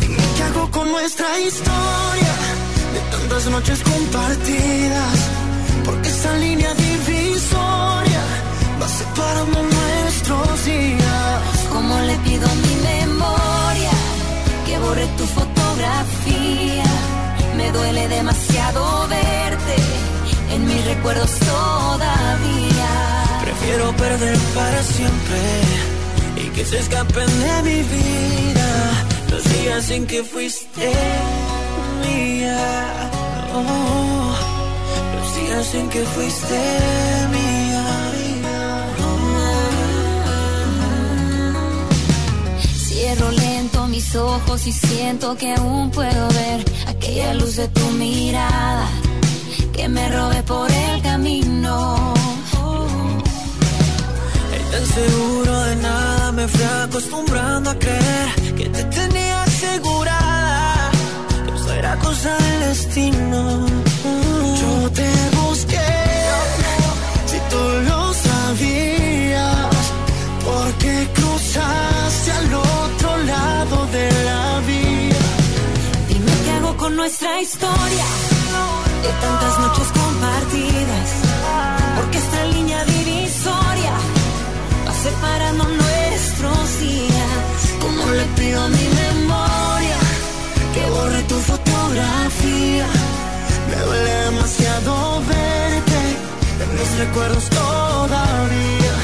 Dime 0.00 0.22
qué 0.36 0.42
hago 0.42 0.70
con 0.70 0.90
nuestra 0.92 1.40
historia 1.40 2.32
de 2.92 3.00
tantas 3.10 3.46
noches 3.50 3.82
compartidas. 3.82 5.18
Porque 5.86 6.08
esa 6.10 6.34
línea 6.34 6.74
divisoria 6.74 8.22
va 8.80 8.88
separando 8.88 9.62
nuestros 9.62 10.64
días. 10.66 11.42
Como 11.72 11.98
le 12.00 12.16
pido 12.26 12.46
a 12.46 12.54
mi 12.54 12.74
memoria 12.92 13.96
que 14.66 14.78
borre 14.80 15.06
tu 15.16 15.24
fotografía. 15.24 16.90
Me 17.56 17.72
duele 17.72 18.06
demasiado 18.08 19.08
verte 19.08 19.76
en 20.52 20.66
mis 20.66 20.84
recuerdos 20.84 21.30
todavía. 21.38 23.17
Prefiero 23.58 23.96
perder 23.96 24.38
para 24.54 24.82
siempre 24.84 25.40
y 26.36 26.48
que 26.50 26.64
se 26.64 26.78
escapen 26.78 27.26
de 27.26 27.62
mi 27.64 27.82
vida 27.82 29.04
los 29.30 29.44
días 29.44 29.90
en 29.90 30.06
que 30.06 30.22
fuiste 30.22 30.92
mía. 32.06 33.10
Oh, 33.52 34.34
los 35.16 35.34
días 35.34 35.74
en 35.74 35.88
que 35.88 36.04
fuiste 36.04 36.60
mía. 37.32 37.84
Cierro 42.86 43.30
lento 43.32 43.86
mis 43.88 44.14
ojos 44.14 44.66
y 44.68 44.72
siento 44.72 45.36
que 45.36 45.52
aún 45.54 45.90
puedo 45.90 46.28
ver 46.28 46.64
aquella 46.86 47.34
luz 47.34 47.56
de 47.56 47.66
tu 47.68 47.90
mirada 47.90 48.88
que 49.72 49.88
me 49.88 50.08
robé 50.10 50.42
por 50.44 50.70
el 50.70 51.02
camino. 51.02 52.14
Tan 54.70 54.86
seguro 54.86 55.62
de 55.62 55.76
nada 55.76 56.32
me 56.32 56.46
fui 56.46 56.64
acostumbrando 56.84 57.70
a 57.70 57.74
creer 57.74 58.28
que 58.56 58.68
te 58.68 58.84
tenía 58.84 59.42
asegurada. 59.42 60.90
Que 61.46 61.54
eso 61.54 61.72
era 61.72 61.96
cosa 61.96 62.36
del 62.36 62.60
destino. 62.68 63.66
Yo 64.60 64.90
te 64.98 65.10
busqué, 65.40 65.90
si 67.30 67.38
tú 67.50 67.62
lo 67.88 68.00
sabías, 68.26 69.74
porque 70.44 71.08
cruzaste 71.14 72.30
al 72.40 72.54
otro 72.54 73.16
lado 73.32 73.86
de 73.96 74.06
la 74.28 74.60
vía. 74.68 75.24
Dime 76.08 76.32
qué 76.44 76.50
hago 76.58 76.76
con 76.76 76.94
nuestra 76.96 77.40
historia 77.40 78.06
de 79.04 79.10
tantas 79.24 79.58
noches 79.64 79.88
compartidas. 80.00 81.08
Porque 81.96 82.18
esta 82.18 82.44
línea 82.44 82.84
divisoria 82.84 83.94
separando 85.02 85.64
nuestros 85.64 86.80
días. 86.80 87.60
Como 87.80 88.10
le 88.12 88.24
pido 88.38 88.62
a 88.62 88.68
mi 88.68 88.86
memoria 89.04 89.98
que 90.74 90.90
borre 90.90 91.22
tu 91.22 91.38
fotografía. 91.50 92.86
Me 93.70 93.76
duele 93.86 94.12
demasiado 94.30 95.22
verte 95.34 96.00
en 96.62 96.70
mis 96.78 96.98
recuerdos 96.98 97.44
todavía. 97.50 98.94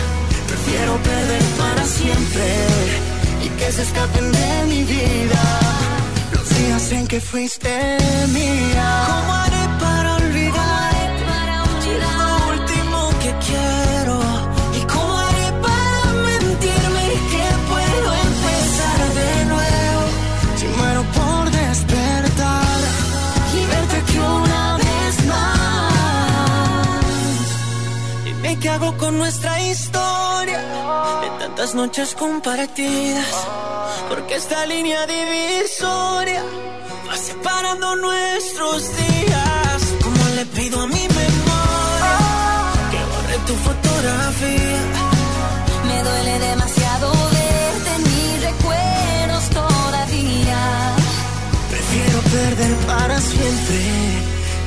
Prefiero 0.49 0.93
perder 1.11 1.45
para 1.63 1.85
siempre 1.85 2.47
y 3.45 3.49
que 3.59 3.73
se 3.73 3.83
escapen 3.83 4.33
de 4.33 4.65
mi 4.67 4.85
vida 4.85 5.43
los 6.33 6.49
días 6.59 6.93
en 6.93 7.07
que 7.07 7.21
fuiste 7.21 7.99
mía. 8.29 9.44
Hago 28.75 28.97
con 28.97 29.17
nuestra 29.19 29.61
historia 29.71 30.61
de 31.23 31.29
tantas 31.39 31.75
noches 31.75 32.15
compartidas. 32.15 33.35
Porque 34.09 34.35
esta 34.35 34.67
línea 34.67 35.07
divisoria 35.07 36.43
va 37.09 37.17
separando 37.17 37.97
nuestros 37.97 38.79
días. 38.97 39.79
Como 40.03 40.23
le 40.37 40.45
pido 40.57 40.81
a 40.81 40.87
mi 40.87 41.07
memoria 41.21 42.17
que 42.93 43.01
borre 43.13 43.39
tu 43.49 43.55
fotografía. 43.69 44.83
Me 45.89 45.99
duele 46.09 46.35
demasiado 46.51 47.07
verte 47.39 47.91
en 47.97 48.03
mis 48.13 48.33
recuerdos 48.49 49.45
todavía. 49.61 50.61
Prefiero 51.71 52.19
perder 52.37 52.75
para 52.93 53.21
siempre 53.21 53.79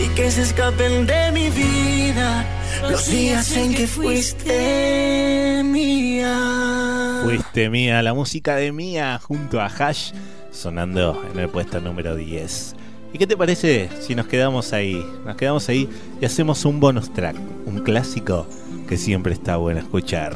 y 0.04 0.08
que 0.16 0.32
se 0.32 0.42
escapen 0.44 1.06
de 1.06 1.32
mi 1.32 1.50
vida 1.50 2.57
los 2.82 3.10
días 3.10 3.56
en 3.56 3.74
que 3.74 3.88
fuiste 3.88 5.62
mía. 5.64 7.22
Fuiste 7.24 7.70
Mía, 7.70 8.02
la 8.02 8.14
música 8.14 8.56
de 8.56 8.72
Mía 8.72 9.20
junto 9.22 9.60
a 9.60 9.66
Hash 9.66 10.12
sonando 10.52 11.22
en 11.32 11.40
el 11.40 11.50
puesto 11.50 11.80
número 11.82 12.16
10. 12.16 12.76
¿Y 13.14 13.18
qué 13.18 13.28
te 13.28 13.38
parece 13.38 13.90
si 14.02 14.16
nos 14.16 14.28
quedamos 14.28 14.74
ahí? 14.74 15.06
Nos 15.26 15.36
quedamos 15.36 15.68
ahí 15.70 15.90
y 16.20 16.26
hacemos 16.26 16.66
un 16.66 16.80
bonus 16.80 17.12
track, 17.14 17.36
un 17.66 17.80
clásico 17.80 18.48
que 18.88 18.98
siempre 18.98 19.34
está 19.34 19.58
bueno 19.58 19.80
escuchar. 19.80 20.36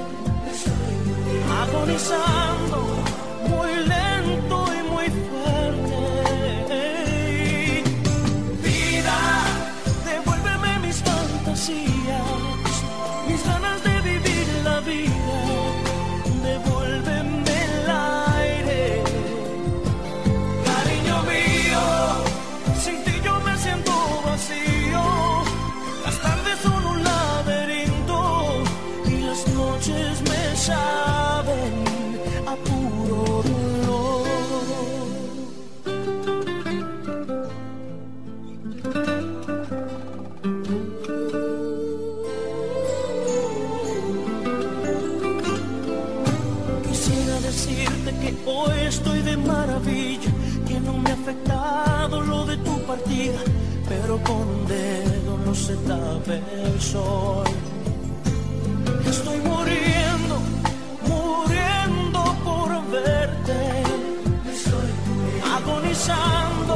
Agonizando, 1.61 2.79
muy 3.47 3.71
lento 3.85 4.65
y 4.73 4.80
se 55.61 55.75
tapa 55.87 56.33
el 56.33 56.81
sol. 56.81 57.45
Estoy 59.05 59.37
muriendo, 59.51 60.35
muriendo 61.07 62.21
por 62.43 62.69
verte. 62.89 63.59
Agonizando, 65.55 66.75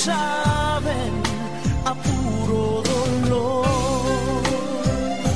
saben 0.00 1.12
a 1.84 1.94
puro 1.94 2.82
dolor. 2.82 3.66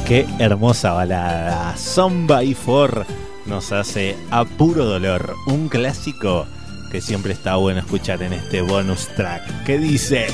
Qué 0.06 0.26
hermosa 0.38 0.92
balada. 0.92 1.76
Zomba 1.76 2.42
y 2.42 2.54
For 2.54 3.04
nos 3.44 3.72
hace 3.72 4.16
a 4.30 4.44
puro 4.44 4.86
dolor. 4.86 5.34
Un 5.46 5.68
clásico 5.68 6.46
que 6.90 7.02
siempre 7.02 7.34
está 7.34 7.56
bueno 7.56 7.80
escuchar 7.80 8.22
en 8.22 8.32
este 8.32 8.62
bonus 8.62 9.08
track. 9.16 9.64
¿Qué 9.64 9.78
dice? 9.78 10.28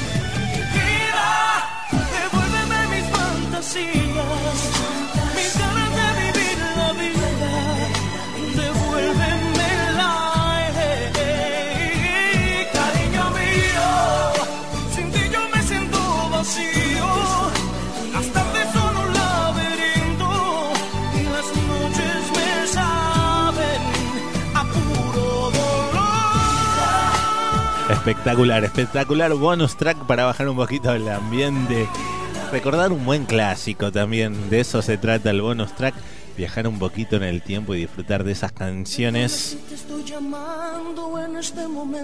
Espectacular, 28.00 28.64
espectacular 28.64 29.34
bonus 29.34 29.76
track 29.76 30.06
para 30.06 30.24
bajar 30.24 30.48
un 30.48 30.56
poquito 30.56 30.90
el 30.94 31.06
ambiente. 31.06 31.86
Recordar 32.50 32.92
un 32.92 33.04
buen 33.04 33.26
clásico 33.26 33.92
también. 33.92 34.48
De 34.48 34.60
eso 34.60 34.80
se 34.80 34.96
trata 34.96 35.28
el 35.28 35.42
bonus 35.42 35.74
track. 35.74 35.94
Viajar 36.34 36.66
un 36.66 36.78
poquito 36.78 37.16
en 37.16 37.24
el 37.24 37.42
tiempo 37.42 37.74
y 37.74 37.80
disfrutar 37.80 38.24
de 38.24 38.32
esas 38.32 38.52
canciones 38.52 39.58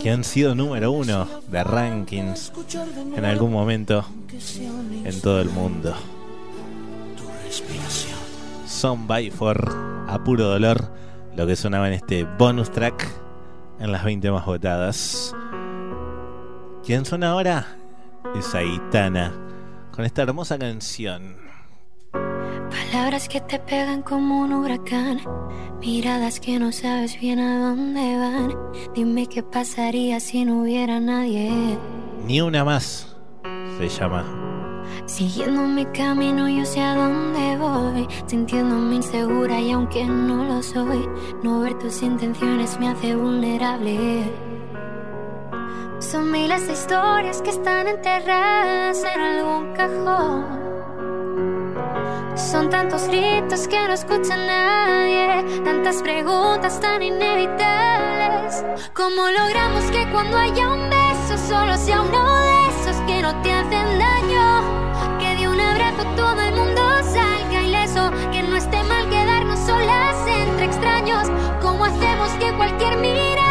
que 0.02 0.10
han 0.10 0.22
sido 0.22 0.54
número 0.54 0.92
uno 0.92 1.26
de 1.48 1.64
rankings 1.64 2.52
en 3.16 3.24
algún 3.24 3.50
momento 3.50 4.04
en 5.02 5.20
todo 5.22 5.40
el 5.40 5.48
mundo. 5.48 5.96
Son 8.66 9.06
by 9.06 9.30
for 9.30 10.04
a 10.08 10.22
puro 10.22 10.44
dolor 10.44 10.92
lo 11.34 11.46
que 11.46 11.56
sonaba 11.56 11.88
en 11.88 11.94
este 11.94 12.24
bonus 12.24 12.70
track 12.70 13.08
en 13.80 13.92
las 13.92 14.04
20 14.04 14.30
más 14.30 14.44
votadas. 14.44 15.34
¿Quién 16.86 17.04
suena 17.04 17.30
ahora? 17.30 17.66
Es 18.36 18.54
Aitana 18.54 19.34
con 19.90 20.04
esta 20.04 20.22
hermosa 20.22 20.56
canción. 20.56 21.34
Palabras 22.12 23.28
que 23.28 23.40
te 23.40 23.58
pegan 23.58 24.02
como 24.02 24.42
un 24.42 24.52
huracán. 24.52 25.20
Miradas 25.80 26.38
que 26.38 26.60
no 26.60 26.70
sabes 26.70 27.18
bien 27.20 27.40
a 27.40 27.58
dónde 27.58 28.16
van. 28.16 28.54
Dime 28.94 29.26
qué 29.26 29.42
pasaría 29.42 30.20
si 30.20 30.44
no 30.44 30.60
hubiera 30.60 31.00
nadie. 31.00 31.76
Ni 32.24 32.40
una 32.40 32.64
más 32.64 33.16
se 33.78 33.88
llama. 33.88 34.24
Siguiendo 35.06 35.62
mi 35.62 35.86
camino, 35.86 36.48
yo 36.48 36.64
sé 36.64 36.82
a 36.82 36.94
dónde 36.94 37.56
voy. 37.56 38.06
Sintiéndome 38.28 38.94
insegura 38.94 39.60
y 39.60 39.72
aunque 39.72 40.04
no 40.04 40.44
lo 40.44 40.62
soy, 40.62 41.08
no 41.42 41.62
ver 41.62 41.76
tus 41.80 42.00
intenciones 42.02 42.78
me 42.78 42.90
hace 42.90 43.16
vulnerable. 43.16 44.45
Son 45.98 46.30
miles 46.30 46.66
de 46.66 46.74
historias 46.74 47.40
que 47.40 47.50
están 47.50 47.88
enterradas 47.88 49.02
en 49.02 49.20
algún 49.20 49.72
cajón. 49.72 50.44
Son 52.36 52.68
tantos 52.68 53.08
gritos 53.08 53.66
que 53.66 53.78
no 53.78 53.94
escucha 53.94 54.36
nadie, 54.36 55.62
tantas 55.64 56.02
preguntas 56.02 56.78
tan 56.80 57.02
inevitables. 57.02 58.62
¿Cómo 58.92 59.30
logramos 59.30 59.84
que 59.90 60.06
cuando 60.12 60.36
haya 60.36 60.68
un 60.68 60.90
beso 60.90 61.38
solo 61.48 61.76
sea 61.78 62.02
uno 62.02 62.40
de 62.40 62.68
esos 62.68 62.96
que 63.06 63.22
no 63.22 63.40
te 63.40 63.52
hacen 63.52 63.98
daño? 63.98 65.18
Que 65.18 65.34
de 65.36 65.48
un 65.48 65.58
abrazo 65.58 66.04
todo 66.14 66.40
el 66.42 66.54
mundo 66.54 66.82
salga 67.04 67.62
ileso, 67.62 68.10
que 68.30 68.42
no 68.42 68.56
esté 68.56 68.82
mal 68.84 69.08
quedarnos 69.08 69.58
solas 69.60 70.26
entre 70.26 70.66
extraños. 70.66 71.28
¿Cómo 71.62 71.86
hacemos 71.86 72.30
que 72.32 72.52
cualquier 72.52 72.98
mirada 72.98 73.45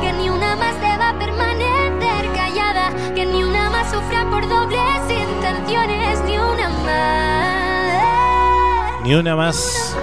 Que 0.00 0.12
ni 0.12 0.28
una 0.28 0.56
más 0.56 0.80
deba 0.80 1.16
permanecer 1.18 2.32
callada, 2.34 2.90
que 3.14 3.24
ni 3.24 3.42
una 3.42 3.70
más 3.70 3.90
sufra 3.90 4.28
por 4.30 4.48
dobles 4.48 5.00
intenciones, 5.10 6.22
ni 6.26 6.36
una 6.38 6.68
más. 6.84 8.02
Ni 9.04 9.14
una 9.14 9.36
más. 9.36 9.96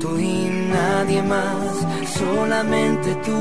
Tú 0.00 0.18
y 0.18 0.50
nadie 0.72 1.22
más, 1.22 1.72
solamente 2.18 3.14
tú. 3.26 3.40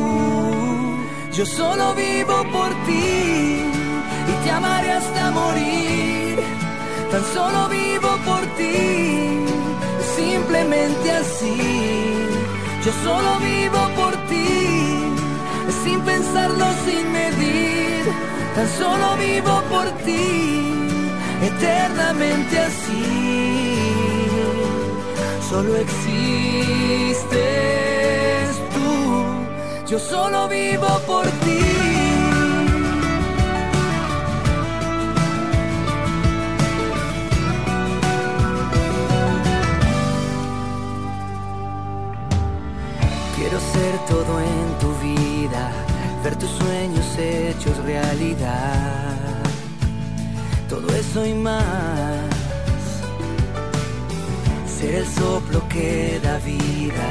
Yo 1.33 1.45
solo 1.45 1.95
vivo 1.95 2.43
por 2.51 2.69
ti 2.85 3.71
y 4.31 4.43
te 4.43 4.51
amaré 4.51 4.91
hasta 4.91 5.31
morir. 5.31 6.39
Tan 7.11 7.23
solo 7.33 7.67
vivo 7.69 8.09
por 8.25 8.41
ti, 8.57 9.45
simplemente 10.15 11.11
así. 11.11 11.57
Yo 12.85 12.91
solo 13.03 13.39
vivo 13.39 13.79
por 13.95 14.13
ti, 14.29 14.47
sin 15.83 15.99
pensarlo, 16.01 16.65
sin 16.85 17.11
medir. 17.11 18.03
Tan 18.55 18.67
solo 18.77 19.17
vivo 19.17 19.61
por 19.69 19.87
ti, 20.05 20.70
eternamente 21.41 22.59
así. 22.59 23.05
Solo 25.49 25.75
existes 25.75 27.17
tú, 28.73 29.25
yo 29.87 29.99
solo 29.99 30.47
vivo 30.47 30.87
por 31.05 31.25
ti. 31.25 31.59
Quiero 43.35 43.59
ser 43.59 43.93
todo 44.07 44.39
en 44.39 44.77
tu 44.79 44.89
vida, 45.05 45.71
ver 46.23 46.35
tus 46.37 46.51
sueños 46.51 47.17
hechos 47.17 47.77
realidad. 47.83 49.20
Todo 50.71 50.87
eso 50.95 51.25
y 51.25 51.33
más. 51.33 51.59
Ser 54.65 54.95
el 54.95 55.05
soplo 55.05 55.67
que 55.67 56.17
da 56.23 56.37
vida 56.37 57.07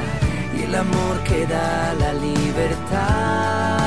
y 0.57 0.63
el 0.63 0.73
amor 0.73 1.23
que 1.27 1.45
da 1.45 1.93
la 1.93 2.11
libertad. 2.13 3.80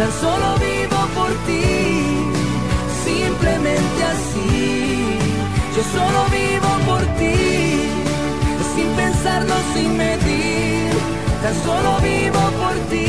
Tan 0.00 0.10
solo 0.12 0.56
vivo 0.56 0.98
por 1.14 1.30
ti, 1.46 1.62
simplemente 3.04 4.00
así. 4.14 5.18
Yo 5.76 5.82
solo 5.92 6.20
vivo 6.38 6.70
por 6.86 7.02
ti, 7.18 7.34
sin 8.74 8.88
pensarlo, 8.96 9.54
sin 9.74 9.98
medir. 9.98 10.90
Tan 11.42 11.54
solo 11.66 11.90
vivo 12.00 12.42
por 12.62 12.76
ti, 12.88 13.08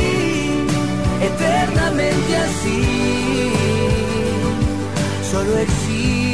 eternamente 1.30 2.32
así. 2.46 3.54
Solo 5.32 5.60
existes 5.60 6.31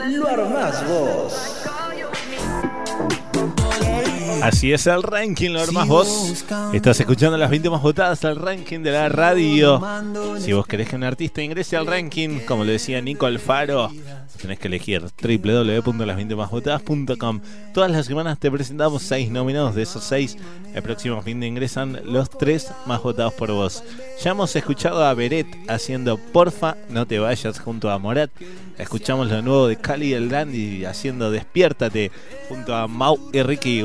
lo 0.09 0.29
armás 0.29 0.87
vos. 0.87 1.64
Así 4.45 4.73
es 4.75 4.87
el 4.87 5.03
ranking, 5.03 5.53
lo 5.53 5.63
armás 5.63 5.89
vos. 5.89 6.45
Estás 6.75 7.01
escuchando 7.01 7.39
las 7.39 7.49
20 7.49 7.71
más 7.71 7.81
votadas 7.81 8.27
al 8.27 8.37
ranking 8.37 8.81
de 8.81 8.93
la 8.93 9.09
radio. 9.09 9.81
Si 10.39 10.53
vos 10.53 10.67
querés 10.67 10.91
que 10.91 10.97
un 10.97 11.05
artista 11.05 11.41
ingrese 11.41 11.79
al 11.79 11.87
ranking, 11.87 12.41
como 12.41 12.63
le 12.63 12.73
decía 12.73 13.01
Nico 13.01 13.25
Alfaro, 13.25 13.91
tenés 14.43 14.59
que 14.59 14.69
elegir 14.69 15.01
www.las20másvotadas.com. 15.01 17.41
Todas 17.73 17.91
las 17.91 18.05
semanas 18.05 18.39
te 18.39 18.51
presentamos 18.51 19.03
seis 19.03 19.31
nominados. 19.31 19.75
De 19.75 19.81
esos 19.81 20.05
seis, 20.05 20.37
el 20.75 20.83
próximo 20.83 21.23
fin 21.23 21.41
de 21.41 21.47
ingresan 21.47 22.03
los 22.05 22.29
tres 22.29 22.71
más 22.85 23.03
votados 23.03 23.33
por 23.33 23.51
vos. 23.51 23.83
Ya 24.23 24.33
hemos 24.33 24.55
escuchado 24.55 25.07
a 25.07 25.15
Beret 25.15 25.47
haciendo 25.69 26.19
Porfa, 26.19 26.77
no 26.91 27.07
te 27.07 27.19
vayas 27.19 27.59
junto 27.59 27.91
a 27.91 27.99
Morat. 27.99 28.31
Escuchamos 28.77 29.31
lo 29.31 29.41
nuevo 29.41 29.69
de 29.69 29.77
Cali 29.77 30.13
el 30.13 30.29
Dandy 30.29 30.85
haciendo 30.85 31.31
Despiértate 31.31 32.13
junto 32.49 32.75
a 32.75 32.89
Mau 32.89 33.31
y 33.33 33.43
Ricky 33.43 33.83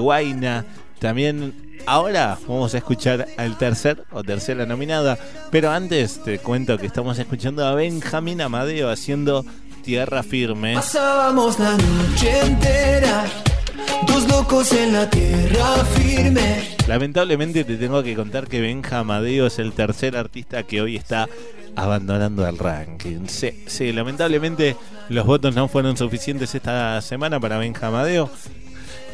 También 1.00 1.82
ahora 1.86 2.38
vamos 2.48 2.74
a 2.74 2.78
escuchar 2.78 3.28
al 3.38 3.58
tercer 3.58 4.04
o 4.12 4.24
tercera 4.24 4.66
nominada. 4.66 5.18
Pero 5.52 5.72
antes 5.72 6.24
te 6.24 6.40
cuento 6.40 6.78
que 6.78 6.88
estamos 6.88 7.18
escuchando 7.20 7.66
a 7.66 7.74
Benjamín 7.74 8.42
Amadeo 8.42 8.90
haciendo 8.90 9.46
Tierra 9.84 10.24
Firme. 10.24 10.76
Pasábamos 10.76 11.58
la 11.60 11.72
noche 11.72 12.42
entera, 12.42 13.26
dos 14.06 14.28
locos 14.28 14.72
en 14.74 14.94
la 14.94 15.10
tierra 15.10 15.86
firme. 15.96 16.78
Lamentablemente 16.88 17.64
te 17.64 17.78
tengo 17.78 18.02
que 18.04 18.16
contar 18.16 18.48
que 18.48 18.62
Benja 18.62 19.00
Amadeo 19.00 19.48
es 19.48 19.60
el 19.60 19.74
tercer 19.74 20.18
artista 20.18 20.64
que 20.64 20.82
hoy 20.82 20.96
está 20.96 21.30
abandonando 21.76 22.48
el 22.48 22.58
ranking. 22.58 23.28
Sí, 23.28 23.64
sí, 23.68 23.94
lamentablemente 23.94 24.76
los 25.10 25.26
votos 25.26 25.56
no 25.56 25.68
fueron 25.68 25.98
suficientes 25.98 26.54
esta 26.56 27.00
semana 27.02 27.40
para 27.40 27.58
Benja 27.58 27.88
Amadeo. 27.88 28.30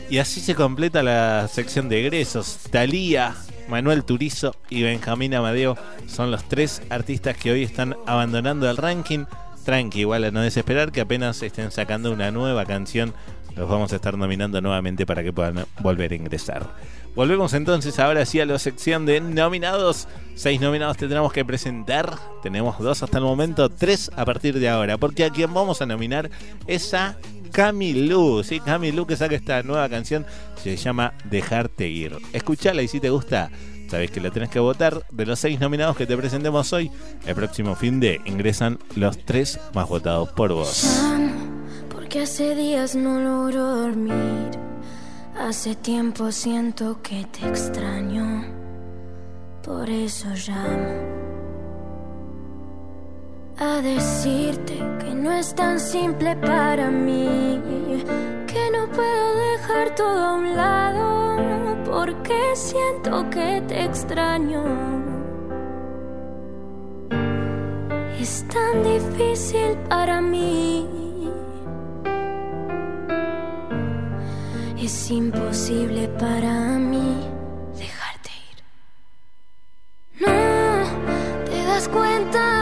Y 0.09 0.19
así 0.19 0.39
se 0.39 0.53
completa 0.53 1.01
la 1.01 1.47
sección 1.47 1.89
de 1.89 2.01
egresos. 2.01 2.59
Talía, 2.69 3.35
Manuel 3.67 4.03
Turizo 4.03 4.55
y 4.69 4.83
Benjamín 4.83 5.33
Amadeo 5.33 5.77
son 6.07 6.29
los 6.29 6.47
tres 6.47 6.83
artistas 6.89 7.35
que 7.35 7.51
hoy 7.51 7.63
están 7.63 7.95
abandonando 8.05 8.69
el 8.69 8.77
ranking. 8.77 9.25
Tranqui, 9.63 10.01
igual 10.01 10.23
a 10.25 10.31
no 10.31 10.41
desesperar 10.41 10.91
que 10.91 11.01
apenas 11.01 11.41
estén 11.41 11.71
sacando 11.71 12.11
una 12.11 12.29
nueva 12.29 12.65
canción, 12.65 13.15
los 13.55 13.67
vamos 13.67 13.93
a 13.93 13.95
estar 13.95 14.15
nominando 14.15 14.61
nuevamente 14.61 15.07
para 15.07 15.23
que 15.23 15.33
puedan 15.33 15.65
volver 15.79 16.11
a 16.11 16.15
ingresar. 16.15 16.69
Volvemos 17.15 17.53
entonces 17.53 17.97
ahora 17.97 18.25
sí 18.25 18.41
a 18.41 18.45
la 18.45 18.59
sección 18.59 19.05
de 19.05 19.21
nominados. 19.21 20.07
Seis 20.35 20.59
nominados 20.59 20.97
tendremos 20.97 21.31
que 21.31 21.45
presentar. 21.45 22.13
Tenemos 22.43 22.77
dos 22.77 23.01
hasta 23.01 23.17
el 23.17 23.23
momento, 23.23 23.69
tres 23.69 24.11
a 24.17 24.25
partir 24.25 24.59
de 24.59 24.67
ahora. 24.67 24.97
Porque 24.97 25.23
a 25.23 25.29
quien 25.29 25.53
vamos 25.53 25.81
a 25.81 25.85
nominar 25.85 26.29
es 26.67 26.93
a 26.93 27.17
Camilú. 27.55 28.43
Sí, 28.43 28.59
Camilú 28.59 29.07
que 29.07 29.15
saca 29.15 29.33
esta 29.33 29.63
nueva 29.63 29.87
canción. 29.87 30.25
Se 30.61 30.75
llama 30.75 31.13
Dejarte 31.23 31.87
ir. 31.87 32.17
Escuchala 32.33 32.81
y 32.81 32.89
si 32.89 32.99
te 32.99 33.09
gusta, 33.09 33.49
sabes 33.89 34.11
que 34.11 34.19
la 34.19 34.29
tenés 34.29 34.49
que 34.49 34.59
votar. 34.59 35.05
De 35.09 35.25
los 35.25 35.39
seis 35.39 35.57
nominados 35.57 35.95
que 35.95 36.05
te 36.05 36.17
presentemos 36.17 36.73
hoy, 36.73 36.91
el 37.25 37.33
próximo 37.33 37.75
fin 37.75 38.01
de 38.01 38.19
ingresan 38.25 38.77
los 38.95 39.17
tres 39.23 39.57
más 39.73 39.87
votados 39.87 40.29
por 40.33 40.51
vos. 40.51 41.01
Porque 41.89 42.23
hace 42.23 42.55
días 42.55 42.93
no 42.93 43.21
logro 43.21 43.63
dormir. 43.83 44.51
Hace 45.39 45.75
tiempo 45.75 46.33
siento 46.33 47.01
que 47.01 47.25
te 47.25 47.47
extraño. 47.47 48.43
Por 49.63 49.89
eso 49.89 50.27
llamo. 50.45 51.34
A 53.57 53.81
decirte 53.81 54.75
que 54.99 55.15
no 55.15 55.31
es 55.31 55.55
tan 55.55 55.79
simple 55.79 56.35
para 56.35 56.91
mí. 56.91 57.61
Que 58.47 58.69
no 58.71 58.85
puedo 58.89 59.35
dejar 59.51 59.95
todo 59.95 60.19
a 60.19 60.33
un 60.33 60.55
lado. 60.57 61.83
Porque 61.85 62.37
siento 62.55 63.29
que 63.29 63.63
te 63.65 63.85
extraño. 63.85 64.61
Es 68.19 68.45
tan 68.49 68.83
difícil 68.83 69.77
para 69.87 70.19
mí. 70.19 70.89
Es 74.77 75.09
imposible 75.09 76.09
para 76.19 76.77
mí 76.77 77.21
dejarte 77.77 78.31
ir. 78.51 78.59
No 80.27 81.45
te 81.45 81.63
das 81.65 81.87
cuenta 81.87 82.54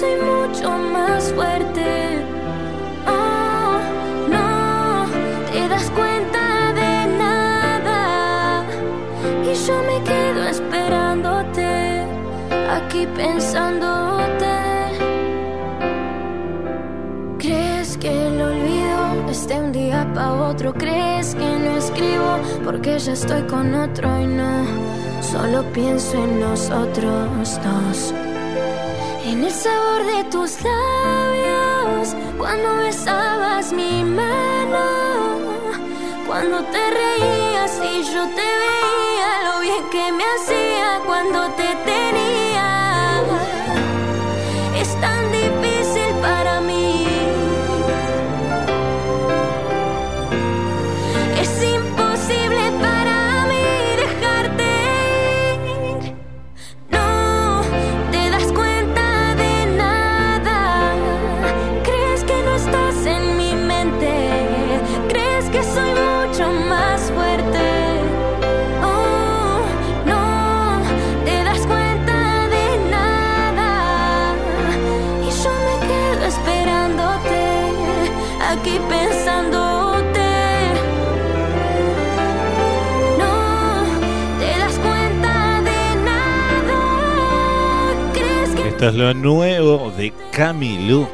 soy 0.00 0.16
mucho 0.16 0.70
más 0.70 1.32
fuerte. 1.32 2.18
Oh, 3.06 3.78
no 4.28 5.06
te 5.52 5.68
das 5.68 5.88
cuenta 5.90 6.72
de 6.80 7.06
nada. 7.16 8.64
Y 9.44 9.54
yo 9.54 9.76
me 9.88 10.02
quedo 10.02 10.48
esperándote. 10.48 12.06
Aquí 12.76 13.06
pensándote. 13.14 14.54
¿Crees 17.38 17.96
que 17.96 18.26
el 18.26 18.42
olvido 18.42 19.30
esté 19.30 19.60
un 19.60 19.70
día 19.70 20.10
pa' 20.12 20.32
otro? 20.50 20.74
¿Crees 20.74 21.36
que 21.36 21.58
no 21.64 21.76
escribo 21.76 22.38
porque 22.64 22.98
ya 22.98 23.12
estoy 23.12 23.42
con 23.42 23.72
otro 23.74 24.08
y 24.20 24.26
no? 24.26 24.64
Solo 25.20 25.62
pienso 25.72 26.16
en 26.16 26.40
nosotros 26.40 27.60
dos. 27.62 28.33
Sabor 29.54 30.04
de 30.04 30.24
tus 30.24 30.60
labios, 30.62 32.14
cuando 32.36 32.76
besabas 32.78 33.72
mi 33.72 34.02
mano, 34.02 34.84
cuando 36.26 36.62
te 36.64 36.90
reías 36.90 37.80
y 37.82 38.02
yo 38.02 38.26
te 38.28 38.48
veía, 38.62 39.42
lo 39.44 39.60
bien 39.60 39.88
que 39.90 40.12
me 40.12 40.24
hacía 40.24 41.00
cuando 41.06 41.46
te 41.54 41.68
tenía. 41.84 42.43
Es 88.84 88.92
lo 88.92 89.14
nuevo 89.14 89.90
de 89.96 90.12
Camilú. 90.30 91.08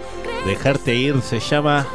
Dejarte 0.44 0.96
ir 0.96 1.22
se 1.22 1.38
llama. 1.38 1.86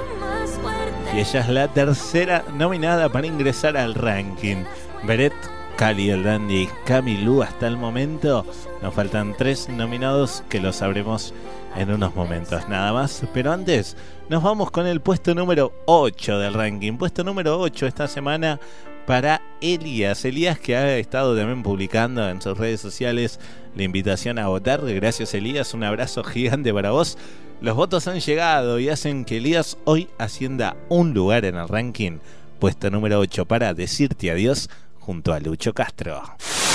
Y 1.13 1.19
ella 1.19 1.41
es 1.41 1.49
la 1.49 1.67
tercera 1.67 2.45
nominada 2.53 3.09
para 3.09 3.27
ingresar 3.27 3.75
al 3.75 3.93
ranking. 3.93 4.63
Beret, 5.03 5.33
Cali, 5.75 6.11
el 6.11 6.23
Dandy 6.23 6.61
y 6.61 6.69
Camilú 6.85 7.43
hasta 7.43 7.67
el 7.67 7.75
momento. 7.75 8.45
Nos 8.81 8.93
faltan 8.93 9.35
tres 9.37 9.67
nominados 9.67 10.45
que 10.47 10.61
lo 10.61 10.71
sabremos 10.71 11.33
en 11.75 11.91
unos 11.91 12.15
momentos 12.15 12.69
nada 12.69 12.93
más. 12.93 13.25
Pero 13.33 13.51
antes, 13.51 13.97
nos 14.29 14.41
vamos 14.41 14.71
con 14.71 14.87
el 14.87 15.01
puesto 15.01 15.35
número 15.35 15.73
8 15.87 16.39
del 16.39 16.53
ranking. 16.53 16.93
Puesto 16.93 17.21
número 17.25 17.59
8 17.59 17.85
esta 17.85 18.07
semana 18.07 18.61
para 19.05 19.41
Elías. 19.59 20.23
Elías 20.23 20.57
que 20.57 20.77
ha 20.77 20.97
estado 20.97 21.35
también 21.35 21.63
publicando 21.63 22.29
en 22.29 22.41
sus 22.41 22.57
redes 22.57 22.79
sociales 22.79 23.41
la 23.75 23.83
invitación 23.83 24.39
a 24.39 24.47
votar. 24.47 24.81
Gracias 24.81 25.33
Elías, 25.33 25.73
un 25.73 25.83
abrazo 25.83 26.23
gigante 26.23 26.73
para 26.73 26.91
vos. 26.91 27.17
Los 27.61 27.75
votos 27.75 28.07
han 28.07 28.19
llegado 28.19 28.79
y 28.79 28.89
hacen 28.89 29.25
que 29.25 29.37
Elías 29.37 29.77
hoy 29.85 30.09
ascienda 30.17 30.75
un 30.89 31.13
lugar 31.13 31.45
en 31.45 31.55
el 31.55 31.67
ranking. 31.67 32.19
Puesto 32.59 32.89
número 32.89 33.19
8 33.19 33.45
para 33.45 33.73
decirte 33.73 34.31
adiós 34.31 34.69
junto 34.99 35.33
a 35.33 35.39
Lucho 35.39 35.73
Castro. 35.73 36.21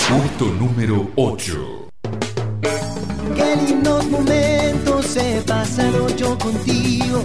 Puesto 0.09 0.47
número 0.47 1.11
8. 1.17 1.89
Qué 3.35 3.57
lindos 3.67 4.07
momentos 4.07 5.17
he 5.17 5.41
pasado 5.43 6.09
yo 6.17 6.39
contigo. 6.39 7.25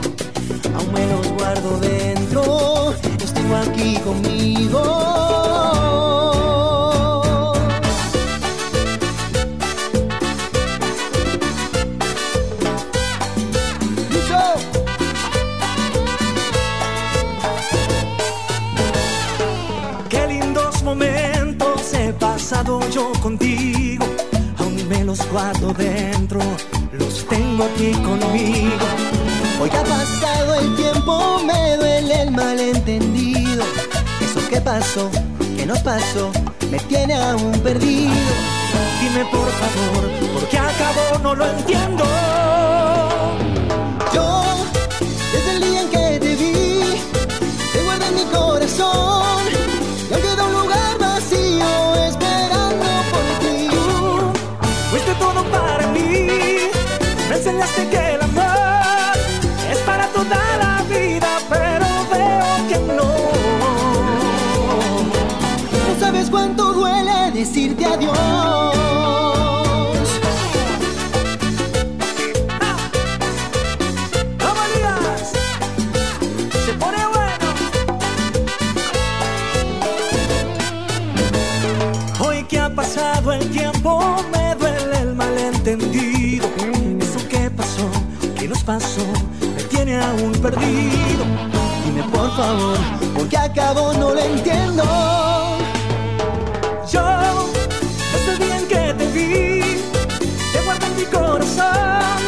Aún 0.75 0.93
me 0.93 1.07
los 1.07 1.27
guardo 1.33 1.79
dentro. 1.79 2.93
Los 3.19 3.33
tengo 3.33 3.55
aquí 3.55 3.97
conmigo. 3.99 5.44
Yo 22.91 23.11
contigo. 23.21 24.05
Aún 24.59 24.87
me 24.87 25.03
los 25.03 25.19
guardo 25.29 25.73
dentro, 25.73 26.39
los 26.93 27.27
tengo 27.27 27.65
aquí 27.65 27.91
conmigo. 27.91 28.85
Hoy 29.61 29.69
ha 29.69 29.83
pasado 29.83 30.55
el 30.55 30.75
tiempo, 30.75 31.39
me 31.45 31.75
duele 31.75 32.21
el 32.21 32.31
malentendido. 32.31 33.63
Eso 34.21 34.47
que 34.49 34.61
pasó, 34.61 35.09
que 35.57 35.65
nos 35.65 35.79
pasó, 35.79 36.31
me 36.71 36.79
tiene 36.79 37.15
aún 37.15 37.51
perdido. 37.59 38.33
Dime 39.01 39.25
por 39.25 39.49
favor, 39.61 40.33
¿por 40.33 40.47
qué 40.47 40.57
acabó? 40.57 41.19
No 41.23 41.35
lo 41.35 41.45
entiendo. 41.45 42.05
Yo, 44.13 44.43
desde 45.33 45.51
el 45.51 45.61
día 45.61 45.81
en 45.81 45.89
que 45.89 46.19
te 46.19 46.35
vi, 46.35 46.79
te 47.73 47.83
guardé 47.83 48.07
en 48.07 48.15
mi 48.15 48.23
corazón. 48.31 49.24
Enseñaste 57.55 57.89
que 57.89 58.13
el 58.15 58.21
amor 58.21 58.45
toda 60.13 60.57
la 60.57 60.83
vida, 60.83 61.37
pero 61.49 61.85
veo 62.11 62.67
que 62.69 62.79
no. 62.93 63.11
No 65.87 65.99
sabes 65.99 66.29
cuánto 66.29 66.73
duele 66.73 67.31
decirte 67.31 67.85
adiós. 67.85 68.34
Perdido. 90.45 91.23
Dime 91.83 92.03
por 92.03 92.29
favor, 92.37 92.77
¿por 93.15 93.27
qué 93.27 93.37
acabó? 93.37 93.93
No 93.93 94.13
lo 94.13 94.19
entiendo. 94.19 94.83
Yo, 96.91 97.03
desde 98.13 98.31
el 98.33 98.39
día 98.39 98.57
en 98.57 98.67
que 98.67 98.93
te 98.99 99.05
vi, 99.15 99.81
te 100.53 100.59
guardo 100.65 100.85
en 100.85 100.95
mi 100.97 101.05
corazón. 101.05 102.19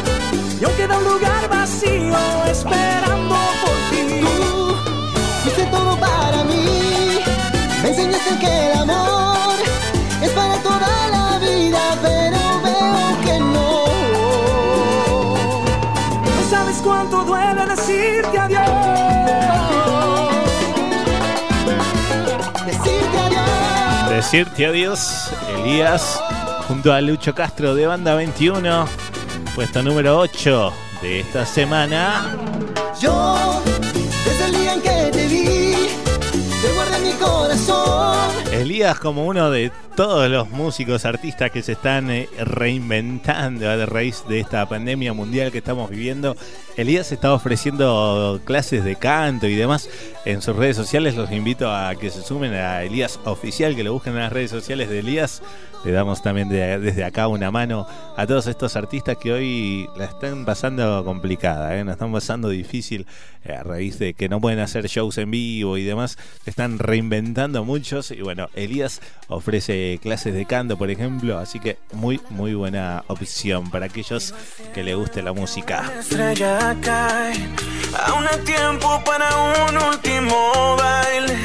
Y 0.59 0.63
aún 0.65 0.75
queda 0.75 0.97
un 0.97 1.03
lugar 1.03 1.47
vacío 1.49 2.17
esperando 2.49 3.35
por 3.63 3.77
ti. 3.91 4.21
Tú 5.43 5.63
todo 5.71 5.95
para 5.97 6.43
mí. 6.43 7.19
Me 7.83 7.89
enseñaste 7.89 8.31
que 8.39 8.71
el 8.71 8.76
Decirte 24.17 24.65
adiós, 24.65 25.29
Elías, 25.59 26.19
junto 26.67 26.91
a 26.91 26.99
Lucho 27.01 27.35
Castro 27.35 27.75
de 27.75 27.85
Banda 27.85 28.15
21, 28.15 28.87
puesto 29.53 29.83
número 29.83 30.17
8 30.17 30.73
de 31.03 31.19
esta 31.19 31.45
semana. 31.45 32.35
Yo, 32.99 33.61
desde 34.25 34.45
el 34.45 34.51
día 34.53 34.73
en 34.73 34.81
que 34.81 35.11
te 35.11 35.27
vi, 35.27 35.75
te 36.33 36.73
guardé 36.73 36.99
mi 37.05 37.13
corazón. 37.13 38.36
Elías 38.57 38.97
como 38.99 39.25
uno 39.27 39.51
de 39.51 39.71
todos 39.95 40.29
los 40.29 40.49
músicos, 40.49 41.05
artistas 41.05 41.51
que 41.51 41.61
se 41.61 41.73
están 41.73 42.09
eh, 42.09 42.27
reinventando 42.39 43.69
a 43.69 43.85
raíz 43.85 44.23
de 44.27 44.39
esta 44.39 44.67
pandemia 44.67 45.13
mundial 45.13 45.51
que 45.51 45.59
estamos 45.59 45.89
viviendo. 45.91 46.35
Elías 46.75 47.11
está 47.11 47.33
ofreciendo 47.33 48.39
clases 48.45 48.83
de 48.83 48.95
canto 48.95 49.47
y 49.47 49.55
demás 49.55 49.89
en 50.25 50.41
sus 50.41 50.55
redes 50.55 50.75
sociales. 50.75 51.15
Los 51.15 51.31
invito 51.31 51.71
a 51.71 51.93
que 51.95 52.09
se 52.09 52.21
sumen 52.23 52.53
a 52.53 52.83
Elías 52.83 53.19
Oficial, 53.25 53.75
que 53.75 53.83
lo 53.83 53.93
busquen 53.93 54.13
en 54.13 54.19
las 54.19 54.33
redes 54.33 54.49
sociales 54.51 54.89
de 54.89 54.99
Elías. 54.99 55.41
Le 55.85 55.91
damos 55.91 56.23
también 56.23 56.49
de- 56.49 56.79
desde 56.79 57.03
acá 57.03 57.27
una 57.27 57.51
mano 57.51 57.87
a 58.17 58.25
todos 58.25 58.47
estos 58.47 58.75
artistas 58.75 59.17
que 59.17 59.31
hoy 59.31 59.87
la 59.95 60.05
están 60.05 60.43
pasando 60.43 61.03
complicada, 61.05 61.77
¿eh? 61.77 61.85
la 61.85 61.93
están 61.93 62.11
pasando 62.11 62.49
difícil 62.49 63.05
eh, 63.45 63.53
a 63.53 63.63
raíz 63.63 63.97
de 63.99 64.13
que 64.15 64.27
no 64.27 64.41
pueden 64.41 64.59
hacer 64.59 64.87
shows 64.87 65.17
en 65.19 65.29
vivo 65.31 65.77
y 65.77 65.83
demás. 65.83 66.17
Están 66.47 66.79
reinventando 66.79 67.63
muchos 67.63 68.09
y 68.11 68.21
bueno, 68.21 68.46
Elías 68.55 69.01
ofrece 69.27 69.99
clases 70.01 70.33
de 70.33 70.45
canto, 70.45 70.77
por 70.77 70.89
ejemplo, 70.89 71.37
así 71.39 71.59
que 71.59 71.77
muy, 71.93 72.19
muy 72.29 72.53
buena 72.53 73.03
opción 73.07 73.69
para 73.71 73.85
aquellos 73.87 74.33
que 74.73 74.83
le 74.83 74.95
guste 74.95 75.21
la 75.21 75.33
música. 75.33 75.91
estrella 75.99 76.75
cae. 76.81 77.33
Aún 78.05 78.25
hay 78.31 78.39
tiempo 78.45 79.01
para 79.05 79.27
un 79.69 79.77
último 79.77 80.75
baile. 80.77 81.35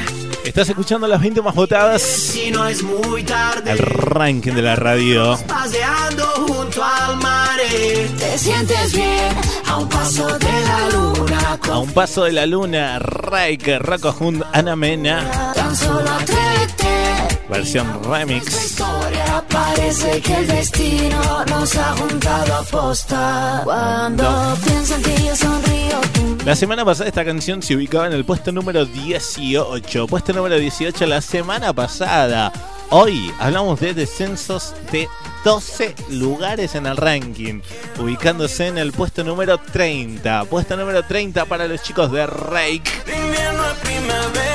Estás 0.43 0.67
escuchando 0.69 1.07
las 1.07 1.21
20 1.21 1.41
más 1.41 1.55
votadas, 1.55 2.01
Si 2.01 2.51
no 2.51 2.67
es 2.67 2.83
muy 2.83 3.23
tarde, 3.23 3.71
el 3.71 3.77
ranking 3.79 4.51
de 4.53 4.61
la 4.61 4.75
radio. 4.75 5.37
paseando 5.47 6.25
junto 6.47 6.83
al 6.83 7.15
mar. 7.17 7.49
Te 8.19 8.37
sientes 8.37 8.93
bien 8.93 9.29
a 9.67 9.77
un 9.77 9.87
paso 9.89 10.27
de 10.37 10.51
la 10.51 10.89
luna. 10.91 11.59
A 11.71 11.77
un 11.79 11.91
paso 11.93 12.23
de 12.25 12.33
la 12.33 12.45
luna, 12.45 12.99
Raike, 12.99 13.79
Rocco 13.79 14.13
Hund, 14.19 14.43
Ana 14.51 14.75
Mena, 14.75 15.53
Tan 15.55 15.75
solo 15.75 16.09
atrévete. 16.11 16.42
Versión 17.53 18.03
remix. 18.03 18.65
Historia 18.65 19.43
parece 19.47 20.19
que 20.21 20.33
el 20.33 20.47
destino 20.47 21.45
nos 21.45 21.75
ha 21.75 21.95
juntado 21.95 22.55
a 22.55 22.63
posta. 22.63 23.61
Cuando 23.63 24.57
pienso 24.65 24.95
en 24.95 25.03
ti 25.03 25.11
yo 25.25 25.35
sonrío. 25.35 26.01
La 26.45 26.55
semana 26.55 26.83
pasada 26.83 27.07
esta 27.07 27.23
canción 27.23 27.61
se 27.61 27.75
ubicaba 27.75 28.07
en 28.07 28.13
el 28.13 28.25
puesto 28.25 28.51
número 28.51 28.85
18. 28.85 30.07
Puesto 30.07 30.33
número 30.33 30.57
18 30.57 31.05
la 31.05 31.21
semana 31.21 31.73
pasada. 31.73 32.51
Hoy 32.89 33.31
hablamos 33.39 33.79
de 33.79 33.93
descensos 33.93 34.73
de 34.91 35.07
12 35.43 35.95
lugares 36.09 36.75
en 36.75 36.85
el 36.85 36.97
ranking, 36.97 37.61
ubicándose 37.99 38.67
en 38.67 38.77
el 38.77 38.91
puesto 38.91 39.23
número 39.23 39.57
30. 39.57 40.45
Puesto 40.45 40.75
número 40.75 41.03
30 41.03 41.45
para 41.45 41.67
los 41.67 41.81
chicos 41.81 42.11
de 42.11 42.25
Rake. 42.25 42.83
De 43.05 43.15
invierno 43.15 43.63
a 43.63 43.73
primavera 43.75 44.52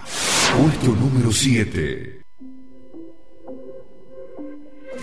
Puesto 0.54 0.88
número 0.88 1.32
7. 1.32 2.15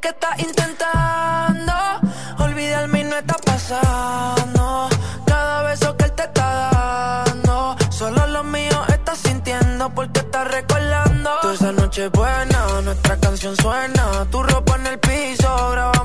Que 0.00 0.08
estás 0.10 0.38
intentando 0.38 1.72
olvidarme 2.38 3.00
y 3.00 3.04
no 3.04 3.16
está 3.16 3.34
pasando. 3.44 4.88
Cada 5.26 5.62
beso 5.62 5.96
que 5.96 6.04
él 6.04 6.12
te 6.12 6.22
está 6.22 7.24
dando, 7.26 7.76
solo 7.90 8.26
lo 8.28 8.44
mío 8.44 8.84
estás 8.88 9.18
sintiendo 9.18 9.90
porque 9.90 10.20
estás 10.20 10.46
recordando. 10.48 11.30
Toda 11.42 11.54
esa 11.54 11.72
noche 11.72 12.08
buena, 12.10 12.80
nuestra 12.82 13.16
canción 13.18 13.56
suena. 13.56 14.24
Tu 14.30 14.40
ropa 14.40 14.76
en 14.76 14.86
el 14.86 14.98
piso, 15.00 15.70
grabamos 15.72 15.97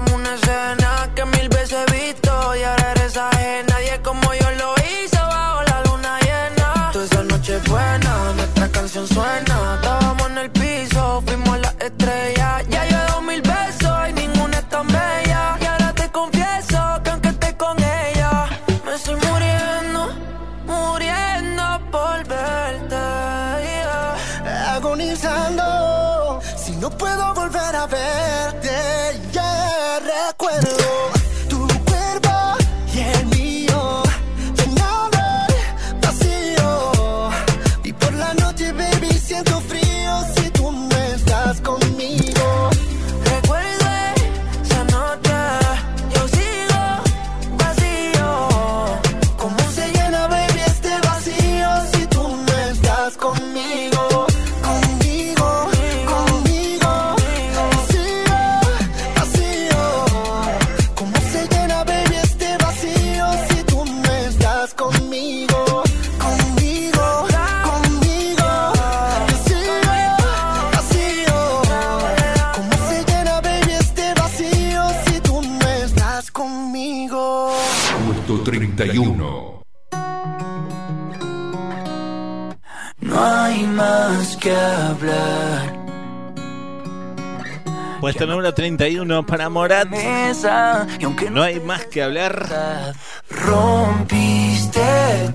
31. 78.94 79.64
No 83.02 83.26
hay 83.26 83.64
más 83.64 84.38
que 84.38 84.56
hablar. 84.56 85.84
Puesto 88.00 88.28
número 88.28 88.54
31 88.54 89.26
para 89.26 89.50
Morat. 89.50 89.90
Mesa, 89.90 90.86
y 91.00 91.06
aunque 91.06 91.32
No 91.32 91.42
hay 91.42 91.60
más 91.60 91.86
que 91.86 92.04
hablar. 92.04 92.94
rompiste 93.32 94.82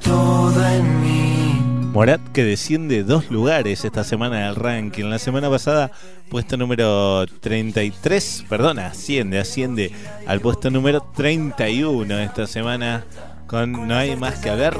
todo 0.05 0.65
en 0.65 1.01
mí. 1.03 1.89
Morat 1.93 2.21
que 2.33 2.45
desciende 2.45 3.03
dos 3.03 3.29
lugares 3.29 3.85
esta 3.85 4.05
semana 4.05 4.47
del 4.47 4.55
ranking. 4.55 5.07
La 5.07 5.19
semana 5.19 5.51
pasada, 5.51 5.91
puesto 6.31 6.57
número 6.57 7.27
33, 7.27 8.45
perdona, 8.49 8.87
asciende, 8.87 9.41
asciende 9.41 9.91
al 10.29 10.41
puesto 10.41 10.71
número 10.71 11.01
31 11.17 12.21
esta 12.21 12.47
semana 12.47 13.05
con 13.49 13.89
No 13.89 13.97
hay 13.97 14.15
más 14.15 14.39
que 14.39 14.51
hablar. 14.51 14.79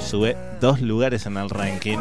Sube 0.00 0.36
dos 0.60 0.82
lugares 0.82 1.24
en 1.24 1.38
el 1.38 1.48
ranking. 1.48 1.98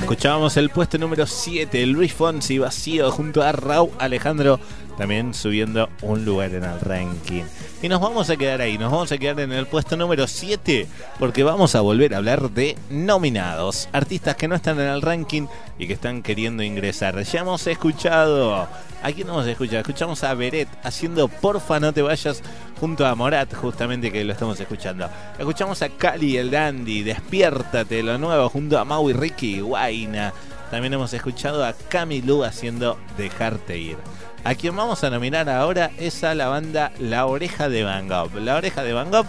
Escuchábamos 0.00 0.56
el 0.56 0.70
puesto 0.70 0.98
número 0.98 1.26
7, 1.26 1.86
Luis 1.86 2.12
Fonsi 2.12 2.58
vacío 2.58 3.10
junto 3.10 3.42
a 3.42 3.52
Raúl 3.52 3.90
Alejandro, 3.98 4.58
también 4.96 5.34
subiendo 5.34 5.88
un 6.02 6.24
lugar 6.24 6.54
en 6.54 6.64
el 6.64 6.80
ranking. 6.80 7.44
Y 7.82 7.88
nos 7.88 8.00
vamos 8.00 8.30
a 8.30 8.36
quedar 8.36 8.60
ahí, 8.60 8.78
nos 8.78 8.92
vamos 8.92 9.10
a 9.12 9.18
quedar 9.18 9.40
en 9.40 9.52
el 9.52 9.66
puesto 9.66 9.96
número 9.96 10.26
7 10.26 10.86
porque 11.18 11.42
vamos 11.42 11.74
a 11.74 11.80
volver 11.80 12.14
a 12.14 12.18
hablar 12.18 12.50
de 12.50 12.76
nominados, 12.90 13.88
artistas 13.92 14.36
que 14.36 14.48
no 14.48 14.54
están 14.54 14.78
en 14.78 14.86
el 14.86 15.02
ranking 15.02 15.46
y 15.78 15.86
que 15.86 15.94
están 15.94 16.22
queriendo 16.22 16.62
ingresar. 16.62 17.20
Ya 17.22 17.40
hemos 17.40 17.66
escuchado, 17.66 18.54
¿a 19.02 19.12
quién 19.14 19.28
hemos 19.28 19.46
escuchado? 19.46 19.78
Escuchamos 19.78 20.22
a 20.24 20.34
Beret 20.34 20.68
haciendo 20.84 21.28
Porfa 21.28 21.80
no 21.80 21.92
te 21.92 22.02
vayas 22.02 22.42
junto 22.78 23.06
a 23.06 23.14
Morat, 23.14 23.52
justamente 23.54 24.12
que 24.12 24.24
lo 24.24 24.32
estamos 24.32 24.58
escuchando. 24.60 25.08
Escuchamos 25.38 25.82
a 25.82 25.88
Cali 25.88 26.36
el 26.36 26.50
Dandy, 26.50 27.02
Despiértate, 27.02 28.02
lo 28.02 28.18
nuevo 28.18 28.48
junto 28.48 28.78
a 28.78 28.84
Mau 28.84 29.08
y 29.10 29.12
Ricky, 29.12 29.60
Guaina. 29.60 30.32
También 30.70 30.94
hemos 30.94 31.12
escuchado 31.12 31.64
a 31.64 31.74
Camilú 31.74 32.44
haciendo 32.44 32.98
Dejarte 33.18 33.78
ir. 33.78 33.98
A 34.44 34.54
quien 34.54 34.74
vamos 34.74 35.04
a 35.04 35.10
nominar 35.10 35.48
ahora 35.48 35.92
es 35.98 36.24
a 36.24 36.34
la 36.34 36.48
banda 36.48 36.92
La 36.98 37.26
Oreja 37.26 37.68
de 37.68 37.84
Van 37.84 38.08
Gogh. 38.08 38.34
La 38.34 38.56
Oreja 38.56 38.82
de 38.82 38.92
Van 38.92 39.10
Gogh 39.10 39.26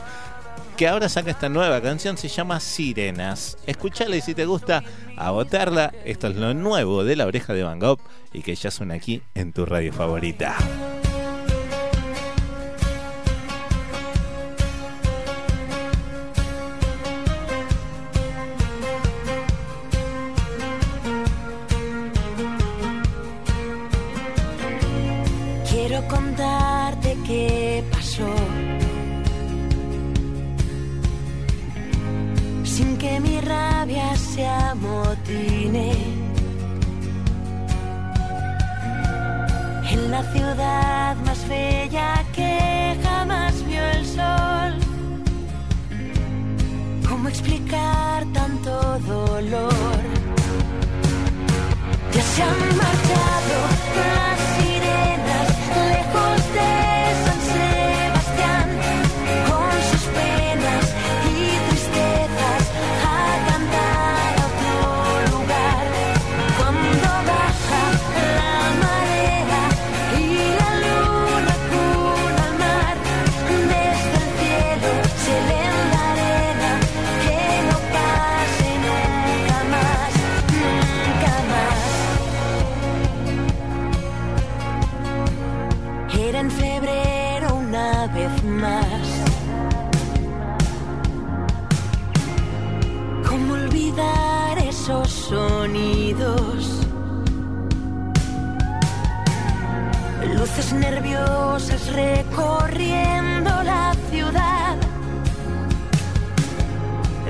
que 0.76 0.88
ahora 0.88 1.07
saca 1.07 1.30
esta 1.30 1.49
nueva 1.49 1.81
canción, 1.81 2.18
se 2.18 2.27
llama 2.27 2.60
Sirenas. 2.60 3.57
Escuchala 3.68 4.15
y 4.15 4.22
si 4.22 4.34
te 4.34 4.45
gusta, 4.45 4.84
a 5.15 5.30
votarla. 5.30 5.94
Esto 6.03 6.27
es 6.27 6.35
lo 6.35 6.53
nuevo 6.56 7.03
de 7.03 7.15
La 7.15 7.27
Oreja 7.27 7.53
de 7.53 7.64
Van 7.64 7.80
Gogh 7.80 7.99
y 8.34 8.41
que 8.41 8.56
ya 8.56 8.72
suena 8.72 8.95
aquí 8.95 9.22
en 9.35 9.53
tu 9.53 9.68
radio 9.68 9.94
favorita. 9.94 10.56
Se 34.34 34.47
amotine. 34.47 35.91
En 39.91 40.11
la 40.11 40.23
ciudad 40.34 41.15
más 41.26 41.47
bella 41.47 42.23
que 42.35 42.97
jamás 43.03 43.53
vio 43.68 43.84
el 43.97 44.05
sol. 44.18 44.72
¿Cómo 47.07 47.30
explicar 47.30 48.26
tanto 48.34 48.72
dolor? 48.99 49.99
Ya 52.14 52.23
se 52.34 52.43
han 52.43 52.61
marchado 52.84 53.55
Luces 100.55 100.73
nerviosas 100.73 101.91
recorriendo 101.93 103.63
la 103.63 103.95
ciudad. 104.11 104.77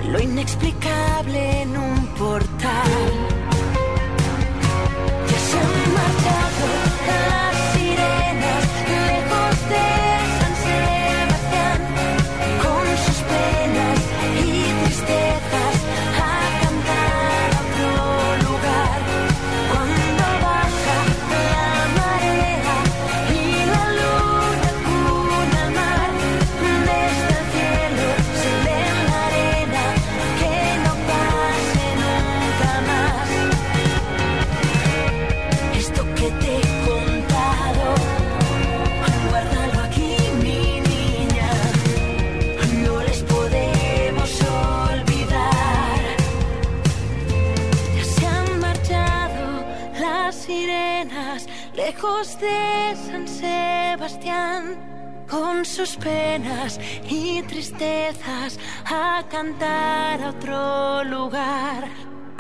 Lo 0.09 0.19
inexplicable 0.19 1.61
en 1.61 1.77
un 1.77 2.07
portal. 2.17 3.42
De 52.23 52.95
San 53.05 53.27
Sebastián, 53.27 54.77
con 55.29 55.65
sus 55.65 55.97
penas 55.97 56.79
y 57.03 57.41
tristezas, 57.43 58.57
a 58.85 59.25
cantar 59.29 60.23
a 60.23 60.29
otro 60.29 61.03
lugar. 61.03 61.89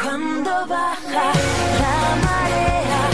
Cuando 0.01 0.51
baja 0.67 1.33
la 1.81 2.15
marea 2.23 3.12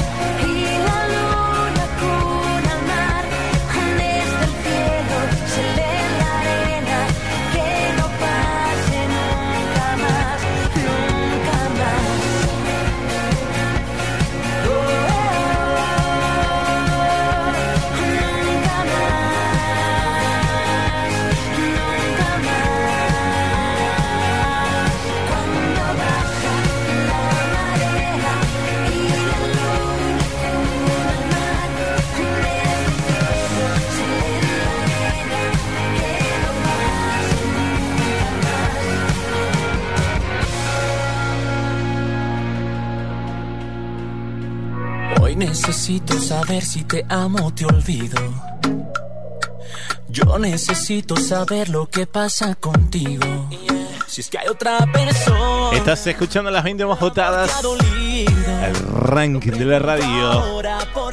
necesito 45.40 46.20
saber 46.20 46.64
si 46.64 46.84
te 46.84 47.06
amo 47.08 47.48
o 47.48 47.54
te 47.54 47.66
olvido. 47.66 48.20
Yo 50.10 50.38
necesito 50.38 51.16
saber 51.16 51.70
lo 51.70 51.88
que 51.90 52.06
pasa 52.06 52.56
contigo. 52.56 53.26
Si 54.06 54.20
es 54.20 54.30
que 54.30 54.38
hay 54.38 54.50
otra 54.50 54.80
persona. 54.92 55.78
Estás 55.78 56.06
escuchando 56.08 56.52
las 56.52 56.64
20 56.66 56.86
más 56.86 57.00
votadas. 57.00 57.52
El 57.64 58.76
ranking 58.76 59.52
de 59.52 59.66
la 59.66 59.80
radio. 59.80 60.62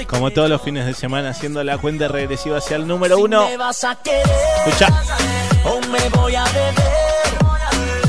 Como 0.09 0.33
todos 0.33 0.51
los 0.51 0.61
fines 0.61 0.87
de 0.87 0.95
semana, 0.95 1.31
haciendo 1.31 1.63
la 1.63 1.79
cuenta 1.79 2.09
regresiva 2.09 2.59
hacia 2.59 2.77
el 2.77 2.87
número 2.87 3.19
uno. 3.19 3.47
Escucha. 3.47 4.89
o 5.65 5.81
me 5.87 6.09
voy 6.09 6.35
a 6.35 6.45
beber. 6.47 6.75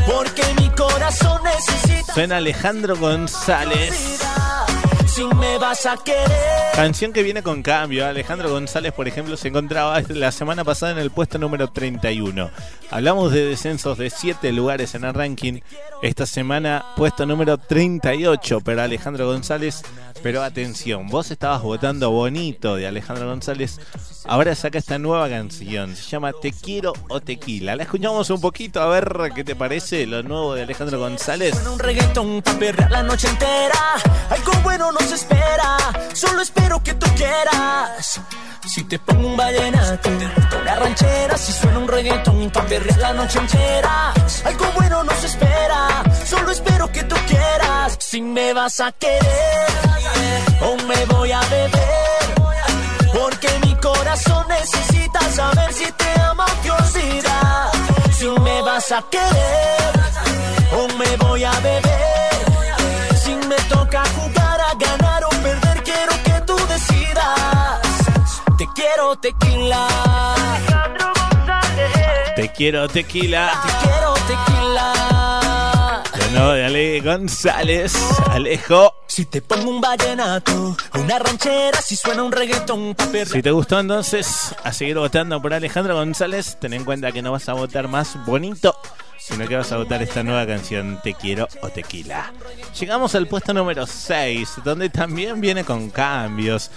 Porque 0.07 0.43
mi 0.59 0.69
corazón 0.69 1.41
necesita. 1.43 2.13
Suena 2.13 2.37
Alejandro 2.37 2.95
González. 2.97 4.19
Canción 6.75 7.11
que 7.11 7.23
viene 7.23 7.41
con 7.41 7.63
cambio. 7.63 8.05
Alejandro 8.05 8.51
González, 8.51 8.93
por 8.93 9.07
ejemplo, 9.07 9.35
se 9.35 9.47
encontraba 9.47 9.99
la 10.09 10.31
semana 10.31 10.63
pasada 10.63 10.91
en 10.91 10.99
el 10.99 11.09
puesto 11.09 11.39
número 11.39 11.69
31. 11.69 12.51
Hablamos 12.91 13.31
de 13.31 13.45
descensos 13.45 13.97
de 13.97 14.11
7 14.11 14.51
lugares 14.51 14.93
en 14.93 15.05
el 15.05 15.15
ranking. 15.15 15.61
Esta 16.03 16.27
semana, 16.27 16.85
puesto 16.95 17.25
número 17.25 17.57
38 17.57 18.61
para 18.61 18.83
Alejandro 18.83 19.25
González. 19.25 19.81
Pero 20.27 20.43
atención, 20.43 21.07
vos 21.07 21.31
estabas 21.31 21.61
votando 21.61 22.11
bonito 22.11 22.75
de 22.75 22.85
Alejandro 22.85 23.29
González. 23.29 23.79
Ahora 24.25 24.55
saca 24.55 24.77
esta 24.77 24.99
nueva 24.99 25.29
canción. 25.29 25.95
Se 25.95 26.03
llama 26.09 26.33
Te 26.33 26.51
quiero 26.51 26.91
o 27.07 27.21
tequila. 27.21 27.77
La 27.77 27.83
escuchamos 27.83 28.29
un 28.29 28.41
poquito 28.41 28.81
a 28.81 28.89
ver 28.89 29.31
qué 29.33 29.45
te 29.45 29.55
parece 29.55 30.05
lo 30.05 30.23
nuevo 30.23 30.53
de 30.53 30.63
Alejandro 30.63 30.99
González. 30.99 31.55
Si 38.67 38.83
te 38.83 38.99
pongo 38.99 39.29
un 39.29 39.37
vallenato, 39.37 40.09
una 40.61 40.75
ranchera. 40.75 41.37
Si 41.37 41.53
suena 41.53 41.79
un 41.79 41.87
reggaetón 41.87 42.49
pa' 42.51 42.65
perrear 42.65 42.97
la 42.99 43.13
noche 43.13 43.39
entera. 43.39 44.13
Algo 44.43 44.65
bueno 44.75 45.03
nos 45.03 45.23
espera. 45.23 46.03
Solo 46.25 46.51
espero 46.51 46.91
que 46.91 47.03
tú 47.03 47.15
quieras. 47.27 47.97
Si 47.99 48.21
me 48.21 48.53
vas 48.53 48.79
a 48.81 48.91
querer 48.91 49.67
o 50.61 50.75
me 50.85 51.05
voy 51.05 51.31
a 51.31 51.39
beber. 51.41 52.27
Porque 53.13 53.49
mi 53.63 53.73
corazón 53.75 54.45
necesita 54.49 55.19
saber 55.31 55.71
si 55.73 55.89
te 55.93 56.21
amo 56.21 56.43
o 56.43 56.61
te 56.61 56.71
olvida. 56.71 57.71
Si 58.11 58.27
me 58.27 58.61
vas 58.63 58.91
a 58.91 59.01
querer 59.09 59.91
o 60.73 60.87
me 60.97 61.17
voy 61.17 61.43
a 61.45 61.51
beber. 61.61 62.16
Quiero 68.77 69.15
tequila. 69.17 69.87
Te 72.35 72.51
quiero 72.51 72.87
tequila. 72.87 73.51
Te 73.63 73.87
quiero 73.87 74.13
tequila. 74.27 76.03
De 76.15 76.31
nuevo 76.31 76.51
de 76.51 76.65
Ale 76.65 77.01
González. 77.01 77.95
Alejo. 78.29 78.93
Si 79.07 79.25
te 79.25 79.41
pongo 79.41 79.71
un 79.71 79.81
vallenato, 79.81 80.77
una 80.93 81.17
ranchera, 81.17 81.81
si 81.81 81.95
suena 81.95 82.21
un 82.21 82.31
reggaetón. 82.31 82.95
Si 83.25 83.41
te 83.41 83.49
gustó 83.49 83.79
entonces 83.79 84.53
a 84.63 84.71
seguir 84.71 84.99
votando 84.99 85.41
por 85.41 85.55
Alejandro 85.55 85.95
González, 85.95 86.57
ten 86.59 86.73
en 86.73 86.85
cuenta 86.85 87.11
que 87.11 87.23
no 87.23 87.31
vas 87.31 87.49
a 87.49 87.53
votar 87.53 87.87
más 87.87 88.23
bonito, 88.27 88.77
sino 89.17 89.47
que 89.47 89.55
vas 89.55 89.71
a 89.71 89.77
votar 89.77 90.03
esta 90.03 90.21
nueva 90.21 90.45
canción 90.45 90.99
Te 91.03 91.15
quiero 91.15 91.47
o 91.61 91.69
Tequila. 91.69 92.31
Llegamos 92.79 93.15
al 93.15 93.27
puesto 93.27 93.55
número 93.55 93.87
6, 93.87 94.59
donde 94.63 94.91
también 94.91 95.41
viene 95.41 95.63
con 95.63 95.89
cambios. 95.89 96.69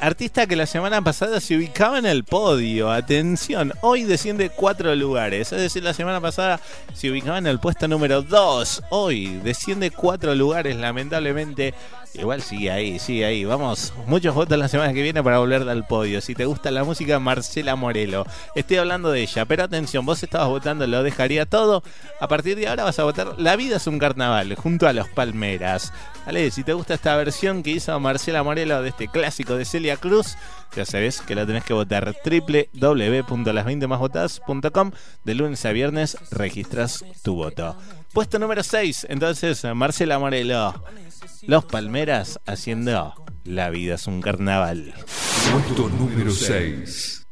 Artista 0.00 0.46
que 0.46 0.56
la 0.56 0.66
semana 0.66 1.02
pasada 1.02 1.40
se 1.40 1.56
ubicaba 1.56 1.98
en 1.98 2.06
el 2.06 2.24
podio. 2.24 2.90
Atención, 2.90 3.72
hoy 3.80 4.04
desciende 4.04 4.50
cuatro 4.50 4.94
lugares. 4.94 5.52
Es 5.52 5.60
decir, 5.60 5.82
la 5.82 5.94
semana 5.94 6.20
pasada 6.20 6.60
se 6.92 7.10
ubicaba 7.10 7.38
en 7.38 7.46
el 7.46 7.58
puesto 7.58 7.88
número 7.88 8.22
2. 8.22 8.84
Hoy 8.90 9.40
desciende 9.42 9.90
cuatro 9.90 10.34
lugares, 10.34 10.76
lamentablemente. 10.76 11.74
Igual 12.14 12.42
sigue 12.42 12.70
ahí, 12.70 12.98
sigue 12.98 13.24
ahí. 13.24 13.44
Vamos, 13.44 13.92
muchos 14.06 14.34
votos 14.34 14.58
la 14.58 14.68
semana 14.68 14.92
que 14.92 15.02
viene 15.02 15.22
para 15.22 15.38
volver 15.38 15.68
al 15.68 15.86
podio. 15.86 16.20
Si 16.20 16.34
te 16.34 16.44
gusta 16.44 16.70
la 16.70 16.82
música, 16.82 17.18
Marcela 17.20 17.76
Morelo. 17.76 18.26
Estoy 18.54 18.78
hablando 18.78 19.10
de 19.10 19.22
ella, 19.22 19.44
pero 19.44 19.62
atención, 19.62 20.04
vos 20.04 20.22
estabas 20.22 20.48
votando 20.48 20.86
Lo 20.86 21.02
Dejaría 21.02 21.46
Todo. 21.46 21.82
A 22.20 22.28
partir 22.28 22.56
de 22.56 22.68
ahora 22.68 22.84
vas 22.84 22.98
a 22.98 23.04
votar 23.04 23.34
La 23.38 23.56
Vida 23.56 23.76
es 23.76 23.86
un 23.86 23.98
Carnaval, 23.98 24.54
junto 24.56 24.88
a 24.88 24.92
los 24.92 25.08
Palmeras. 25.08 25.92
Vale, 26.26 26.50
si 26.50 26.64
te 26.64 26.74
gusta 26.74 26.92
esta 26.94 27.16
versión 27.16 27.62
que 27.62 27.70
hizo 27.70 27.98
Marcela 27.98 28.42
Morelo 28.42 28.82
de 28.82 28.90
este 28.90 29.08
clásico 29.08 29.56
de 29.56 29.64
Celia 29.64 29.96
Cruz, 29.96 30.36
ya 30.76 30.84
sabes 30.84 31.22
que 31.22 31.34
la 31.34 31.46
tenés 31.46 31.64
que 31.64 31.72
votar 31.72 32.14
www.las20másvotadas.com 32.24 34.90
de 35.24 35.34
lunes 35.34 35.64
a 35.64 35.72
viernes 35.72 36.18
registras 36.30 37.02
tu 37.22 37.36
voto. 37.36 37.74
Puesto 38.12 38.38
número 38.38 38.62
6, 38.62 39.06
entonces 39.08 39.64
Marcela 39.74 40.18
Morelo. 40.18 40.84
Los 41.42 41.64
Palmeras 41.64 42.38
haciendo 42.46 43.14
La 43.44 43.70
vida 43.70 43.94
es 43.94 44.06
un 44.06 44.20
carnaval. 44.20 44.92
Puesto 45.52 45.88
número 45.88 46.30
6. 46.30 47.26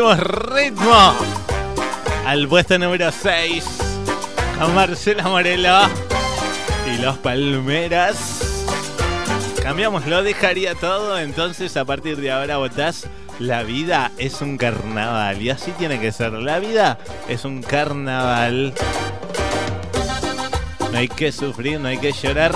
Ritmo 0.00 1.14
al 2.26 2.48
puesto 2.48 2.78
número 2.78 3.12
6 3.12 3.64
a 4.58 4.66
Marcela 4.68 5.24
Morelo 5.24 5.78
y 6.86 7.02
los 7.02 7.18
Palmeras. 7.18 8.64
Cambiamos, 9.62 10.06
lo 10.06 10.22
dejaría 10.22 10.74
todo, 10.74 11.18
entonces 11.18 11.76
a 11.76 11.84
partir 11.84 12.16
de 12.16 12.30
ahora 12.30 12.56
votás. 12.56 13.08
La 13.38 13.62
vida 13.62 14.10
es 14.16 14.40
un 14.40 14.56
carnaval 14.56 15.42
y 15.42 15.50
así 15.50 15.70
tiene 15.72 16.00
que 16.00 16.12
ser. 16.12 16.32
La 16.32 16.58
vida 16.60 16.98
es 17.28 17.44
un 17.44 17.62
carnaval. 17.62 18.72
No 20.92 20.98
hay 20.98 21.08
que 21.08 21.30
sufrir, 21.30 21.78
no 21.78 21.88
hay 21.88 21.98
que 21.98 22.12
llorar. 22.12 22.54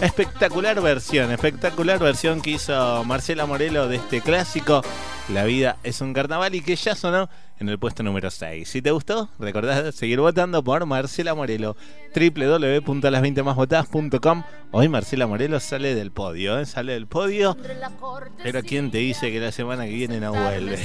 Espectacular 0.00 0.80
versión, 0.80 1.32
espectacular 1.32 1.98
versión 1.98 2.40
que 2.40 2.50
hizo 2.50 3.02
Marcela 3.04 3.46
Morelo 3.46 3.88
de 3.88 3.96
este 3.96 4.20
clásico. 4.20 4.82
La 5.28 5.44
vida 5.44 5.76
es 5.82 6.00
un 6.00 6.14
carnaval 6.14 6.54
y 6.54 6.60
que 6.60 6.76
ya 6.76 6.94
sonó 6.94 7.28
en 7.58 7.68
el 7.68 7.80
puesto 7.80 8.04
número 8.04 8.30
6. 8.30 8.68
Si 8.68 8.80
te 8.80 8.92
gustó, 8.92 9.28
recordá 9.40 9.90
seguir 9.90 10.20
votando 10.20 10.62
por 10.62 10.86
Marcela 10.86 11.34
Morelo. 11.34 11.76
www.las20másvotadas.com. 12.14 14.44
Hoy 14.70 14.88
Marcela 14.88 15.26
Morelo 15.26 15.58
sale 15.58 15.96
del 15.96 16.12
podio, 16.12 16.60
¿eh? 16.60 16.66
sale 16.66 16.92
del 16.92 17.08
podio. 17.08 17.56
Pero 18.40 18.62
¿quién 18.62 18.92
te 18.92 18.98
dice 18.98 19.32
que 19.32 19.40
la 19.40 19.50
semana 19.50 19.86
que 19.86 19.94
viene 19.94 20.20
no 20.20 20.32
vuelve? 20.32 20.78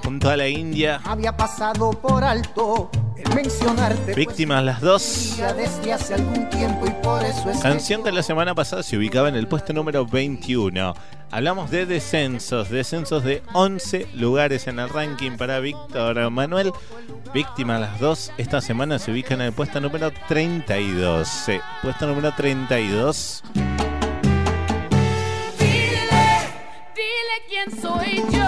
junto 0.09 0.27
a 0.27 0.35
la 0.37 0.47
India. 0.47 0.99
Había 1.03 1.37
pasado 1.37 1.91
por 1.91 2.23
alto 2.23 2.89
el 3.15 3.35
mencionarte. 3.35 4.05
pues, 4.05 4.15
Víctimas 4.15 4.63
las 4.63 4.81
dos. 4.81 5.35
desde 5.55 5.93
hace 5.93 6.15
algún 6.15 6.49
tiempo 6.49 6.87
y 6.87 6.89
por 7.03 7.23
eso 7.23 7.51
es 7.51 7.59
Canción 7.59 8.03
que 8.03 8.11
la 8.11 8.23
semana 8.23 8.55
pasada 8.55 8.81
se 8.81 8.97
ubicaba 8.97 9.29
en 9.29 9.35
el 9.35 9.47
puesto 9.47 9.71
número 9.71 10.07
21. 10.07 10.95
Hablamos 11.29 11.69
de 11.69 11.85
descensos, 11.85 12.71
descensos 12.71 13.23
de 13.23 13.43
11 13.53 14.07
lugares 14.15 14.65
en 14.65 14.79
el 14.79 14.89
ranking 14.89 15.37
para 15.37 15.59
Víctor 15.59 16.31
Manuel. 16.31 16.71
Víctima 17.31 17.77
las 17.77 17.99
dos, 17.99 18.31
esta 18.39 18.61
semana 18.61 18.97
se 18.97 19.11
ubica 19.11 19.35
en 19.35 19.41
el 19.41 19.53
puesto 19.53 19.79
número 19.79 20.11
32. 20.27 21.27
Sí, 21.27 21.59
puesto 21.83 22.07
número 22.07 22.33
32. 22.35 23.43
Dile 26.95 27.37
quién 27.47 27.79
soy 27.79 28.23
yo. 28.31 28.38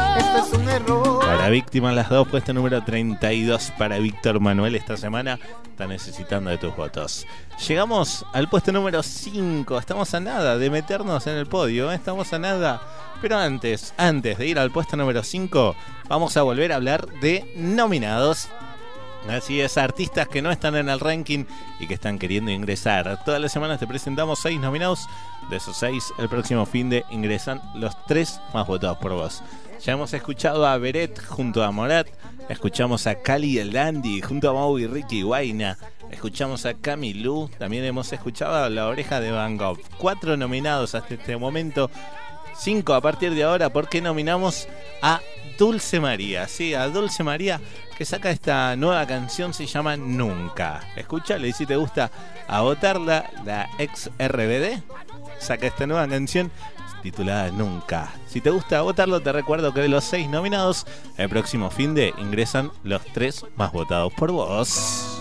Para 0.85 1.49
Víctima 1.49 1.91
las 1.91 2.09
dos, 2.09 2.27
puesto 2.27 2.53
número 2.53 2.83
32 2.83 3.71
para 3.77 3.99
Víctor 3.99 4.39
Manuel 4.39 4.75
esta 4.75 4.97
semana. 4.97 5.39
Está 5.63 5.87
necesitando 5.87 6.49
de 6.49 6.57
tus 6.57 6.75
votos. 6.75 7.27
Llegamos 7.67 8.25
al 8.33 8.49
puesto 8.49 8.71
número 8.71 9.03
5. 9.03 9.77
Estamos 9.77 10.13
a 10.13 10.19
nada 10.19 10.57
de 10.57 10.69
meternos 10.69 11.27
en 11.27 11.37
el 11.37 11.47
podio. 11.47 11.91
¿eh? 11.91 11.95
Estamos 11.95 12.33
a 12.33 12.39
nada. 12.39 12.81
Pero 13.21 13.37
antes, 13.37 13.93
antes 13.97 14.37
de 14.37 14.47
ir 14.47 14.59
al 14.59 14.71
puesto 14.71 14.97
número 14.97 15.23
5, 15.23 15.75
vamos 16.07 16.35
a 16.37 16.41
volver 16.41 16.71
a 16.71 16.77
hablar 16.77 17.07
de 17.21 17.53
nominados. 17.55 18.49
Así 19.29 19.61
es, 19.61 19.77
artistas 19.77 20.27
que 20.27 20.41
no 20.41 20.51
están 20.51 20.75
en 20.75 20.89
el 20.89 20.99
ranking 20.99 21.45
y 21.79 21.87
que 21.87 21.93
están 21.93 22.17
queriendo 22.17 22.49
ingresar. 22.49 23.23
Todas 23.23 23.39
las 23.39 23.51
semanas 23.51 23.79
te 23.79 23.85
presentamos 23.85 24.39
seis 24.39 24.59
nominados. 24.59 25.07
De 25.49 25.57
esos 25.57 25.77
seis, 25.77 26.11
el 26.17 26.27
próximo 26.27 26.65
fin 26.65 26.89
de 26.89 27.05
ingresan 27.11 27.61
los 27.75 27.95
tres 28.07 28.41
más 28.53 28.65
votados 28.65 28.97
por 28.97 29.13
vos. 29.13 29.43
Ya 29.83 29.93
hemos 29.93 30.13
escuchado 30.13 30.67
a 30.67 30.77
Beret 30.77 31.19
junto 31.25 31.63
a 31.63 31.71
Morat. 31.71 32.07
Escuchamos 32.49 33.07
a 33.07 33.15
Cali 33.15 33.57
el 33.57 33.73
Dandy 33.73 34.21
junto 34.21 34.47
a 34.47 34.53
Mau 34.53 34.77
y 34.77 34.85
Ricky 34.85 35.23
Guaina. 35.23 35.75
Escuchamos 36.11 36.67
a 36.67 36.75
Camilú. 36.75 37.49
También 37.57 37.83
hemos 37.85 38.13
escuchado 38.13 38.63
a 38.63 38.69
La 38.69 38.85
Oreja 38.85 39.19
de 39.19 39.31
Van 39.31 39.57
Gogh. 39.57 39.79
Cuatro 39.97 40.37
nominados 40.37 40.93
hasta 40.93 41.15
este 41.15 41.35
momento. 41.35 41.89
Cinco 42.55 42.93
a 42.93 43.01
partir 43.01 43.33
de 43.33 43.43
ahora 43.43 43.73
porque 43.73 44.01
nominamos 44.01 44.67
a 45.01 45.19
Dulce 45.57 45.99
María. 45.99 46.47
Sí, 46.47 46.75
a 46.75 46.87
Dulce 46.87 47.23
María 47.23 47.59
que 47.97 48.05
saca 48.05 48.29
esta 48.29 48.75
nueva 48.75 49.07
canción. 49.07 49.51
Se 49.51 49.65
llama 49.65 49.97
Nunca. 49.97 50.81
Escúchale 50.95 51.47
y 51.47 51.53
si 51.53 51.65
te 51.65 51.75
gusta 51.75 52.11
a 52.47 52.61
votarla, 52.61 53.31
la 53.43 53.67
ex 53.79 54.11
RBD 54.19 54.79
saca 55.39 55.65
esta 55.65 55.87
nueva 55.87 56.07
canción 56.07 56.51
titulada 57.01 57.51
Nunca. 57.51 58.11
Si 58.27 58.41
te 58.41 58.49
gusta 58.49 58.81
votarlo, 58.81 59.19
te 59.21 59.31
recuerdo 59.31 59.73
que 59.73 59.81
de 59.81 59.89
los 59.89 60.03
seis 60.03 60.29
nominados, 60.29 60.85
el 61.17 61.29
próximo 61.29 61.69
fin 61.69 61.93
de 61.93 62.13
ingresan 62.17 62.71
los 62.83 63.03
tres 63.13 63.45
más 63.55 63.71
votados 63.71 64.13
por 64.13 64.31
vos. 64.31 65.17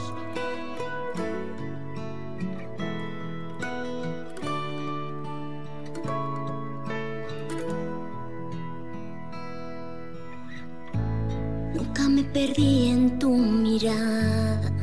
Nunca 11.74 12.09
me 12.09 12.23
perdí 12.24 12.89
en 12.89 13.19
tu 13.19 13.31
mirada. 13.31 14.80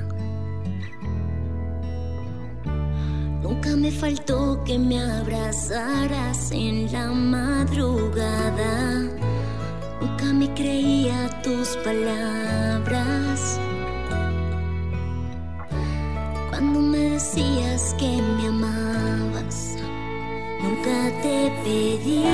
Nunca 3.47 3.77
me 3.77 3.91
faltó 3.91 4.61
que 4.65 4.77
me 4.77 4.99
abrazaras 4.99 6.51
en 6.51 6.91
la 6.91 7.07
madrugada. 7.07 9.03
Nunca 10.01 10.25
me 10.33 10.53
creía 10.53 11.29
tus 11.43 11.77
palabras. 11.77 13.57
Cuando 16.49 16.81
me 16.81 17.11
decías 17.11 17.95
que 17.97 18.21
me 18.21 18.47
amabas, 18.47 19.77
nunca 20.61 21.09
te 21.21 21.49
pedí 21.63 22.25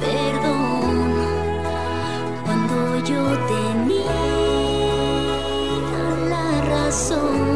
perdón 0.00 1.14
cuando 2.44 2.98
yo 3.06 3.22
tenía 3.48 4.20
la 6.28 6.60
razón. 6.66 7.55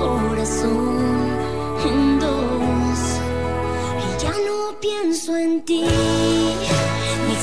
Corazón 0.00 0.98
en 1.84 2.18
dos 2.18 3.00
y 4.06 4.22
ya 4.22 4.34
no 4.46 4.80
pienso 4.80 5.36
en 5.36 5.62
ti. 5.62 5.84
Me 7.26 7.34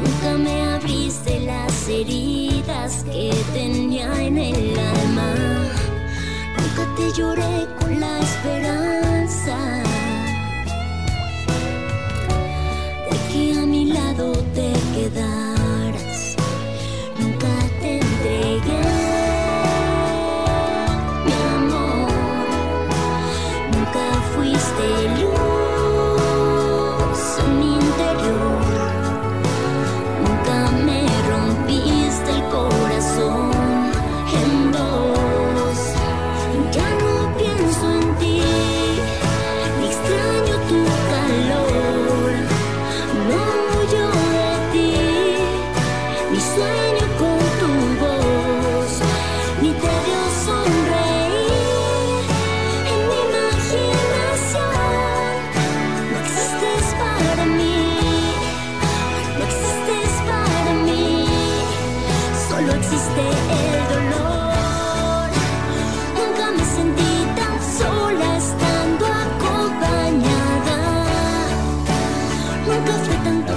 Nunca 0.00 0.38
me 0.38 0.62
abriste 0.62 1.40
las 1.40 1.86
heridas 1.90 3.04
que 3.04 3.34
tenía 3.52 4.18
en 4.18 4.38
el 4.38 4.78
alma. 4.78 5.34
Nunca 6.56 6.94
te 6.96 7.12
lloré 7.12 7.66
con 7.78 8.00
la 8.00 8.18
esperanza 8.20 9.58
de 13.10 13.16
que 13.30 13.58
a 13.58 13.66
mi 13.66 13.92
lado 13.92 14.32
te 14.54 14.72
quedaras. 14.94 15.45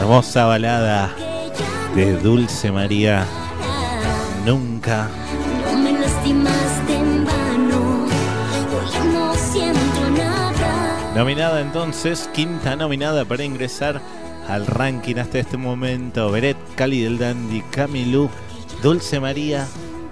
Hermosa 0.09 0.45
balada 0.45 1.15
de 1.93 2.17
Dulce 2.17 2.71
María. 2.71 3.27
Nunca. 4.43 5.07
No 5.71 5.77
me 5.77 5.91
lastimaste 5.99 6.95
en 6.95 7.25
vano, 7.25 8.07
hoy 8.73 9.07
no 9.13 9.35
siento 9.35 10.09
nada. 10.17 11.13
Nominada 11.15 11.61
entonces, 11.61 12.27
quinta 12.33 12.75
nominada 12.75 13.23
para 13.23 13.43
ingresar 13.43 14.01
al 14.47 14.65
ranking 14.65 15.17
hasta 15.17 15.37
este 15.37 15.57
momento. 15.57 16.31
Beret, 16.31 16.57
Cali 16.73 17.03
del 17.03 17.19
Dandy, 17.19 17.61
Camilú, 17.69 18.31
Dulce 18.81 19.19
María 19.19 19.67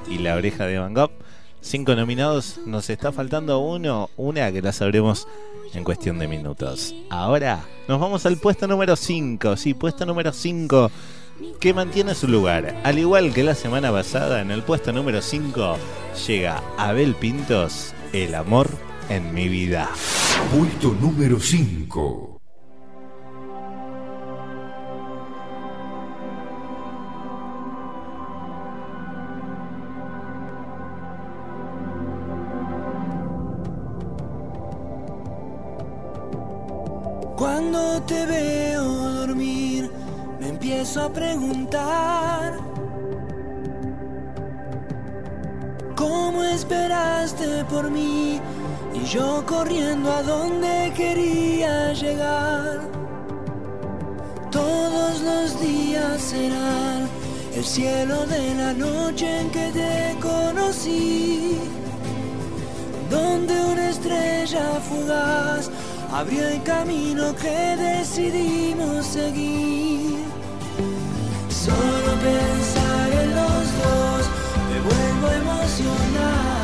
y 0.08 0.20
La 0.20 0.36
Oreja 0.36 0.68
de 0.68 0.78
Van 0.78 0.94
Gogh. 0.94 1.10
Cinco 1.62 1.96
nominados, 1.96 2.60
nos 2.68 2.92
está 2.92 3.12
faltando 3.12 3.58
uno, 3.58 4.12
una 4.16 4.52
que 4.52 4.62
la 4.62 4.74
sabremos 4.74 5.28
en 5.74 5.84
cuestión 5.84 6.20
de 6.20 6.28
minutos. 6.28 6.94
Ahora 7.10 7.66
nos 7.88 8.00
vamos 8.00 8.26
al 8.26 8.38
puesto 8.38 8.68
número 8.68 8.96
5, 8.96 9.58
sí, 9.58 9.74
puesto 9.74 10.06
número 10.06 10.34
5, 10.34 10.92
que 11.60 11.74
mantiene 11.74 12.16
su 12.16 12.28
lugar. 12.28 12.80
Al 12.84 13.00
igual 13.00 13.34
que 13.34 13.44
la 13.44 13.56
semana 13.56 13.92
pasada, 13.92 14.42
en 14.42 14.52
el 14.52 14.64
puesto 14.64 14.92
número 14.92 15.22
5 15.22 15.78
llega 16.28 16.64
Abel 16.78 17.16
Pintos, 17.16 17.94
El 18.14 18.36
amor 18.36 18.70
en 19.10 19.34
mi 19.34 19.48
vida. 19.48 19.90
Puesto 20.52 20.94
número 20.94 21.40
5. 21.40 22.37
Cuando 37.70 38.02
te 38.04 38.26
veo 38.26 38.84
dormir, 38.86 39.92
me 40.40 40.48
empiezo 40.48 41.02
a 41.02 41.12
preguntar 41.12 42.54
¿Cómo 45.94 46.46
esperaste 46.46 47.66
por 47.66 47.92
mí? 47.92 48.40
Y 48.94 49.04
yo 49.04 49.44
corriendo 49.46 50.10
a 50.14 50.24
donde 50.24 50.94
quería 50.96 51.92
llegar. 51.92 52.90
Todos 54.50 55.20
los 55.20 55.60
días 55.60 56.22
serán 56.22 57.10
el 57.54 57.66
cielo 57.66 58.26
de 58.28 58.56
la 58.56 58.72
noche 58.72 59.42
en 59.42 59.52
que 59.52 59.72
te 59.74 60.16
conocí 60.22 61.60
donde 63.10 63.54
una 63.66 63.90
estrella 63.90 64.80
fugaz 64.90 65.70
abrió 66.12 66.48
el 66.48 66.64
camino 66.64 67.36
que 67.36 67.76
decidimos 67.78 69.06
seguir. 69.06 70.18
Solo 71.50 72.12
pensar 72.22 73.12
en 73.12 73.36
los 73.36 73.66
dos 73.82 74.22
me 74.70 74.80
vuelvo 74.82 75.28
a 75.28 75.36
emocionar. 75.36 76.58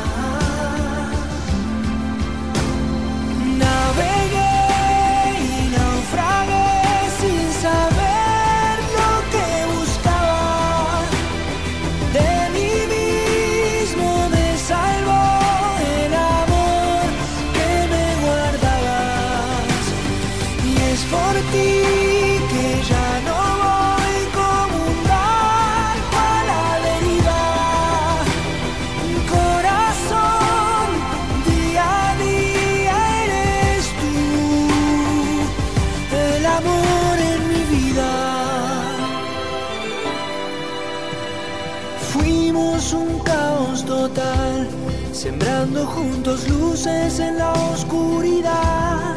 Juntos 45.86 46.48
luces 46.48 47.20
en 47.20 47.38
la 47.38 47.54
oscuridad, 47.54 49.16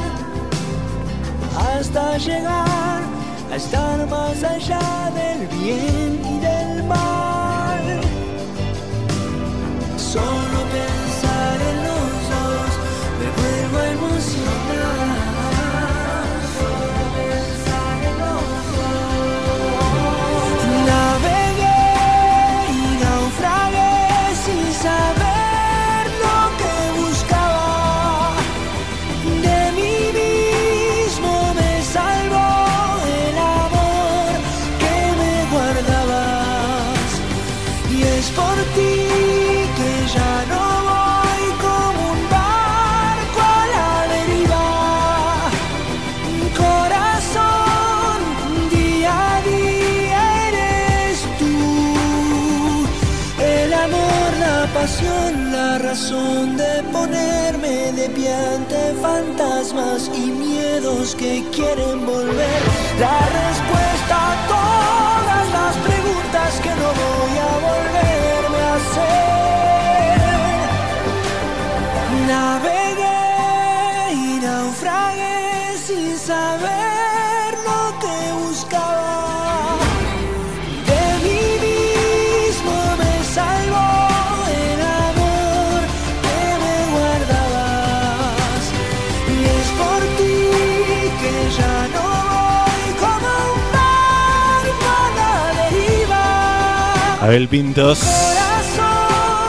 hasta 1.56 2.18
llegar 2.18 3.00
a 3.50 3.56
estar 3.56 4.08
más 4.08 4.42
allá 4.42 5.10
del 5.14 5.46
bien 5.48 6.15
La 62.98 63.35
Abel 97.26 97.48
Pintos, 97.48 97.98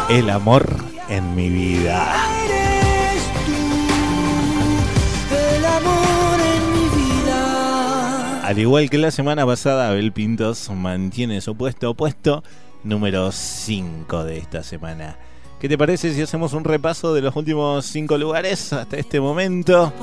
El 0.10 0.32
amor 0.32 0.68
en 1.10 1.36
mi 1.36 1.48
vida. 1.48 2.12
Al 8.44 8.58
igual 8.58 8.90
que 8.90 8.98
la 8.98 9.12
semana 9.12 9.46
pasada, 9.46 9.90
Abel 9.90 10.12
Pintos 10.12 10.72
mantiene 10.72 11.40
su 11.40 11.56
puesto 11.56 11.94
puesto 11.94 12.44
número 12.84 13.32
5 13.32 14.24
de 14.24 14.40
esta 14.40 14.64
semana. 14.64 15.20
¿Qué 15.60 15.70
te 15.70 15.78
parece 15.78 16.16
si 16.16 16.22
hacemos 16.24 16.54
un 16.54 16.64
repaso 16.64 17.14
de 17.14 17.22
los 17.22 17.36
últimos 17.36 17.86
5 17.86 18.18
lugares 18.18 18.74
hasta 18.74 18.98
este 18.98 19.20
momento? 19.20 19.94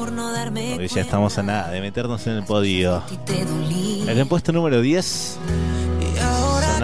Porque 0.76 0.86
ya 0.86 1.00
estamos 1.00 1.36
a 1.38 1.42
nada 1.42 1.70
de 1.72 1.80
meternos 1.80 2.24
en 2.28 2.34
el 2.34 2.44
podio. 2.44 3.02
En 4.06 4.16
el 4.16 4.26
puesto 4.28 4.52
número 4.52 4.80
10 4.80 5.38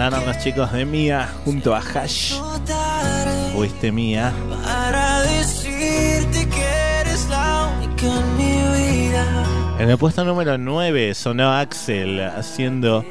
los 0.09 0.39
chicos 0.39 0.71
de 0.71 0.83
Mía 0.83 1.29
junto 1.45 1.75
a 1.75 1.79
Hash. 1.79 2.33
Fuiste 3.53 3.91
Mía. 3.91 4.33
Para 4.63 5.21
decirte 5.21 6.47
que 6.49 6.63
eres 7.01 7.29
la 7.29 7.71
única 7.77 8.07
en 8.07 8.37
mi 8.37 8.53
vida. 8.79 9.45
En 9.77 9.89
el 9.89 9.97
puesto 9.99 10.23
número 10.23 10.57
9 10.57 11.13
sonó 11.13 11.51
Axel 11.51 12.19
haciendo 12.19 13.05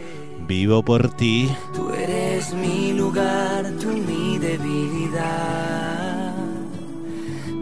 Vivo 0.48 0.82
por 0.82 1.14
ti. 1.14 1.48
Tú 1.72 1.92
eres 1.92 2.52
mi 2.54 2.92
lugar, 2.92 3.70
tú 3.80 3.88
mi 3.88 4.38
debilidad. 4.38 6.34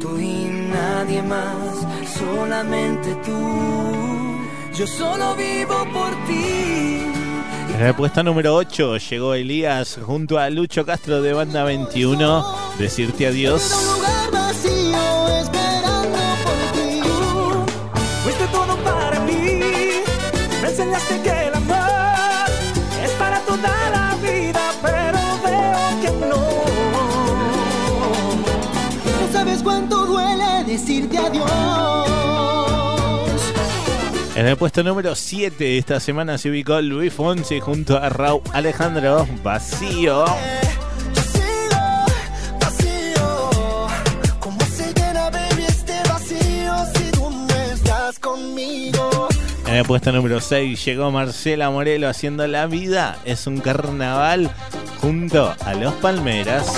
Tú 0.01 0.19
y 0.19 0.47
nadie 0.73 1.23
más, 1.23 1.87
solamente 2.19 3.15
tú. 3.27 3.39
Yo 4.75 4.87
solo 4.87 5.35
vivo 5.37 5.85
por 5.93 6.13
ti. 6.27 7.08
En 7.81 8.25
número 8.25 8.57
8 8.57 8.97
llegó 8.97 9.35
Elías 9.35 10.01
junto 10.05 10.37
a 10.37 10.51
Lucho 10.51 10.85
Castro 10.85 11.23
de 11.23 11.33
Banda 11.33 11.63
21. 11.63 12.45
Decirte 12.77 13.29
adiós. 13.29 13.73
decirte 30.69 31.19
adiós. 31.19 31.98
En 34.39 34.47
el 34.47 34.57
puesto 34.57 34.85
número 34.85 35.17
7 35.17 35.79
esta 35.79 35.99
semana 35.99 36.39
se 36.39 36.49
ubicó 36.49 36.81
Luis 36.81 37.13
Fonsi 37.13 37.59
junto 37.59 37.97
a 37.97 38.09
Raúl 38.09 38.41
Alejandro. 38.53 39.27
Vacío. 39.43 40.27
Vacío, 42.61 43.89
¿cómo 44.39 44.61
se 44.61 44.95
llena, 44.95 45.29
baby, 45.31 45.65
este? 45.67 45.95
En 49.67 49.75
el 49.75 49.85
puesto 49.85 50.13
número 50.13 50.41
6 50.41 50.85
llegó 50.85 51.11
Marcela 51.11 51.71
Morelo 51.71 52.09
haciendo 52.09 52.47
La 52.47 52.69
Vida 52.69 53.19
es 53.25 53.49
un 53.49 53.59
carnaval 53.59 54.53
junto 55.01 55.53
a 55.65 55.75
Los 55.75 55.95
Palmeras. 55.95 56.73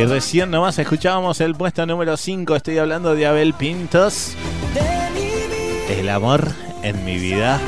Y 0.00 0.04
recién 0.06 0.50
nomás 0.50 0.78
escuchábamos 0.78 1.42
el 1.42 1.54
puesto 1.54 1.84
número 1.84 2.16
5. 2.16 2.56
Estoy 2.56 2.78
hablando 2.78 3.14
de 3.14 3.26
Abel 3.26 3.52
Pintos. 3.52 4.34
El 5.90 6.08
amor 6.08 6.48
en 6.82 7.04
mi 7.04 7.18
vida. 7.18 7.60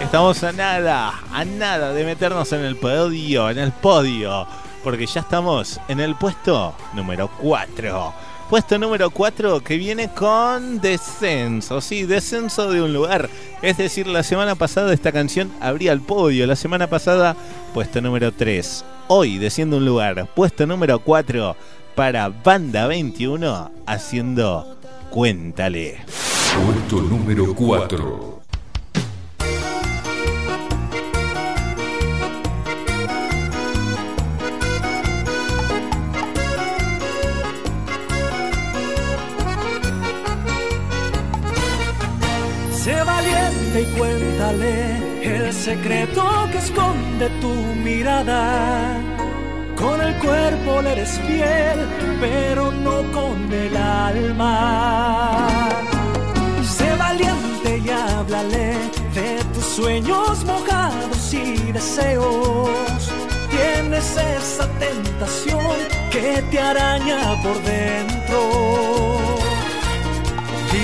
Estamos 0.00 0.44
a 0.44 0.52
nada, 0.52 1.14
a 1.32 1.44
nada 1.44 1.92
de 1.92 2.04
meternos 2.04 2.52
en 2.52 2.64
el 2.64 2.76
podio, 2.76 3.50
en 3.50 3.58
el 3.58 3.72
podio. 3.72 4.46
Porque 4.84 5.06
ya 5.06 5.22
estamos 5.22 5.80
en 5.88 5.98
el 5.98 6.14
puesto 6.14 6.76
número 6.94 7.28
4. 7.40 8.14
Puesto 8.48 8.78
número 8.78 9.10
4 9.10 9.64
que 9.64 9.76
viene 9.76 10.10
con 10.10 10.80
descenso, 10.80 11.80
sí, 11.80 12.04
descenso 12.04 12.70
de 12.70 12.80
un 12.80 12.92
lugar. 12.92 13.28
Es 13.62 13.78
decir, 13.78 14.06
la 14.06 14.22
semana 14.22 14.54
pasada 14.54 14.92
esta 14.92 15.12
canción 15.12 15.50
abría 15.60 15.92
el 15.92 16.00
podio, 16.00 16.46
la 16.46 16.56
semana 16.56 16.88
pasada 16.88 17.36
puesto 17.72 18.00
número 18.00 18.32
3. 18.32 18.84
Hoy 19.08 19.38
desciende 19.38 19.76
un 19.76 19.84
lugar, 19.84 20.28
puesto 20.34 20.66
número 20.66 20.98
4 20.98 21.56
para 21.94 22.28
Banda 22.28 22.86
21 22.86 23.70
haciendo 23.86 24.76
Cuéntale. 25.10 25.98
Puesto 26.64 27.00
número 27.00 27.54
4. 27.54 28.35
Y 43.80 43.84
cuéntale 43.98 44.96
el 45.22 45.52
secreto 45.52 46.24
que 46.50 46.58
esconde 46.58 47.28
tu 47.40 47.52
mirada. 47.84 48.98
Con 49.76 50.00
el 50.00 50.14
cuerpo 50.16 50.80
le 50.82 50.92
eres 50.92 51.20
fiel, 51.26 51.78
pero 52.20 52.72
no 52.72 53.02
con 53.12 53.52
el 53.52 53.76
alma. 53.76 55.68
Sé 56.62 56.96
valiente 56.96 57.82
y 57.84 57.90
háblale 57.90 58.74
de 59.14 59.44
tus 59.52 59.64
sueños 59.64 60.44
mojados 60.44 61.34
y 61.34 61.72
deseos. 61.72 63.10
Tienes 63.50 64.16
esa 64.16 64.66
tentación 64.78 65.76
que 66.10 66.42
te 66.50 66.58
araña 66.58 67.18
por 67.42 67.62
dentro. 67.62 69.45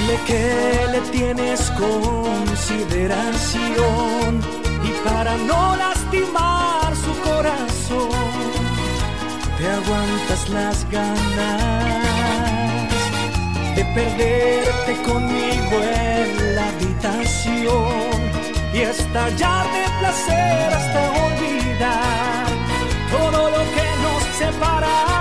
Dile 0.02 0.18
que 0.26 0.86
le 0.90 1.00
tienes 1.12 1.70
consideración 1.70 4.40
y 4.82 4.90
para 5.08 5.36
no 5.36 5.76
lastimar 5.76 6.96
su 6.96 7.16
corazón, 7.20 8.10
te 9.58 9.68
aguantas 9.68 10.48
las 10.48 10.84
ganas 10.90 12.02
de 13.76 13.84
perderte 13.94 15.02
conmigo 15.02 15.82
en 15.82 16.56
la 16.56 16.68
habitación 16.68 18.18
y 18.74 18.78
estallar 18.78 19.70
de 19.72 19.84
placer 20.00 20.74
hasta 20.78 21.00
olvidar 21.26 22.46
todo 23.12 23.50
lo 23.50 23.62
que 23.74 23.86
nos 24.02 24.22
separa. 24.36 25.11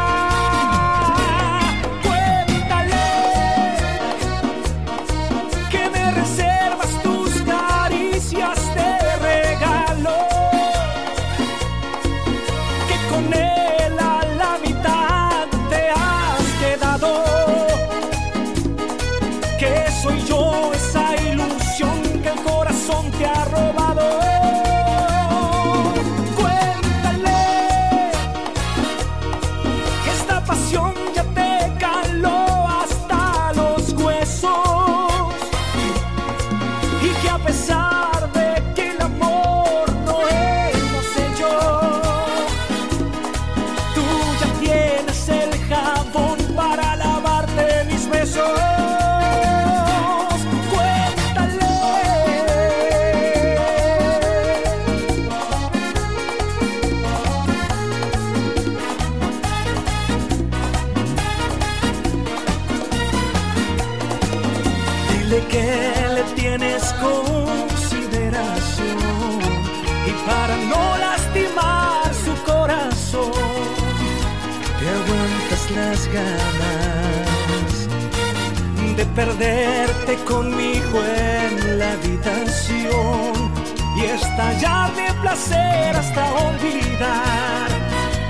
Perderte 79.15 80.15
conmigo 80.25 80.99
en 81.03 81.79
la 81.79 81.91
habitación 81.93 83.51
y 83.97 84.05
estallar 84.05 84.93
de 84.95 85.13
placer 85.21 85.95
hasta 85.95 86.33
olvidar 86.33 87.67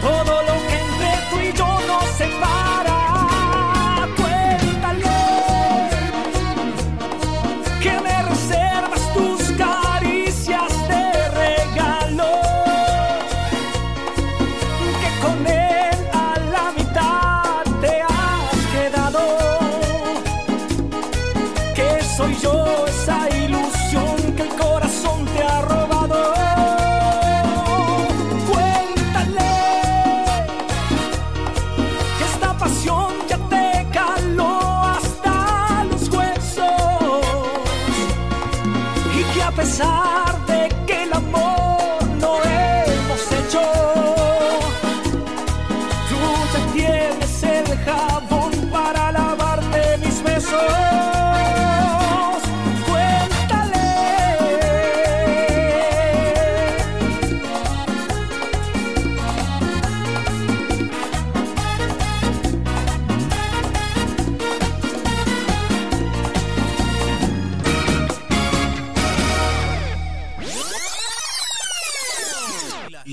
todo 0.02 0.42
lo 0.44 0.54
que 0.68 0.78
entre 0.88 1.12
tú 1.30 1.40
y 1.50 1.58
yo 1.58 1.68
nos 1.88 2.06
separa. 2.18 2.91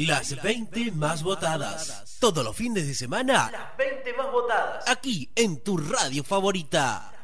Las 0.06 0.40
20 0.40 0.92
más 0.92 1.24
votadas. 1.24 2.16
Todos 2.20 2.44
los 2.44 2.54
fines 2.54 2.86
de 2.86 2.94
semana. 2.94 3.50
Las 3.50 3.76
20 3.76 4.12
más 4.14 4.30
votadas. 4.30 4.88
Aquí 4.88 5.30
en 5.34 5.60
tu 5.62 5.76
radio 5.76 6.22
favorita. 6.22 7.17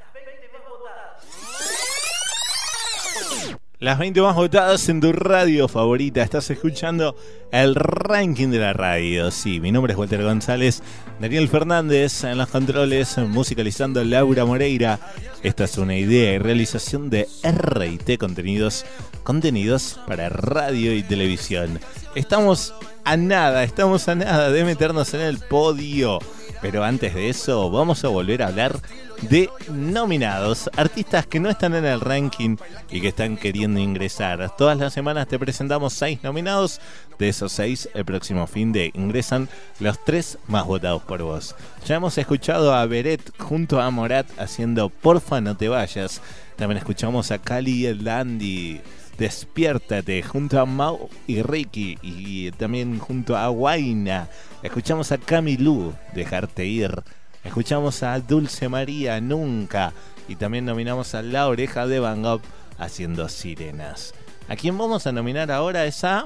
Las 3.84 3.98
20 3.98 4.22
más 4.22 4.34
votadas 4.34 4.88
en 4.88 4.98
tu 4.98 5.12
radio 5.12 5.68
favorita. 5.68 6.22
Estás 6.22 6.48
escuchando 6.48 7.14
el 7.52 7.74
ranking 7.74 8.48
de 8.48 8.58
la 8.58 8.72
radio. 8.72 9.30
Sí, 9.30 9.60
mi 9.60 9.72
nombre 9.72 9.92
es 9.92 9.98
Walter 9.98 10.22
González. 10.22 10.82
Daniel 11.20 11.50
Fernández 11.50 12.24
en 12.24 12.38
los 12.38 12.48
controles, 12.48 13.18
musicalizando 13.18 14.02
Laura 14.02 14.46
Moreira. 14.46 14.98
Esta 15.42 15.64
es 15.64 15.76
una 15.76 15.98
idea 15.98 16.32
y 16.32 16.38
realización 16.38 17.10
de 17.10 17.28
RT 17.42 18.16
Contenidos, 18.18 18.86
contenidos 19.22 20.00
para 20.06 20.30
radio 20.30 20.94
y 20.94 21.02
televisión. 21.02 21.78
Estamos 22.14 22.72
a 23.04 23.18
nada, 23.18 23.64
estamos 23.64 24.08
a 24.08 24.14
nada 24.14 24.50
de 24.50 24.64
meternos 24.64 25.12
en 25.12 25.20
el 25.20 25.40
podio. 25.40 26.20
Pero 26.64 26.82
antes 26.82 27.12
de 27.12 27.28
eso, 27.28 27.70
vamos 27.70 28.02
a 28.06 28.08
volver 28.08 28.42
a 28.42 28.46
hablar 28.46 28.80
de 29.20 29.50
nominados, 29.68 30.70
artistas 30.74 31.26
que 31.26 31.38
no 31.38 31.50
están 31.50 31.74
en 31.74 31.84
el 31.84 32.00
ranking 32.00 32.56
y 32.90 33.02
que 33.02 33.08
están 33.08 33.36
queriendo 33.36 33.80
ingresar. 33.80 34.56
Todas 34.56 34.78
las 34.78 34.94
semanas 34.94 35.28
te 35.28 35.38
presentamos 35.38 35.92
seis 35.92 36.20
nominados. 36.22 36.80
De 37.18 37.28
esos 37.28 37.52
seis, 37.52 37.90
el 37.92 38.06
próximo 38.06 38.46
fin 38.46 38.72
de 38.72 38.90
ingresan 38.94 39.50
los 39.78 40.02
tres 40.06 40.38
más 40.46 40.64
votados 40.64 41.02
por 41.02 41.22
vos. 41.22 41.54
Ya 41.84 41.96
hemos 41.96 42.16
escuchado 42.16 42.74
a 42.74 42.86
Beret 42.86 43.20
junto 43.38 43.82
a 43.82 43.90
Morat 43.90 44.26
haciendo 44.38 44.88
Porfa 44.88 45.42
no 45.42 45.58
te 45.58 45.68
vayas. 45.68 46.22
También 46.56 46.78
escuchamos 46.78 47.30
a 47.30 47.40
Cali 47.40 47.72
y 47.72 47.86
el 47.86 48.02
Dandy. 48.02 48.80
Despiértate 49.18 50.22
junto 50.22 50.58
a 50.58 50.64
Mau 50.64 51.10
y 51.26 51.42
Ricky 51.42 51.98
y 52.00 52.50
también 52.52 52.98
junto 52.98 53.36
a 53.36 53.48
Guaina. 53.48 54.30
Escuchamos 54.64 55.12
a 55.12 55.18
Camilú, 55.18 55.92
Dejarte 56.14 56.64
ir. 56.64 57.02
Escuchamos 57.44 58.02
a 58.02 58.18
Dulce 58.18 58.70
María, 58.70 59.20
Nunca. 59.20 59.92
Y 60.26 60.36
también 60.36 60.64
nominamos 60.64 61.14
a 61.14 61.20
La 61.20 61.48
Oreja 61.48 61.86
de 61.86 62.00
Van 62.00 62.22
Gogh 62.22 62.40
haciendo 62.78 63.28
Sirenas. 63.28 64.14
A 64.48 64.56
quien 64.56 64.78
vamos 64.78 65.06
a 65.06 65.12
nominar 65.12 65.52
ahora 65.52 65.84
es 65.84 66.02
a 66.02 66.24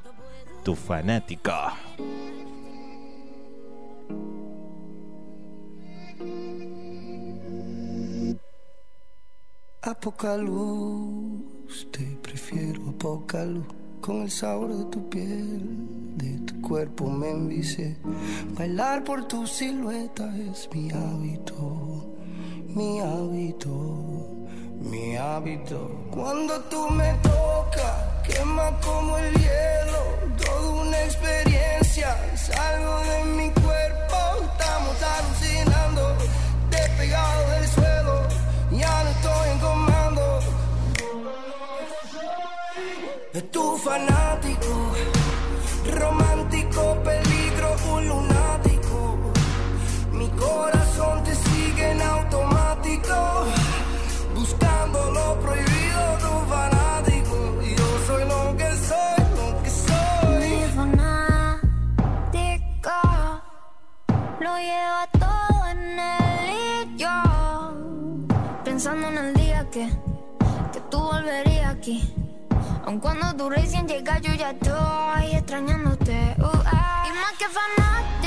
tu 0.63 0.75
fanático. 0.75 1.53
A 9.83 9.95
poca 10.01 10.39
luz, 10.39 11.87
te 11.93 12.17
prefiero 12.23 12.89
a 12.89 12.93
poca 12.93 13.45
luz. 13.45 13.67
Con 14.01 14.23
el 14.23 14.31
sabor 14.31 14.75
de 14.75 14.85
tu 14.87 15.11
piel, 15.11 16.17
de 16.17 16.39
tu 16.47 16.63
cuerpo 16.63 17.11
me 17.11 17.31
envicié. 17.31 17.99
Bailar 18.57 19.05
por 19.05 19.29
tu 19.29 19.47
silueta 19.47 20.35
es 20.39 20.67
mi 20.73 20.91
hábito, 20.91 22.07
mi 22.69 23.01
hábito, 23.01 24.34
mi 24.85 25.17
hábito. 25.17 25.91
Cuando 26.11 26.61
tú 26.71 26.89
me 26.91 27.13
tocas, 27.23 27.95
quema 28.27 28.71
como 28.81 29.19
el 29.19 29.33
hielo. 29.35 30.01
Toda 30.39 30.83
una 30.83 31.01
experiencia, 31.03 32.09
salgo 32.37 33.01
de 33.01 33.25
mi 33.37 33.51
cuerpo. 33.51 34.17
Estamos 34.53 34.97
alucinando, 35.17 36.17
despegado 36.71 37.51
del 37.51 37.69
suelo. 37.69 38.29
Ya 38.73 39.05
no 39.05 39.11
estoy 39.11 39.51
en 39.51 39.59
comando. 39.59 40.41
Es 43.33 43.51
tu 43.51 43.77
fanático, 43.79 44.93
romántico, 45.91 46.34
lleva 64.59 65.07
todo 65.19 65.67
en 65.71 65.99
el 65.99 66.51
y 66.51 66.97
yo. 66.97 67.11
Pensando 68.65 69.09
en 69.09 69.19
el 69.19 69.35
día 69.35 69.69
que, 69.71 69.89
que 70.73 70.81
tú 70.91 70.99
volverías 70.99 71.75
aquí. 71.75 72.15
Aun 72.87 73.01
cuando 73.01 73.35
tú 73.37 73.49
recién 73.51 73.89
llegas, 73.89 74.21
yo 74.21 74.35
ya 74.35 74.51
estoy 74.51 75.37
extrañándote. 75.37 76.37
Uh, 76.39 76.63
ah. 76.67 77.05
Y 77.09 77.13
más 77.13 77.33
que 77.39 77.47
fanático, 77.49 78.24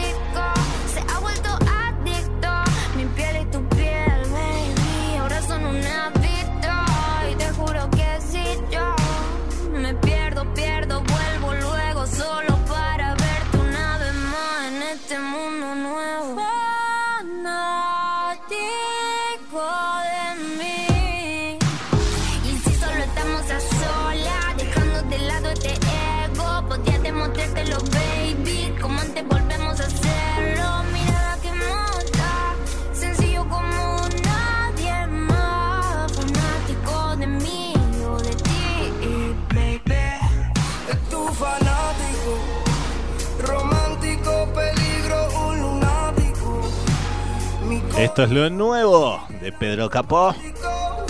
Esto 47.97 48.23
es 48.23 48.29
lo 48.29 48.47
nuevo 48.51 49.19
de 49.41 49.51
Pedro 49.51 49.89
Capó, 49.89 50.35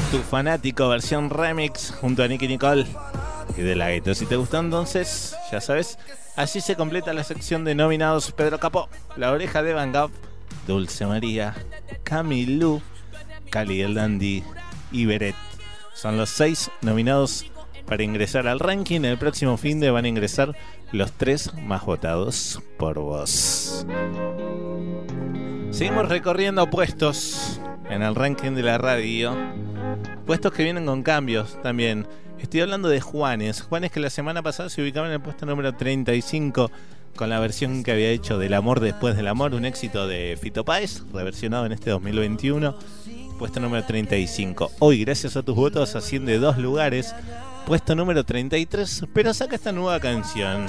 tu 0.10 0.20
fanático 0.20 0.88
versión 0.88 1.30
remix 1.30 1.92
junto 1.92 2.24
a 2.24 2.30
Nicky 2.30 2.48
Nicole 2.48 2.86
y 3.58 3.62
de 3.62 3.76
la 3.76 3.90
Gueto. 3.90 4.16
Si 4.16 4.26
te 4.26 4.38
gustó 4.38 4.60
entonces, 4.60 5.36
ya 5.52 5.60
sabes, 5.60 6.00
así 6.38 6.62
se 6.62 6.78
completa 6.78 7.12
la 7.12 7.26
sección 7.26 7.66
de 7.66 7.76
nominados 7.76 8.32
Pedro 8.32 8.60
Capó, 8.60 8.88
La 9.18 9.32
Oreja 9.32 9.64
de 9.64 9.74
Van 9.74 9.92
Gogh, 9.92 10.12
Dulce 10.66 11.06
María, 11.06 11.56
Camilú, 12.04 12.82
Cali 13.50 13.82
el 13.82 13.94
Dandy 13.94 14.44
y 14.94 15.06
Beret. 15.06 15.36
Son 15.94 16.16
los 16.16 16.30
seis 16.30 16.72
nominados 16.82 17.46
para 17.86 18.04
ingresar 18.04 18.48
al 18.48 18.60
ranking. 18.60 19.02
El 19.02 19.18
próximo 19.18 19.58
fin 19.58 19.82
de 19.82 19.92
van 19.92 20.06
a 20.06 20.10
ingresar 20.10 20.56
los 20.94 21.12
tres 21.12 21.54
más 21.56 21.86
votados 21.86 22.62
por 22.78 23.00
vos. 23.00 23.86
Seguimos 25.72 26.10
recorriendo 26.10 26.70
puestos 26.70 27.60
en 27.90 28.02
el 28.02 28.16
ranking 28.16 28.52
de 28.52 28.64
la 28.64 28.78
radio. 28.78 29.36
Puestos 30.26 30.52
que 30.52 30.64
vienen 30.64 30.86
con 30.86 31.04
cambios 31.04 31.62
también. 31.62 32.08
Estoy 32.40 32.62
hablando 32.62 32.90
de 32.90 33.02
Juanes. 33.02 33.62
Juanes 33.62 33.92
que 33.92 34.00
la 34.00 34.10
semana 34.10 34.42
pasada 34.42 34.70
se 34.70 34.82
ubicaba 34.82 35.08
en 35.08 35.14
el 35.14 35.22
puesto 35.22 35.46
número 35.46 35.74
35. 35.74 36.72
con 37.16 37.30
la 37.30 37.40
versión 37.40 37.84
que 37.84 37.92
había 37.92 38.10
hecho 38.10 38.38
del 38.38 38.54
amor 38.54 38.80
después 38.80 39.16
del 39.16 39.28
amor, 39.28 39.56
un 39.56 39.66
éxito 39.66 40.08
de 40.08 40.38
Fito 40.40 40.64
Páez, 40.64 41.02
reversionado 41.12 41.66
en 41.66 41.72
este 41.72 41.90
2021, 41.90 42.76
puesto 43.40 43.60
número 43.60 43.84
35. 43.84 44.72
Hoy, 44.80 45.04
gracias 45.04 45.36
a 45.36 45.42
tus 45.42 45.56
votos, 45.56 45.96
asciende 45.96 46.38
dos 46.38 46.60
lugares, 46.60 47.16
puesto 47.66 47.96
número 47.96 48.24
33, 48.24 49.06
pero 49.14 49.34
saca 49.34 49.56
esta 49.56 49.72
nueva 49.72 50.00
canción. 50.00 50.68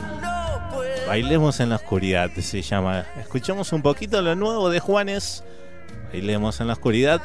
Bailemos 1.09 1.59
en 1.61 1.71
la 1.71 1.77
oscuridad 1.77 2.31
se 2.39 2.61
llama. 2.61 3.07
Escuchamos 3.19 3.73
un 3.73 3.81
poquito 3.81 4.21
lo 4.21 4.35
nuevo 4.35 4.69
de 4.69 4.79
Juanes. 4.79 5.43
Bailemos 6.13 6.61
en 6.61 6.67
la 6.67 6.75
oscuridad. 6.75 7.23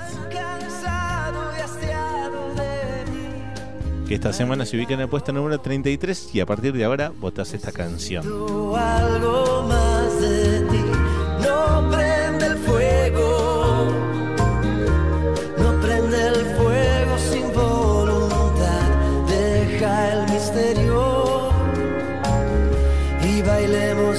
Que 4.08 4.16
esta 4.16 4.32
semana 4.32 4.66
se 4.66 4.78
ubica 4.78 4.94
en 4.94 5.02
el 5.02 5.10
puesto 5.10 5.34
número 5.34 5.60
33 5.60 6.34
y 6.34 6.40
a 6.40 6.46
partir 6.46 6.72
de 6.72 6.86
ahora 6.86 7.12
votas 7.14 7.54
esta 7.54 7.74
canción. 7.74 8.24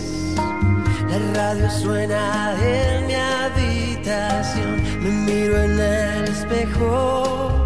La 1.10 1.18
radio 1.34 1.70
suena 1.72 2.56
en 2.62 3.08
mi 3.08 3.14
habitación. 3.14 4.82
Me 5.02 5.10
miro 5.10 5.64
en 5.64 5.80
el 5.80 6.24
espejo. 6.26 7.61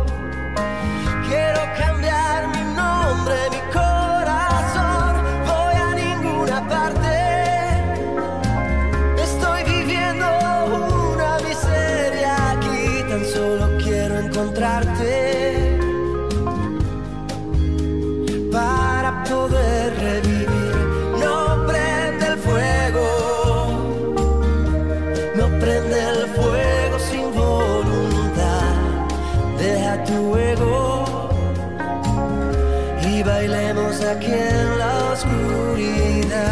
Aquí 34.07 34.31
en 34.31 34.79
la 34.79 35.11
oscuridad. 35.11 36.45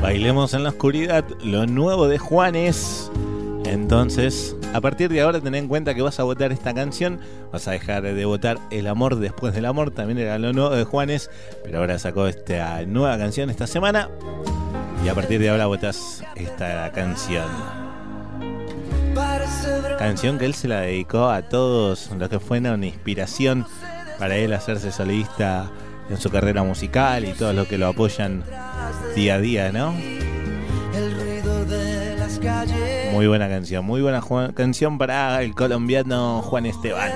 Bailemos 0.00 0.54
en 0.54 0.62
la 0.64 0.70
oscuridad, 0.70 1.24
lo 1.42 1.66
nuevo 1.66 2.08
de 2.08 2.18
Juanes. 2.18 3.10
Entonces, 3.64 4.56
a 4.72 4.80
partir 4.80 5.10
de 5.10 5.20
ahora 5.20 5.40
ten 5.40 5.54
en 5.54 5.68
cuenta 5.68 5.94
que 5.94 6.02
vas 6.02 6.18
a 6.18 6.24
votar 6.24 6.52
esta 6.52 6.74
canción, 6.74 7.20
vas 7.52 7.68
a 7.68 7.72
dejar 7.72 8.02
de 8.02 8.24
votar 8.24 8.58
El 8.70 8.86
amor 8.86 9.16
después 9.16 9.54
del 9.54 9.66
amor, 9.66 9.90
también 9.90 10.18
era 10.18 10.38
lo 10.38 10.52
nuevo 10.52 10.70
de 10.70 10.84
Juanes, 10.84 11.30
pero 11.62 11.78
ahora 11.78 11.98
sacó 11.98 12.26
esta 12.26 12.82
nueva 12.86 13.18
canción 13.18 13.50
esta 13.50 13.66
semana 13.66 14.08
y 15.04 15.08
a 15.08 15.14
partir 15.14 15.40
de 15.40 15.50
ahora 15.50 15.66
votas 15.66 16.24
esta 16.34 16.90
canción. 16.92 17.46
Canción 19.98 20.38
que 20.38 20.46
él 20.46 20.54
se 20.54 20.68
la 20.68 20.80
dedicó 20.80 21.28
a 21.28 21.42
todos 21.42 22.10
los 22.18 22.28
que 22.28 22.40
fue 22.40 22.58
una 22.58 22.74
inspiración 22.86 23.66
para 24.18 24.36
él 24.36 24.52
hacerse 24.52 24.90
solista 24.92 25.70
en 26.10 26.18
su 26.18 26.28
carrera 26.30 26.62
musical 26.62 27.24
y 27.24 27.32
todos 27.32 27.54
los 27.54 27.68
que 27.68 27.78
lo 27.78 27.86
apoyan 27.86 28.44
día 29.14 29.34
a 29.36 29.38
día, 29.38 29.72
¿no? 29.72 29.94
Muy 33.12 33.26
buena 33.26 33.48
canción, 33.48 33.84
muy 33.84 34.00
buena 34.00 34.22
canción 34.54 34.98
para 34.98 35.42
el 35.42 35.54
colombiano 35.54 36.42
Juan 36.42 36.66
Esteban. 36.66 37.12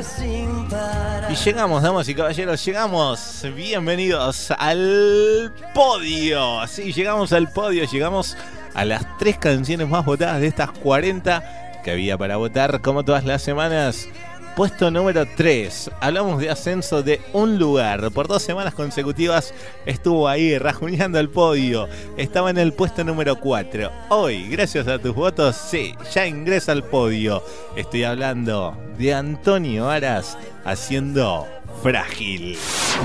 Y 1.31 1.35
llegamos, 1.35 1.83
damas 1.83 2.09
y 2.09 2.15
caballeros, 2.15 2.65
llegamos. 2.65 3.47
Bienvenidos 3.57 4.51
al 4.59 5.53
podio. 5.75 6.67
Sí, 6.67 6.93
llegamos 6.93 7.33
al 7.33 7.51
podio, 7.51 7.85
llegamos 7.85 8.37
a 8.75 8.85
las 8.85 9.07
tres 9.19 9.39
canciones 9.39 9.89
más 9.89 10.05
votadas 10.05 10.41
de 10.41 10.49
estas 10.49 10.71
40 10.71 11.43
que 11.85 11.91
había 11.91 12.19
para 12.19 12.37
votar, 12.37 12.81
como 12.81 13.05
todas 13.05 13.25
las 13.25 13.43
semanas. 13.43 14.09
Puesto 14.57 14.89
número 14.89 15.27
3. 15.27 15.91
Hablamos 16.01 16.41
de 16.41 16.49
ascenso 16.49 17.03
de 17.03 17.21
un 17.33 17.59
lugar. 17.59 18.13
Por 18.13 18.29
dos 18.29 18.41
semanas 18.41 18.73
consecutivas 18.73 19.53
estuvo 19.85 20.29
ahí 20.29 20.57
rajuñando 20.59 21.19
el 21.19 21.29
podio. 21.29 21.89
Estaba 22.17 22.51
en 22.51 22.59
el 22.59 22.73
puesto 22.73 23.03
número 23.03 23.35
4. 23.41 23.91
Hoy, 24.11 24.49
gracias 24.49 24.87
a 24.87 25.01
tus 25.01 25.13
votos, 25.13 25.57
sí, 25.57 25.97
ya 26.13 26.29
ingresa 26.29 26.71
al 26.71 26.85
podio. 26.85 27.43
Estoy 27.75 28.05
hablando 28.05 28.77
de 28.97 29.13
Antonio 29.13 29.91
Aras 29.91 30.39
haciendo 30.65 31.49
Frágil. 31.83 32.57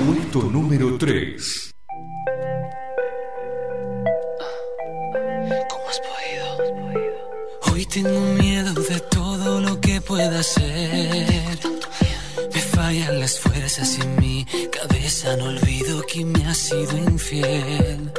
Puesto 0.06 0.42
número 0.42 0.96
3. 0.98 1.72
¿Cómo 5.68 5.88
has 5.88 6.00
podido? 6.00 7.72
Hoy 7.72 7.86
tengo 7.86 8.20
miedo 8.38 8.72
de 8.72 9.00
todo 9.00 9.60
lo 9.60 9.80
que 9.80 10.00
pueda 10.00 10.42
ser. 10.44 11.29
Las 13.12 13.40
fuerzas 13.40 13.98
en 13.98 14.16
mi 14.20 14.46
cabeza 14.70 15.36
no 15.36 15.46
olvido 15.46 16.00
que 16.06 16.24
me 16.24 16.46
has 16.46 16.56
sido 16.56 16.96
infiel. 16.96 18.10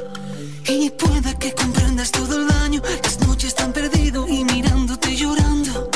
Y 0.68 0.90
pueda 0.92 1.34
que 1.40 1.54
comprendas 1.54 2.12
todo 2.12 2.42
el 2.42 2.48
daño, 2.48 2.82
las 3.02 3.20
noches 3.26 3.56
tan 3.56 3.72
perdido 3.72 4.28
y 4.28 4.44
mirándote 4.44 5.16
llorando. 5.16 5.90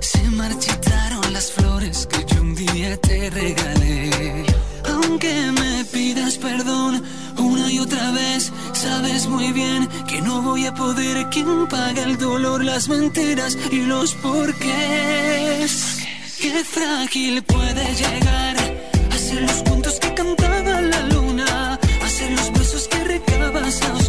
Se 0.00 0.22
marchitaron 0.30 1.32
las 1.32 1.50
flores 1.50 2.06
que 2.06 2.24
yo 2.32 2.42
un 2.42 2.54
día 2.54 2.96
te 2.98 3.28
regalé. 3.28 4.46
Aunque 4.88 5.34
me 5.52 5.84
pidas 5.86 6.38
perdón 6.38 7.02
una 7.38 7.72
y 7.72 7.80
otra 7.80 8.12
vez, 8.12 8.52
sabes 8.72 9.26
muy 9.26 9.52
bien 9.52 9.88
que 10.06 10.22
no 10.22 10.42
voy 10.42 10.66
a 10.66 10.74
poder 10.74 11.28
quien 11.30 11.66
paga 11.66 12.04
el 12.04 12.16
dolor, 12.18 12.64
las 12.64 12.88
mentiras 12.88 13.58
y 13.70 13.82
los 13.82 14.14
porqués. 14.14 16.01
Qué 16.42 16.64
frágil 16.64 17.40
puede 17.44 17.84
llegar 17.94 18.56
a 19.12 19.16
ser 19.16 19.42
los 19.42 19.62
cuentos 19.62 20.00
que 20.00 20.12
cantaba 20.12 20.80
la 20.80 21.00
luna, 21.06 21.78
a 22.04 22.08
ser 22.08 22.32
los 22.32 22.52
besos 22.52 22.88
que 22.88 23.04
recabas 23.04 23.80
a 23.82 24.01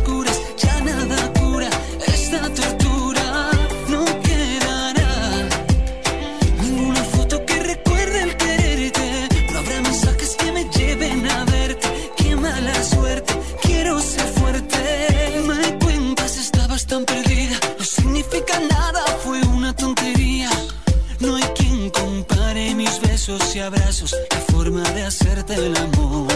besos 23.23 23.55
y 23.55 23.59
abrazos. 23.59 24.15
La 24.31 24.39
forma 24.53 24.83
de 24.91 25.03
hacerte 25.03 25.55
el 25.55 25.75
amor. 25.77 26.27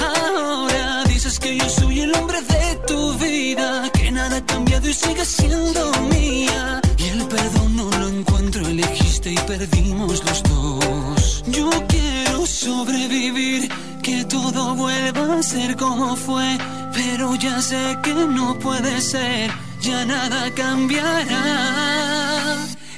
Ahora 0.00 1.04
dices 1.04 1.38
que 1.38 1.56
yo 1.56 1.68
soy 1.68 2.00
el 2.00 2.14
hombre 2.14 2.40
de 2.42 2.76
tu 2.86 3.14
vida. 3.18 3.90
Que 3.92 4.10
nada 4.10 4.38
ha 4.38 4.46
cambiado 4.46 4.88
y 4.88 4.94
sigue 4.94 5.24
siendo 5.24 5.92
mía. 6.10 6.80
Y 6.96 7.04
el 7.08 7.28
perdón 7.28 7.76
no 7.76 7.90
lo 7.98 8.08
encuentro, 8.08 8.66
elegiste 8.66 9.32
y 9.32 9.36
perdimos 9.36 10.24
los 10.24 10.42
dos. 10.42 11.44
Yo 11.46 11.70
quiero 11.88 12.46
sobrevivir, 12.46 13.70
que 14.02 14.24
todo 14.24 14.74
vuelva 14.74 15.38
a 15.38 15.42
ser 15.42 15.76
como 15.76 16.16
fue. 16.16 16.58
Pero 16.94 17.36
ya 17.36 17.62
sé 17.62 17.96
que 18.02 18.14
no 18.14 18.58
puede 18.58 19.00
ser, 19.00 19.52
ya 19.80 20.04
nada 20.04 20.52
cambiará. 20.54 21.36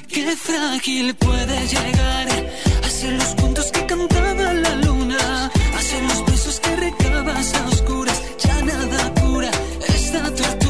Qué 0.07 0.35
frágil 0.35 1.15
puede 1.15 1.67
llegar 1.67 2.70
a 3.01 3.03
ser 3.03 3.13
los 3.13 3.35
cuentos 3.35 3.71
que 3.71 3.85
cantaba 3.87 4.53
la 4.53 4.75
luna, 4.75 5.51
a 5.75 5.81
ser 5.81 6.03
los 6.03 6.23
besos 6.27 6.59
que 6.59 6.75
recabas 6.75 7.53
a 7.55 7.67
oscuras. 7.69 8.21
Ya 8.37 8.61
nada 8.61 9.13
cura 9.21 9.49
esta 9.87 10.23
tortura, 10.35 10.60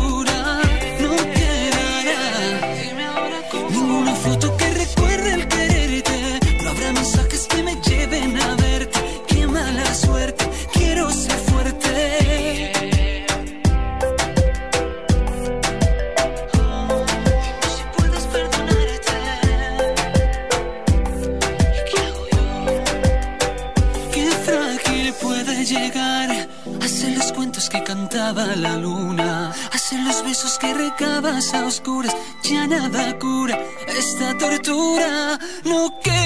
la 28.34 28.78
luna. 28.78 29.52
Hacer 29.74 30.00
los 30.00 30.24
besos 30.24 30.58
que 30.58 30.74
recabas 30.74 31.54
a 31.54 31.66
oscuras, 31.66 32.16
ya 32.44 32.66
nada 32.66 33.18
cura. 33.20 33.60
Esta 33.88 34.38
tortura 34.38 35.38
no 35.66 36.00
quedará. 36.02 36.21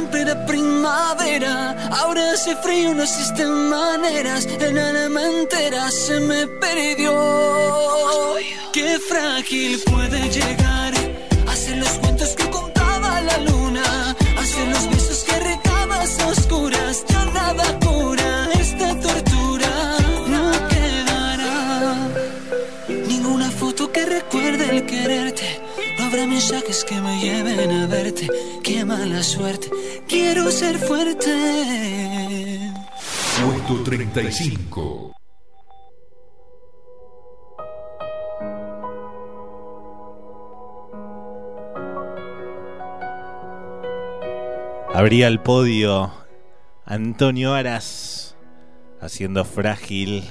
Siempre 0.00 0.22
era 0.22 0.46
primavera. 0.46 1.88
Ahora 2.00 2.32
hace 2.32 2.56
frío, 2.56 2.94
no 2.94 3.02
existen 3.02 3.50
maneras. 3.68 4.46
En 4.46 4.78
alma 4.78 5.22
entera 5.26 5.90
se 5.90 6.20
me 6.20 6.46
perdió. 6.46 7.12
Qué 8.72 8.98
frágil 8.98 9.78
puede 9.90 10.20
llegar 10.30 10.92
ser 11.54 11.76
los 11.76 11.94
cuentos 12.02 12.30
que 12.38 12.48
contaba 12.48 13.20
la 13.20 13.38
luna. 13.48 14.16
Ser 14.52 14.68
los 14.68 14.86
besos 14.90 15.24
que 15.28 15.36
recabas 15.52 16.18
a 16.20 16.26
oscuras. 16.28 17.04
Ya 17.08 17.24
nada 17.26 17.64
cura 17.86 18.48
esta 18.64 18.88
tortura. 19.06 19.72
No 20.34 20.44
quedará 20.72 22.08
ninguna 23.12 23.50
foto 23.50 23.92
que 23.92 24.06
recuerde 24.06 24.64
el 24.76 24.86
quererte. 24.86 25.60
No 25.98 26.06
habrá 26.06 26.26
mensajes 26.26 26.84
que 26.84 26.96
me 27.00 27.20
lleven 27.20 27.70
a 27.70 27.86
verte. 27.86 28.28
Qué 28.62 28.84
mala 28.84 29.22
suerte. 29.22 29.68
Quiero 30.22 30.50
ser 30.50 30.76
fuerte. 30.76 31.32
Puesto 33.42 33.82
35. 33.82 35.12
Abría 44.92 45.26
el 45.26 45.40
podio 45.40 46.12
Antonio 46.84 47.54
Aras 47.54 48.36
haciendo 49.00 49.46
frágil. 49.46 50.30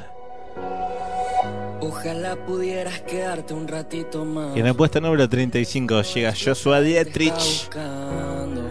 Ojalá 1.81 2.35
pudieras 2.45 3.01
quedarte 3.01 3.53
un 3.55 3.67
ratito 3.67 4.23
más. 4.23 4.55
Y 4.55 4.59
en 4.59 4.67
el 4.67 4.75
puesto 4.75 5.01
número 5.01 5.27
35 5.27 6.01
llega 6.03 6.33
Joshua 6.33 6.81
Dietrich 6.81 7.33
Buscando, 7.33 8.68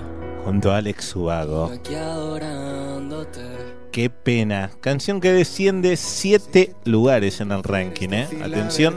junto 0.49 0.73
a 0.73 0.79
Alex 0.79 1.15
Ubago. 1.15 1.67
aquí 1.67 1.95
adorándote. 1.95 3.43
Qué 3.93 4.09
pena. 4.09 4.71
Canción 4.81 5.21
que 5.21 5.31
desciende 5.31 5.99
7 5.99 6.75
lugares 6.85 7.43
en 7.43 7.53
el 7.53 7.63
ranking, 7.63 8.09
¿eh? 8.13 8.29
Atención. 8.43 8.95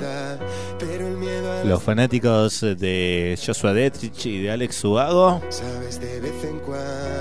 Los 1.65 1.83
fanáticos 1.83 2.61
de 2.61 3.37
Joshua 3.45 3.73
Dietrich 3.73 4.25
y 4.27 4.41
de 4.43 4.51
Alex 4.51 4.81
Ubago. 4.85 5.41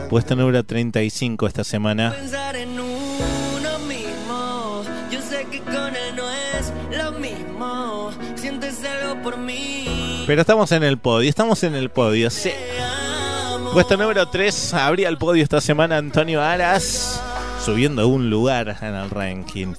Puesto 0.09 0.37
número 0.37 0.63
35 0.63 1.49
esta 1.49 1.65
semana. 1.65 2.15
Pero 10.27 10.41
estamos 10.41 10.71
en 10.71 10.85
el 10.85 10.99
podio, 10.99 11.29
estamos 11.29 11.65
en 11.65 11.75
el 11.75 11.91
podio. 11.91 12.31
Sí. 12.31 12.51
Puesto 13.73 13.97
número 13.97 14.27
3, 14.29 14.75
abría 14.75 15.09
el 15.09 15.17
podio 15.17 15.45
esta 15.45 15.61
semana 15.61 15.97
Antonio 15.97 16.43
Aras, 16.43 17.23
subiendo 17.65 18.09
un 18.09 18.29
lugar 18.29 18.77
en 18.83 18.95
el 18.97 19.09
ranking. 19.11 19.75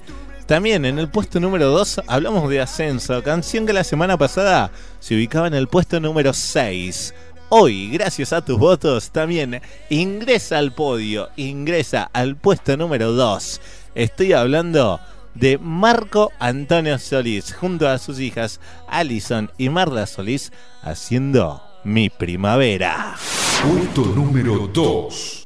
También 0.46 0.86
en 0.86 0.98
el 0.98 1.10
puesto 1.10 1.40
número 1.40 1.68
2 1.68 2.02
hablamos 2.06 2.48
de 2.48 2.62
Ascenso, 2.62 3.22
canción 3.22 3.66
que 3.66 3.74
la 3.74 3.84
semana 3.84 4.16
pasada 4.16 4.70
se 4.98 5.14
ubicaba 5.14 5.46
en 5.46 5.52
el 5.52 5.68
puesto 5.68 6.00
número 6.00 6.32
6. 6.32 7.14
Hoy, 7.50 7.90
gracias 7.90 8.32
a 8.32 8.42
tus 8.42 8.58
votos, 8.58 9.10
también 9.10 9.60
ingresa 9.90 10.56
al 10.56 10.72
podio, 10.72 11.28
ingresa 11.36 12.08
al 12.14 12.36
puesto 12.36 12.78
número 12.78 13.12
2. 13.12 13.60
Estoy 13.94 14.32
hablando 14.32 15.00
de 15.34 15.58
Marco 15.58 16.32
Antonio 16.38 16.98
Solís, 16.98 17.52
junto 17.52 17.86
a 17.86 17.98
sus 17.98 18.20
hijas 18.20 18.58
Alison 18.88 19.50
y 19.58 19.68
Marla 19.68 20.06
Solís, 20.06 20.50
haciendo 20.82 21.62
Mi 21.84 22.10
Primavera. 22.10 23.16
Puesto 23.62 24.04
número 24.04 24.68
2. 24.68 25.41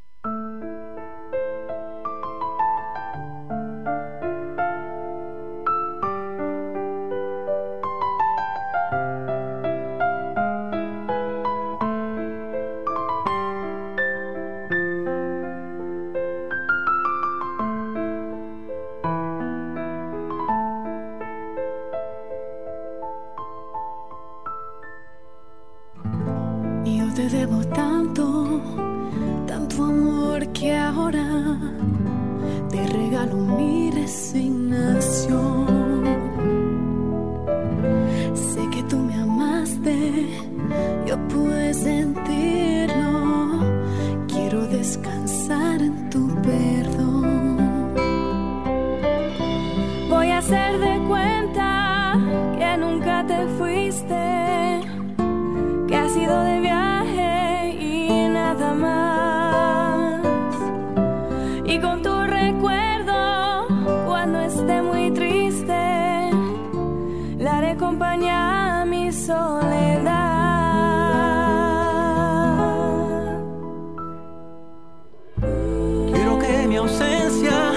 Mi 76.76 76.80
ausencia 76.80 77.72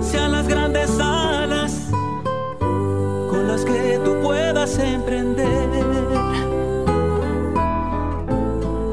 sean 0.00 0.32
las 0.32 0.48
grandes 0.48 0.88
alas 0.98 1.90
con 3.28 3.46
las 3.46 3.62
que 3.62 4.00
tú 4.02 4.22
puedas 4.22 4.78
emprender. 4.78 5.68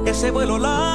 Ese 0.05 0.31
vuelo 0.31 0.57
largo 0.57 0.88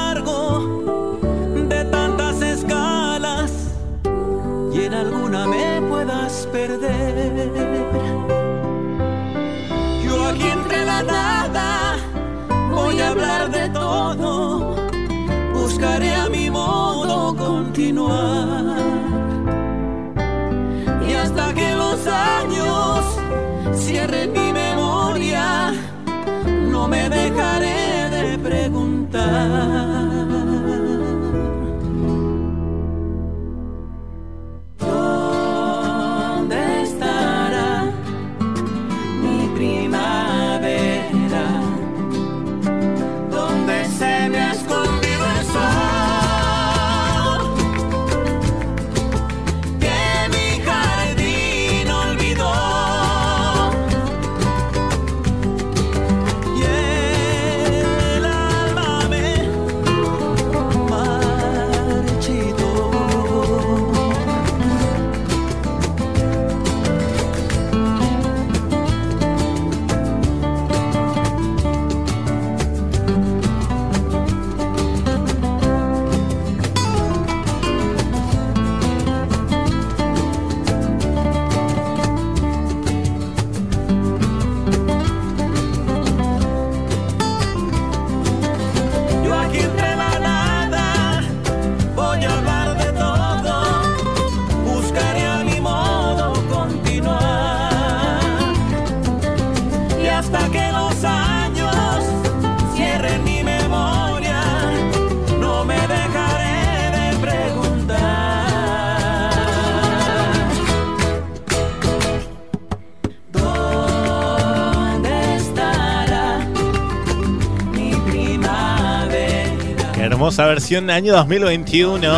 hermosa 120.25 120.47
versión 120.47 120.89
año 120.89 121.13
2021. 121.13 122.11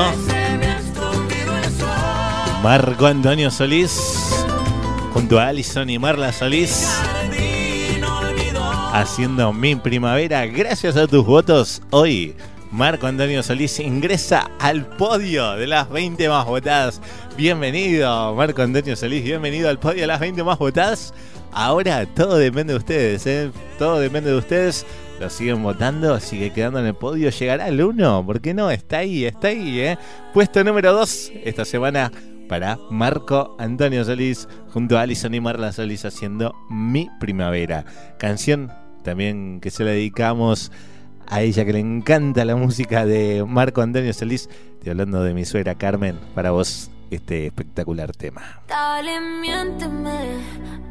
Marco 2.64 3.06
Antonio 3.06 3.52
Solís 3.52 4.46
junto 5.12 5.38
a 5.38 5.48
Alison 5.48 5.90
y 5.90 6.00
Marla 6.00 6.32
Solís 6.32 6.88
haciendo 8.94 9.52
mi 9.52 9.76
primavera. 9.76 10.46
Gracias 10.46 10.96
a 10.96 11.06
tus 11.06 11.26
votos, 11.26 11.82
hoy 11.90 12.34
Marco 12.72 13.08
Antonio 13.08 13.44
Solís 13.44 13.78
ingresa 13.82 14.52
al 14.58 14.86
podio 14.86 15.58
de 15.58 15.68
las 15.68 15.90
20 15.90 16.30
más 16.30 16.46
votadas. 16.46 17.02
Bienvenido, 17.36 18.34
Marco 18.36 18.62
Antonio 18.62 18.96
Solís, 18.96 19.26
bienvenido 19.26 19.68
al 19.68 19.80
podio 19.80 20.00
de 20.00 20.08
las 20.08 20.22
20 20.22 20.46
más 20.46 20.58
votadas. 20.58 21.14
Ahora 21.52 22.06
todo 22.06 22.38
depende 22.38 22.72
de 22.72 22.80
ustedes, 22.80 23.28
¿eh? 23.28 23.52
Todo 23.78 24.00
depende 24.00 24.30
de 24.30 24.38
ustedes. 24.38 24.86
Lo 25.20 25.32
siguen 25.32 25.64
votando, 25.64 26.20
sigue 26.20 26.52
quedando 26.52 26.80
en 26.80 26.86
el 26.86 26.94
podio. 26.94 27.32
¿Llegará 27.32 27.66
al 27.66 27.82
1? 27.82 28.24
¿Por 28.26 28.40
qué 28.40 28.54
no? 28.54 28.70
Está 28.70 29.00
ahí, 29.00 29.26
está 29.26 29.48
ahí, 29.48 29.80
¿eh? 29.80 29.98
Puesto 30.32 30.64
número 30.64 30.94
2 30.94 31.32
esta 31.44 31.66
semana 31.66 32.12
para 32.48 32.78
Marco 32.92 33.56
Antonio 33.60 34.06
Solís 34.06 34.48
junto 34.70 34.98
a 34.98 35.02
Alison 35.02 35.34
y 35.34 35.42
Marla 35.42 35.72
Solís 35.72 36.06
haciendo 36.06 36.54
Mi 36.70 37.10
Primavera. 37.20 37.84
Canción 38.20 38.72
también 39.04 39.60
que 39.60 39.72
se 39.72 39.84
la 39.84 39.92
dedicamos 39.92 40.72
a 41.26 41.42
ella 41.42 41.66
que 41.66 41.74
le 41.74 41.80
encanta 41.80 42.46
la 42.46 42.56
música 42.56 43.06
de 43.06 43.44
Marco 43.48 43.82
Antonio 43.82 44.14
Solís. 44.14 44.50
Estoy 44.74 44.92
hablando 44.92 45.24
de 45.24 45.34
mi 45.34 45.46
suegra 45.46 45.74
Carmen. 45.76 46.20
Para 46.36 46.52
vos 46.52 46.92
este 47.10 47.48
espectacular 47.48 48.12
tema. 48.12 48.62
Dale, 48.68 49.20
miénteme 49.42 50.38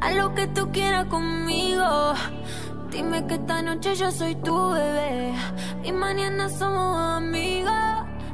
a 0.01 0.11
lo 0.13 0.33
que 0.35 0.47
tú 0.47 0.69
quieras 0.71 1.05
conmigo. 1.05 2.13
Dime 2.91 3.25
que 3.27 3.35
esta 3.35 3.61
noche 3.61 3.95
yo 3.95 4.11
soy 4.11 4.35
tu 4.35 4.71
bebé 4.71 5.33
y 5.83 5.91
mañana 5.91 6.49
somos 6.49 6.97
amigos, 7.17 7.71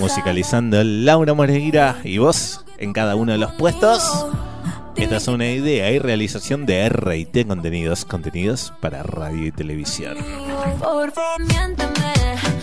Musicalizando 0.00 0.82
Laura 0.82 1.32
Moreira 1.34 1.98
y 2.02 2.18
vos 2.18 2.64
en 2.78 2.92
cada 2.92 3.14
uno 3.14 3.30
de 3.32 3.38
los 3.38 3.52
puestos. 3.52 4.26
Esta 4.96 5.16
es 5.16 5.28
una 5.28 5.46
idea 5.46 5.90
y 5.90 5.98
realización 5.98 6.66
de 6.66 6.88
RT 6.88 7.46
Contenidos, 7.46 8.04
contenidos 8.04 8.72
para 8.80 9.02
radio 9.02 9.46
y 9.46 9.50
televisión. 9.50 10.16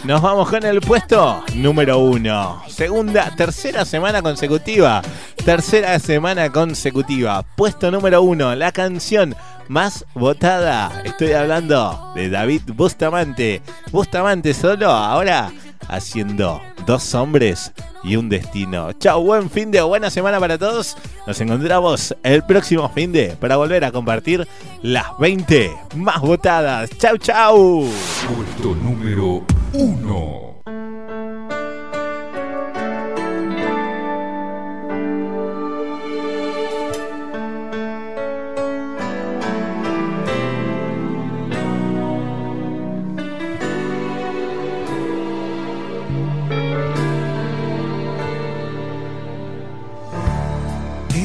Nos 0.05 0.21
vamos 0.21 0.49
con 0.49 0.65
el 0.65 0.81
puesto 0.81 1.43
número 1.55 1.99
uno. 1.99 2.63
Segunda, 2.67 3.35
tercera 3.35 3.85
semana 3.85 4.21
consecutiva. 4.21 5.01
Tercera 5.43 5.99
semana 5.99 6.49
consecutiva. 6.51 7.43
Puesto 7.55 7.91
número 7.91 8.21
uno. 8.21 8.55
La 8.55 8.71
canción 8.71 9.35
más 9.67 10.05
votada. 10.13 11.03
Estoy 11.03 11.33
hablando 11.33 12.13
de 12.15 12.29
David 12.29 12.61
Bustamante. 12.73 13.61
Bustamante 13.91 14.53
solo 14.53 14.89
ahora 14.89 15.51
haciendo 15.87 16.61
dos 16.85 17.13
hombres 17.15 17.71
y 18.03 18.15
un 18.15 18.29
destino. 18.29 18.91
Chao, 18.93 19.21
buen 19.21 19.49
fin 19.49 19.71
de 19.71 19.81
buena 19.81 20.09
semana 20.09 20.39
para 20.39 20.57
todos. 20.57 20.97
Nos 21.27 21.39
encontramos 21.41 22.15
el 22.23 22.43
próximo 22.43 22.89
fin 22.89 23.11
de 23.11 23.35
para 23.39 23.57
volver 23.57 23.85
a 23.85 23.91
compartir 23.91 24.47
las 24.81 25.17
20 25.19 25.71
más 25.95 26.19
votadas. 26.21 26.89
Chau, 26.97 27.17
chau. 27.17 27.85
Puesto 28.27 28.75
número 28.75 29.43
1. 29.73 30.50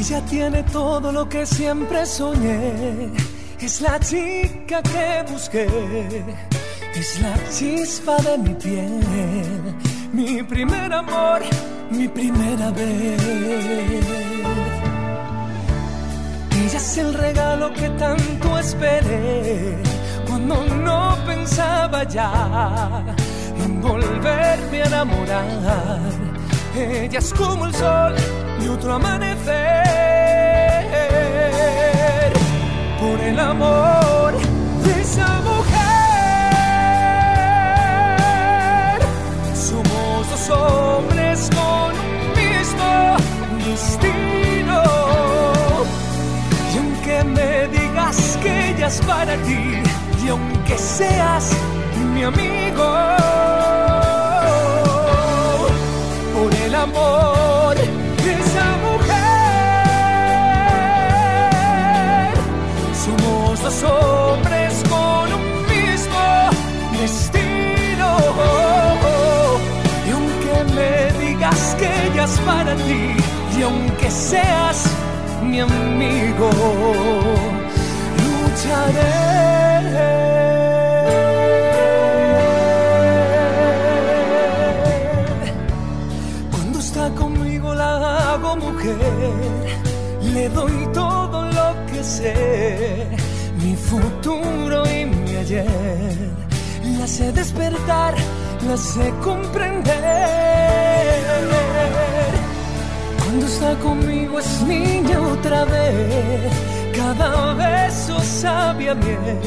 Ella 0.09 0.25
tiene 0.27 0.63
todo 0.63 1.11
lo 1.11 1.29
que 1.29 1.45
siempre 1.45 2.07
soñé. 2.07 3.11
Es 3.61 3.81
la 3.81 3.99
chica 3.99 4.81
que 4.81 5.25
busqué. 5.33 5.67
Es 6.95 7.21
la 7.21 7.35
chispa 7.51 8.17
de 8.19 8.39
mi 8.39 8.55
piel. 8.55 9.01
Mi 10.13 10.45
primer 10.45 10.93
amor, 10.93 11.41
mi 11.91 12.07
primera 12.07 12.71
vez. 12.71 13.21
Ella 16.53 16.79
es 16.79 16.99
el 16.99 17.13
regalo 17.13 17.75
que 17.75 17.89
tanto 17.91 18.59
esperé. 18.61 19.77
Cuando 20.29 20.65
no 20.67 21.19
pensaba 21.27 22.05
ya 22.05 23.03
en 23.59 23.83
volverme 23.83 24.83
a 24.83 24.87
enamorar. 24.87 26.36
Ella 26.79 27.21
es 27.21 27.33
como 27.33 27.65
el 27.65 27.75
sol 27.75 28.15
y 28.63 28.69
otro 28.69 28.93
amanecer. 28.93 29.55
Por 33.01 33.19
el 33.19 33.41
amor 33.41 34.35
de 34.85 35.01
esa 35.01 35.41
mujer, 35.41 35.71
somos 39.55 40.29
dos 40.29 40.51
hombres 40.51 41.49
con 41.55 41.95
un 41.95 42.29
mismo 42.37 43.17
destino. 43.65 44.83
Y 46.75 46.77
aunque 46.77 47.25
me 47.25 47.69
digas 47.69 48.39
que 48.43 48.71
ella 48.73 48.89
es 48.89 49.01
para 49.01 49.35
ti, 49.45 49.83
y 50.23 50.29
aunque 50.29 50.77
seas 50.77 51.53
mi 52.13 52.23
amigo, 52.23 52.85
amor 56.97 57.77
esa 57.77 58.69
mujer. 58.87 59.17
Somos 63.05 63.63
dos 63.63 63.83
hombres 63.83 64.83
con 64.89 65.33
un 65.33 65.45
mismo 65.69 66.25
destino. 67.01 68.09
Y 70.07 70.09
aunque 70.11 70.57
me 70.75 70.93
digas 71.25 71.63
que 71.79 71.89
ella 72.07 72.25
es 72.25 72.39
para 72.41 72.75
ti, 72.75 73.05
y 73.59 73.63
aunque 73.63 74.11
seas 74.11 74.79
mi 75.43 75.61
amigo, 75.61 76.51
lucharé. 78.23 79.27
Le 90.47 90.55
doy 90.55 90.87
todo 90.93 91.45
lo 91.47 91.87
que 91.87 92.05
sé, 92.05 93.07
mi 93.63 93.75
futuro 93.75 94.85
y 94.87 95.05
mi 95.07 95.37
ayer. 95.37 96.31
La 96.99 97.07
sé 97.07 97.33
despertar, 97.33 98.15
la 98.69 98.77
sé 98.77 99.13
comprender. 99.25 99.95
Cuando 103.19 103.47
está 103.47 103.75
conmigo 103.77 104.39
es 104.39 104.63
niña 104.63 105.21
otra 105.21 105.65
vez, 105.65 106.53
cada 106.95 107.55
beso 107.55 108.21
sabe 108.21 108.91
a 108.91 108.95
miel. 108.95 109.41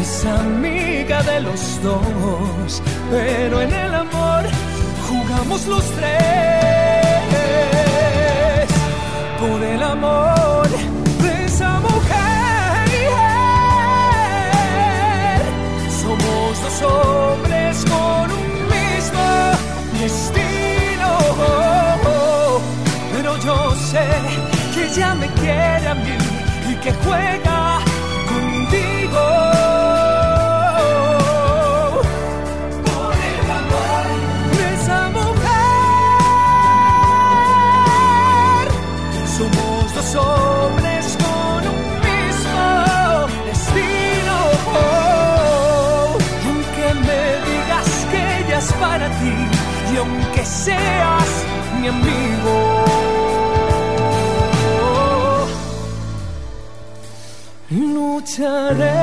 Es 0.00 0.24
amiga 0.26 1.22
de 1.22 1.40
los 1.40 1.82
dos, 1.82 2.82
pero 3.10 3.62
en 3.62 3.72
el 3.72 3.94
amor 3.94 4.42
jugamos 5.08 5.66
los 5.66 5.84
tres. 5.96 6.73
Por 9.40 9.62
el 9.62 9.82
amor 9.82 10.68
de 11.22 11.44
esa 11.44 11.80
mujer, 11.80 12.84
somos 16.02 16.62
dos 16.62 16.82
hombres 16.82 17.84
con 17.84 18.30
un 18.30 18.52
mismo 18.76 19.26
destino. 20.00 21.10
Pero 23.12 23.36
yo 23.38 23.74
sé 23.90 24.06
que 24.74 24.86
ella 24.86 25.14
me 25.14 25.26
quiere 25.40 25.88
a 25.88 25.94
mí 25.94 26.16
y 26.70 26.74
que 26.76 26.92
juega 27.04 27.63
aunque 50.04 50.44
seas 50.44 51.30
mi 51.80 51.88
amigo. 51.88 52.56
Lucharé. 57.70 58.94